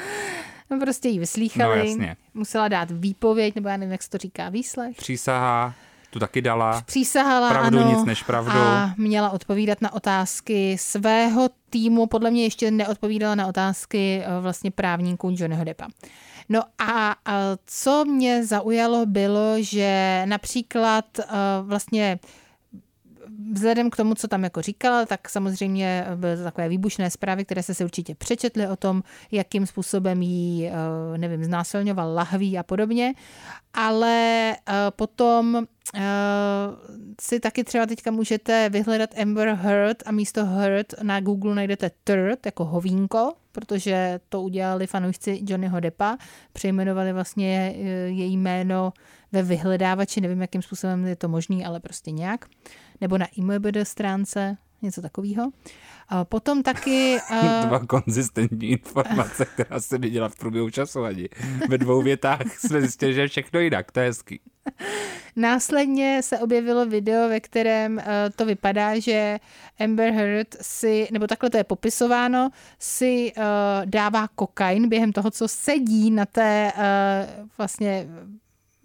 no 0.70 0.80
prostě 0.80 1.08
ji 1.08 1.18
vyslýchali, 1.18 1.78
No, 1.78 1.84
jasně. 1.84 2.16
musela 2.34 2.68
dát 2.68 2.88
výpověď, 2.90 3.54
nebo 3.54 3.68
já 3.68 3.76
nevím, 3.76 3.92
jak 3.92 4.02
se 4.02 4.10
to 4.10 4.18
říká, 4.18 4.48
výslech. 4.48 4.96
Přísaha, 4.96 5.74
tu 6.10 6.18
taky 6.18 6.42
dala. 6.42 6.82
Přísahala, 6.86 7.50
Pravdu, 7.50 7.78
ano, 7.78 7.90
nic 7.90 8.04
než 8.04 8.22
pravdu. 8.22 8.50
A 8.50 8.94
měla 8.96 9.30
odpovídat 9.30 9.80
na 9.80 9.92
otázky 9.92 10.76
svého 10.80 11.48
týmu, 11.70 12.06
podle 12.06 12.30
mě 12.30 12.42
ještě 12.42 12.70
neodpovídala 12.70 13.34
na 13.34 13.46
otázky 13.46 14.22
eh, 14.24 14.40
vlastně 14.40 14.70
právníků 14.70 15.30
Johnnyho 15.36 15.64
Deppa. 15.64 15.86
No 16.48 16.62
a 16.78 17.16
eh, 17.28 17.32
co 17.66 18.04
mě 18.04 18.44
zaujalo 18.44 19.06
bylo, 19.06 19.54
že 19.58 20.22
například 20.24 21.04
eh, 21.18 21.24
vlastně 21.62 22.18
vzhledem 23.52 23.90
k 23.90 23.96
tomu, 23.96 24.14
co 24.14 24.28
tam 24.28 24.44
jako 24.44 24.62
říkala, 24.62 25.06
tak 25.06 25.28
samozřejmě 25.28 26.06
byly 26.14 26.36
to 26.36 26.42
takové 26.42 26.68
výbušné 26.68 27.10
zprávy, 27.10 27.44
které 27.44 27.62
se 27.62 27.74
si 27.74 27.84
určitě 27.84 28.14
přečetly 28.14 28.68
o 28.68 28.76
tom, 28.76 29.02
jakým 29.32 29.66
způsobem 29.66 30.22
jí, 30.22 30.66
eh, 30.66 31.18
nevím, 31.18 31.44
znásilňoval 31.44 32.14
lahví 32.14 32.58
a 32.58 32.62
podobně, 32.62 33.14
ale 33.74 34.50
eh, 34.52 34.72
potom 34.90 35.66
eh, 35.94 36.00
si 37.20 37.40
taky 37.40 37.64
třeba 37.64 37.86
teďka 37.86 38.10
můžete 38.10 38.68
vyhledat 38.68 39.10
Amber 39.22 39.48
Heard 39.48 40.02
a 40.06 40.12
místo 40.12 40.44
Heard 40.44 40.94
na 41.02 41.20
Google 41.20 41.54
najdete 41.54 41.90
Turd 42.04 42.46
jako 42.46 42.64
hovínko, 42.64 43.32
protože 43.52 44.20
to 44.28 44.42
udělali 44.42 44.86
fanoušci 44.86 45.40
Johnnyho 45.46 45.80
Deppa, 45.80 46.16
přejmenovali 46.52 47.12
vlastně 47.12 47.74
její 48.06 48.36
jméno 48.36 48.92
ve 49.36 49.42
vyhledávači, 49.42 50.20
nevím, 50.20 50.40
jakým 50.40 50.62
způsobem 50.62 51.06
je 51.06 51.16
to 51.16 51.28
možný, 51.28 51.64
ale 51.64 51.80
prostě 51.80 52.10
nějak. 52.10 52.44
Nebo 53.00 53.18
na 53.18 53.26
IMDb 53.26 53.66
stránce, 53.82 54.56
něco 54.82 55.02
takového. 55.02 55.50
A 56.08 56.24
potom 56.24 56.62
taky... 56.62 57.18
eh, 57.30 57.66
Dva 57.66 57.86
konzistentní 57.86 58.68
informace, 58.68 59.44
která 59.44 59.80
se 59.80 59.98
viděla 59.98 60.28
v 60.28 60.36
průběhu 60.36 60.70
času 60.70 61.04
ani. 61.04 61.28
Ve 61.68 61.78
dvou 61.78 62.02
větách 62.02 62.58
jsme 62.58 62.80
zjistili, 62.80 63.14
že 63.14 63.20
je 63.20 63.28
všechno 63.28 63.60
jinak, 63.60 63.92
to 63.92 64.00
je 64.00 64.06
hezký. 64.06 64.40
Následně 65.36 66.22
se 66.22 66.38
objevilo 66.38 66.86
video, 66.86 67.28
ve 67.28 67.40
kterém 67.40 67.96
uh, 67.96 68.02
to 68.36 68.44
vypadá, 68.44 68.98
že 68.98 69.38
Amber 69.80 70.12
Heard 70.12 70.56
si, 70.60 71.08
nebo 71.12 71.26
takhle 71.26 71.50
to 71.50 71.56
je 71.56 71.64
popisováno, 71.64 72.50
si 72.78 73.32
uh, 73.36 73.42
dává 73.84 74.28
kokain 74.28 74.88
během 74.88 75.12
toho, 75.12 75.30
co 75.30 75.48
sedí 75.48 76.10
na 76.10 76.26
té 76.26 76.72
uh, 76.76 77.48
vlastně, 77.58 78.06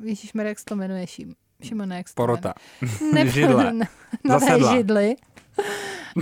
ježišmarja, 0.03 0.49
jak 0.49 0.59
se 0.59 0.65
to 0.65 0.75
jmenuje, 0.75 1.07
Šim, 1.07 1.35
Šimone, 1.63 1.97
jak 1.97 2.07
se 2.07 2.13
Porota. 2.15 2.53
Ne, 3.13 3.27
Židle. 3.31 3.73
Na, 3.73 3.87
Zasedla. 4.39 4.75
židli. 4.75 5.15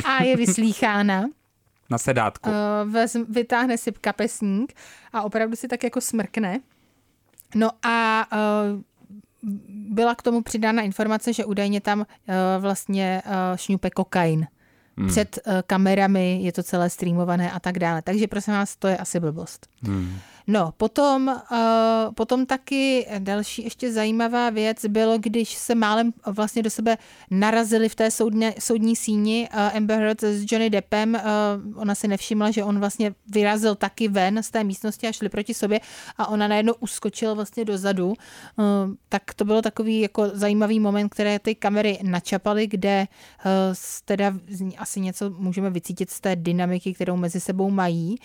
A 0.06 0.24
je 0.24 0.38
vyslýchána. 0.38 1.26
Na 1.90 1.98
sedátku. 1.98 2.50
Uh, 2.50 2.92
vez, 2.92 3.18
vytáhne 3.30 3.78
si 3.78 3.92
kapesník 3.92 4.74
a 5.14 5.22
opravdu 5.22 5.56
si 5.56 5.68
tak 5.68 5.84
jako 5.84 6.02
smrkne. 6.02 6.60
No 7.56 7.70
a 7.86 8.28
uh, 8.32 8.82
byla 9.70 10.16
k 10.16 10.22
tomu 10.22 10.42
přidána 10.42 10.82
informace, 10.82 11.34
že 11.34 11.46
údajně 11.46 11.82
tam 11.82 12.00
uh, 12.00 12.06
vlastně 12.60 13.22
uh, 13.26 13.58
šňupe 13.58 13.90
kokain. 13.90 14.48
Hmm. 14.98 15.08
Před 15.08 15.40
uh, 15.48 15.54
kamerami 15.68 16.40
je 16.44 16.52
to 16.52 16.64
celé 16.64 16.90
streamované 16.90 17.52
a 17.52 17.60
tak 17.60 17.80
dále. 17.80 18.02
Takže 18.02 18.28
prosím 18.28 18.54
vás, 18.54 18.76
to 18.76 18.88
je 18.88 18.98
asi 18.98 19.20
blbost. 19.20 19.68
Hmm. 19.84 20.20
No, 20.50 20.74
potom, 20.78 21.28
uh, 21.28 22.14
potom 22.14 22.46
taky 22.46 23.08
další 23.20 23.64
ještě 23.64 23.94
zajímavá 23.94 24.50
věc 24.50 24.86
bylo, 24.86 25.18
když 25.18 25.54
se 25.54 25.76
málem 25.76 26.14
vlastně 26.26 26.64
do 26.64 26.70
sebe 26.70 26.98
narazili 27.32 27.90
v 27.90 27.96
té 27.96 28.12
soudně, 28.12 28.56
soudní 28.60 28.96
síni 28.96 29.50
uh, 29.54 29.78
Amber 29.78 30.00
Heard 30.00 30.24
s 30.24 30.52
Johnny 30.52 30.70
Deppem. 30.70 31.16
Uh, 31.16 31.82
ona 31.82 31.96
si 31.96 32.08
nevšimla, 32.08 32.52
že 32.52 32.64
on 32.64 32.80
vlastně 32.80 33.14
vyrazil 33.28 33.76
taky 33.76 34.08
ven 34.08 34.44
z 34.44 34.52
té 34.52 34.64
místnosti 34.64 35.08
a 35.08 35.12
šli 35.12 35.30
proti 35.30 35.54
sobě 35.54 35.80
a 36.18 36.28
ona 36.28 36.48
najednou 36.48 36.74
uskočila 36.80 37.34
vlastně 37.34 37.66
dozadu. 37.66 38.08
Uh, 38.08 38.16
tak 39.10 39.34
to 39.34 39.46
bylo 39.46 39.62
takový 39.62 40.02
jako 40.02 40.30
zajímavý 40.34 40.80
moment, 40.80 41.10
které 41.10 41.40
ty 41.40 41.56
kamery 41.56 42.00
načapaly, 42.04 42.68
kde 42.68 43.08
uh, 43.46 43.52
teda 44.06 44.34
asi 44.78 45.00
něco 45.00 45.30
můžeme 45.30 45.70
vycítit 45.70 46.10
z 46.10 46.22
té 46.22 46.36
dynamiky, 46.36 46.94
kterou 46.94 47.16
mezi 47.16 47.40
sebou 47.40 47.70
mají. 47.70 48.18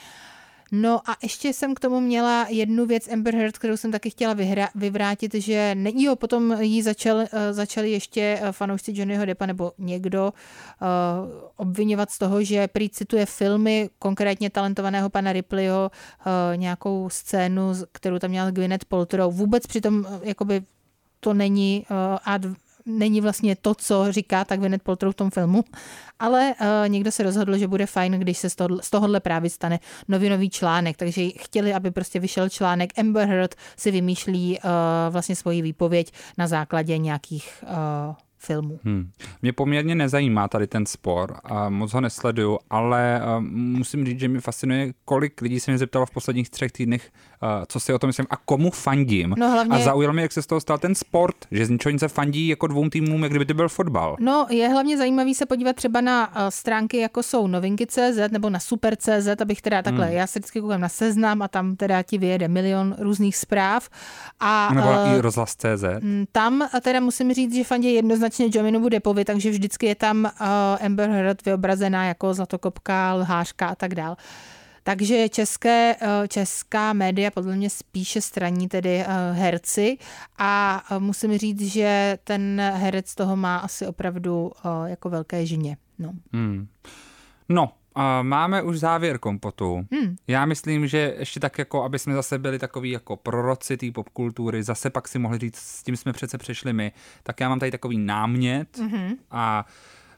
No 0.76 1.10
a 1.10 1.16
ještě 1.22 1.52
jsem 1.52 1.74
k 1.74 1.80
tomu 1.80 2.00
měla 2.00 2.46
jednu 2.48 2.86
věc 2.86 3.08
Amber 3.08 3.34
Heard, 3.34 3.58
kterou 3.58 3.76
jsem 3.76 3.92
taky 3.92 4.10
chtěla 4.10 4.34
vyhra- 4.34 4.68
vyvrátit, 4.74 5.34
že 5.34 5.74
ne, 5.74 5.90
jo, 5.94 6.16
potom 6.16 6.56
jí 6.60 6.82
začal, 6.82 7.16
uh, 7.16 7.26
začali 7.50 7.90
ještě 7.90 8.38
uh, 8.42 8.48
fanoušci 8.48 8.92
Johnnyho 8.94 9.24
Deppa 9.24 9.46
nebo 9.46 9.72
někdo 9.78 10.32
uh, 10.32 10.88
obvinovat 11.56 12.10
z 12.10 12.18
toho, 12.18 12.44
že 12.44 12.68
prý 12.68 12.90
cituje 12.90 13.26
filmy, 13.26 13.90
konkrétně 13.98 14.50
talentovaného 14.50 15.10
pana 15.10 15.32
Ripleyho, 15.32 15.90
uh, 15.90 16.56
nějakou 16.56 17.08
scénu, 17.10 17.72
kterou 17.92 18.18
tam 18.18 18.30
měla 18.30 18.50
Gwyneth 18.50 18.84
Paltrow. 18.84 19.34
Vůbec 19.34 19.66
přitom 19.66 19.98
uh, 19.98 20.06
jakoby 20.22 20.62
to 21.20 21.34
není 21.34 21.86
uh, 21.90 21.96
ad, 22.24 22.42
není 22.87 23.20
vlastně 23.20 23.57
to, 23.57 23.74
co 23.74 24.12
říká 24.12 24.45
tak 24.45 24.61
Gwyneth 24.61 24.85
Paltrow 24.85 25.12
v 25.12 25.16
tom 25.16 25.30
filmu, 25.30 25.64
ale 26.18 26.55
uh, 26.61 26.89
někdo 26.89 27.12
se 27.12 27.22
rozhodl, 27.22 27.59
že 27.59 27.68
bude 27.68 27.87
fajn, 27.87 28.12
když 28.12 28.39
se 28.39 28.51
z, 28.51 28.55
toho, 28.55 28.68
z 28.82 28.91
tohohle 28.91 29.20
právě 29.20 29.51
stane 29.51 29.80
novinový 30.09 30.51
článek, 30.51 30.97
takže 30.97 31.28
chtěli, 31.28 31.74
aby 31.74 31.91
prostě 31.91 32.20
vyšel 32.20 32.49
článek. 32.49 32.99
Amber 32.99 33.28
Heard 33.28 33.55
si 33.76 33.91
vymýšlí 33.91 34.59
uh, 34.59 34.70
vlastně 35.11 35.37
svoji 35.37 35.62
výpověď 35.62 36.12
na 36.39 36.47
základě 36.47 36.99
nějakých 36.99 37.64
uh, 38.09 38.14
filmů. 38.45 38.80
Hmm. 38.84 39.11
Mě 39.42 39.53
poměrně 39.53 39.95
nezajímá 39.95 40.49
tady 40.49 40.66
ten 40.66 40.86
spor 40.86 41.36
a 41.45 41.68
moc 41.68 41.92
ho 41.92 42.01
nesleduju, 42.01 42.59
ale 42.70 43.20
uh, 43.36 43.42
musím 43.51 44.07
říct, 44.07 44.20
že 44.20 44.28
mě 44.28 44.40
fascinuje, 44.40 44.92
kolik 45.05 45.40
lidí 45.40 45.61
se 45.61 45.70
mě 45.70 45.78
zeptalo 45.78 46.07
v 46.07 46.11
posledních 46.11 46.51
třech 46.51 46.72
týdnech, 46.72 47.11
uh, 47.42 47.49
co 47.68 47.80
si 47.80 47.92
o 47.92 47.99
tom 47.99 48.09
myslím 48.09 48.26
a 48.30 48.36
komu 48.36 48.70
fandím. 48.70 49.34
No 49.38 49.51
hlavně- 49.51 49.76
A 49.76 49.78
zaujal 49.78 50.12
mě, 50.12 50.22
jak 50.22 50.32
se 50.32 50.42
z 50.42 50.47
toho 50.47 50.61
stal 50.61 50.78
ten 50.78 50.95
sport, 50.95 51.36
že 51.51 51.66
z 51.66 51.70
ničeho 51.70 51.90
nic 51.90 52.01
se 52.01 52.09
fandí 52.09 52.49
jako 52.49 52.66
dvou 52.66 52.88
týmům, 52.88 53.22
jak 53.22 53.32
kdyby 53.32 53.45
to 53.45 53.55
byl 53.55 53.68
fotbal. 53.68 54.16
No, 54.20 54.47
je 54.51 54.68
hlavně 54.68 54.99
zajímavý 54.99 55.34
se 55.34 55.47
podívat 55.47 55.76
třeba 55.76 56.01
na 56.01 56.28
uh, 56.28 56.42
stránky, 56.49 56.97
jako 56.97 57.22
jsou 57.22 57.47
novinky.cz 57.47 58.18
nebo 58.30 58.51
na 58.51 58.59
super.cz, 58.59 59.28
abych 59.40 59.62
teda 59.62 59.82
takhle, 59.82 60.07
hmm. 60.07 60.14
já 60.14 60.26
se 60.26 60.38
vždycky 60.38 60.61
koukám 60.61 60.80
na 60.80 60.88
seznam 60.88 61.42
a 61.42 61.49
tam 61.49 61.76
teda 61.76 62.03
ti 62.03 62.18
vyjede 62.18 62.49
milion 62.49 62.97
různých 62.99 63.36
zpráv. 63.36 63.88
A, 64.40 64.70
Nebo 64.74 64.88
eh, 64.90 65.18
i 65.18 65.20
rozhlas.cz. 65.20 65.84
Mm, 66.01 66.24
Tam 66.32 66.68
teda 66.82 67.01
musím 67.01 67.32
říct, 67.34 67.55
že 67.55 67.64
fandí 67.64 67.95
jednoznačně 67.95 68.34
Jominovu 68.41 68.89
Depovi, 68.89 69.24
takže 69.24 69.51
vždycky 69.51 69.87
je 69.87 69.95
tam 69.95 70.24
uh, 70.24 70.87
Amber 70.87 71.11
Heard 71.11 71.45
vyobrazená 71.45 72.05
jako 72.05 72.35
zlatokopka, 72.35 73.14
lhářka 73.14 73.66
a 73.66 73.74
tak 73.74 73.95
dál. 73.95 74.16
Takže 74.82 75.28
české, 75.28 75.97
uh, 76.03 76.26
česká 76.28 76.93
média 76.93 77.30
podle 77.30 77.57
mě 77.57 77.70
spíše 77.70 78.20
straní 78.20 78.68
tedy 78.68 78.99
uh, 78.99 79.37
herci 79.37 79.99
a 80.39 80.82
musím 80.99 81.39
říct, 81.39 81.62
že 81.62 82.18
ten 82.24 82.61
herec 82.74 83.14
toho 83.14 83.37
má 83.37 83.57
asi 83.57 83.87
opravdu 83.87 84.53
jako 84.87 85.11
velké 85.11 85.47
žině. 85.47 85.76
No. 85.99 86.12
Hmm. 86.32 86.66
No, 87.49 87.72
máme 88.22 88.62
už 88.62 88.78
závěr 88.78 89.18
kompotu. 89.18 89.86
Hmm. 89.92 90.16
Já 90.26 90.47
myslím, 90.47 90.86
že 90.86 91.14
ještě 91.18 91.40
tak 91.40 91.59
jako, 91.59 91.82
aby 91.82 91.99
jsme 91.99 92.14
zase 92.14 92.38
byli 92.38 92.59
takový 92.59 92.90
jako 92.90 93.16
proroci 93.16 93.76
té 93.76 93.90
popkultury, 93.90 94.62
zase 94.62 94.90
pak 94.90 95.09
si 95.09 95.18
mohli 95.18 95.38
říct, 95.38 95.57
s 95.57 95.82
tím 95.82 95.97
jsme 95.97 96.12
přece 96.12 96.38
přešli 96.38 96.72
my, 96.72 96.92
tak 97.22 97.40
já 97.40 97.49
mám 97.49 97.59
tady 97.59 97.70
takový 97.70 97.99
námět 97.99 98.78
Mhm. 98.78 99.14
a 99.30 99.66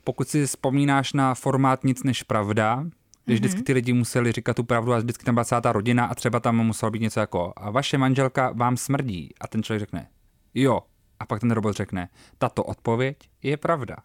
pokud 0.05 0.29
si 0.29 0.47
vzpomínáš 0.47 1.13
na 1.13 1.35
formát 1.35 1.85
Nic 1.85 2.03
než 2.03 2.23
pravda, 2.23 2.85
když 3.25 3.39
vždycky 3.39 3.63
ty 3.63 3.73
lidi 3.73 3.93
museli 3.93 4.33
říkat 4.33 4.57
tu 4.57 4.65
pravdu 4.65 4.93
a 4.93 4.99
vždycky 4.99 5.25
tam 5.25 5.35
byla 5.35 5.45
celá 5.45 5.61
ta 5.61 5.73
rodina 5.73 6.05
a 6.07 6.15
třeba 6.15 6.41
tam 6.41 6.57
muselo 6.67 6.91
být 6.91 7.03
něco 7.03 7.21
jako 7.21 7.53
a 7.57 7.71
vaše 7.71 7.99
manželka 7.99 8.53
vám 8.55 8.77
smrdí 8.77 9.35
a 9.41 9.49
ten 9.49 9.63
člověk 9.63 9.81
řekne 9.81 10.09
jo 10.55 10.81
a 11.21 11.27
pak 11.27 11.41
ten 11.41 11.51
robot 11.51 11.77
řekne 11.77 12.09
tato 12.39 12.65
odpověď 12.65 13.17
je 13.43 13.57
pravda 13.57 13.97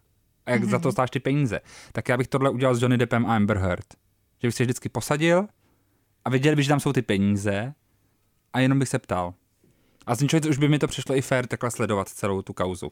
a 0.45 0.51
jak 0.51 0.63
za 0.63 0.79
to 0.79 0.91
stáš 0.91 1.09
ty 1.09 1.19
peníze. 1.19 1.59
Tak 1.91 2.09
já 2.09 2.17
bych 2.17 2.27
tohle 2.27 2.49
udělal 2.49 2.75
s 2.75 2.81
Johnny 2.81 2.97
Deppem 2.97 3.25
a 3.25 3.35
Amber 3.35 3.57
Heard. 3.57 3.85
Že 4.41 4.47
bych 4.47 4.55
se 4.55 4.63
vždycky 4.63 4.89
posadil 4.89 5.47
a 6.25 6.29
věděl 6.29 6.55
bych, 6.55 6.65
že 6.65 6.69
tam 6.69 6.79
jsou 6.79 6.93
ty 6.93 7.01
peníze 7.01 7.73
a 8.53 8.59
jenom 8.59 8.79
bych 8.79 8.89
se 8.89 8.99
ptal. 8.99 9.33
A 10.07 10.15
z 10.15 10.21
ničeho 10.21 10.41
už 10.49 10.57
by 10.57 10.67
mi 10.67 10.79
to 10.79 10.87
přišlo 10.87 11.15
i 11.15 11.21
fér 11.21 11.47
takhle 11.47 11.71
sledovat 11.71 12.09
celou 12.09 12.41
tu 12.41 12.53
kauzu. 12.53 12.91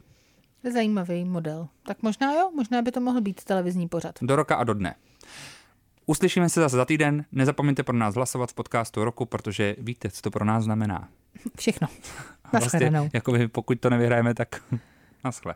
Zajímavý 0.73 1.25
model. 1.25 1.67
Tak 1.83 2.03
možná 2.03 2.33
jo, 2.33 2.51
možná 2.55 2.81
by 2.81 2.91
to 2.91 2.99
mohl 2.99 3.21
být 3.21 3.43
televizní 3.43 3.87
pořad. 3.87 4.15
Do 4.21 4.35
roka 4.35 4.55
a 4.55 4.63
do 4.63 4.73
dne. 4.73 4.95
Uslyšíme 6.05 6.49
se 6.49 6.61
zase 6.61 6.75
za 6.75 6.85
týden. 6.85 7.25
Nezapomeňte 7.31 7.83
pro 7.83 7.95
nás 7.97 8.15
hlasovat 8.15 8.51
v 8.51 8.53
podcastu 8.53 9.03
roku, 9.03 9.25
protože 9.25 9.75
víte, 9.79 10.09
co 10.09 10.21
to 10.21 10.31
pro 10.31 10.45
nás 10.45 10.63
znamená. 10.63 11.07
Všechno. 11.57 11.87
Vlastně, 12.51 12.79
Naschledanou. 12.79 13.09
jakoby, 13.13 13.47
pokud 13.47 13.79
to 13.79 13.89
nevyhrajeme, 13.89 14.33
tak 14.33 14.63
naschle. 15.23 15.55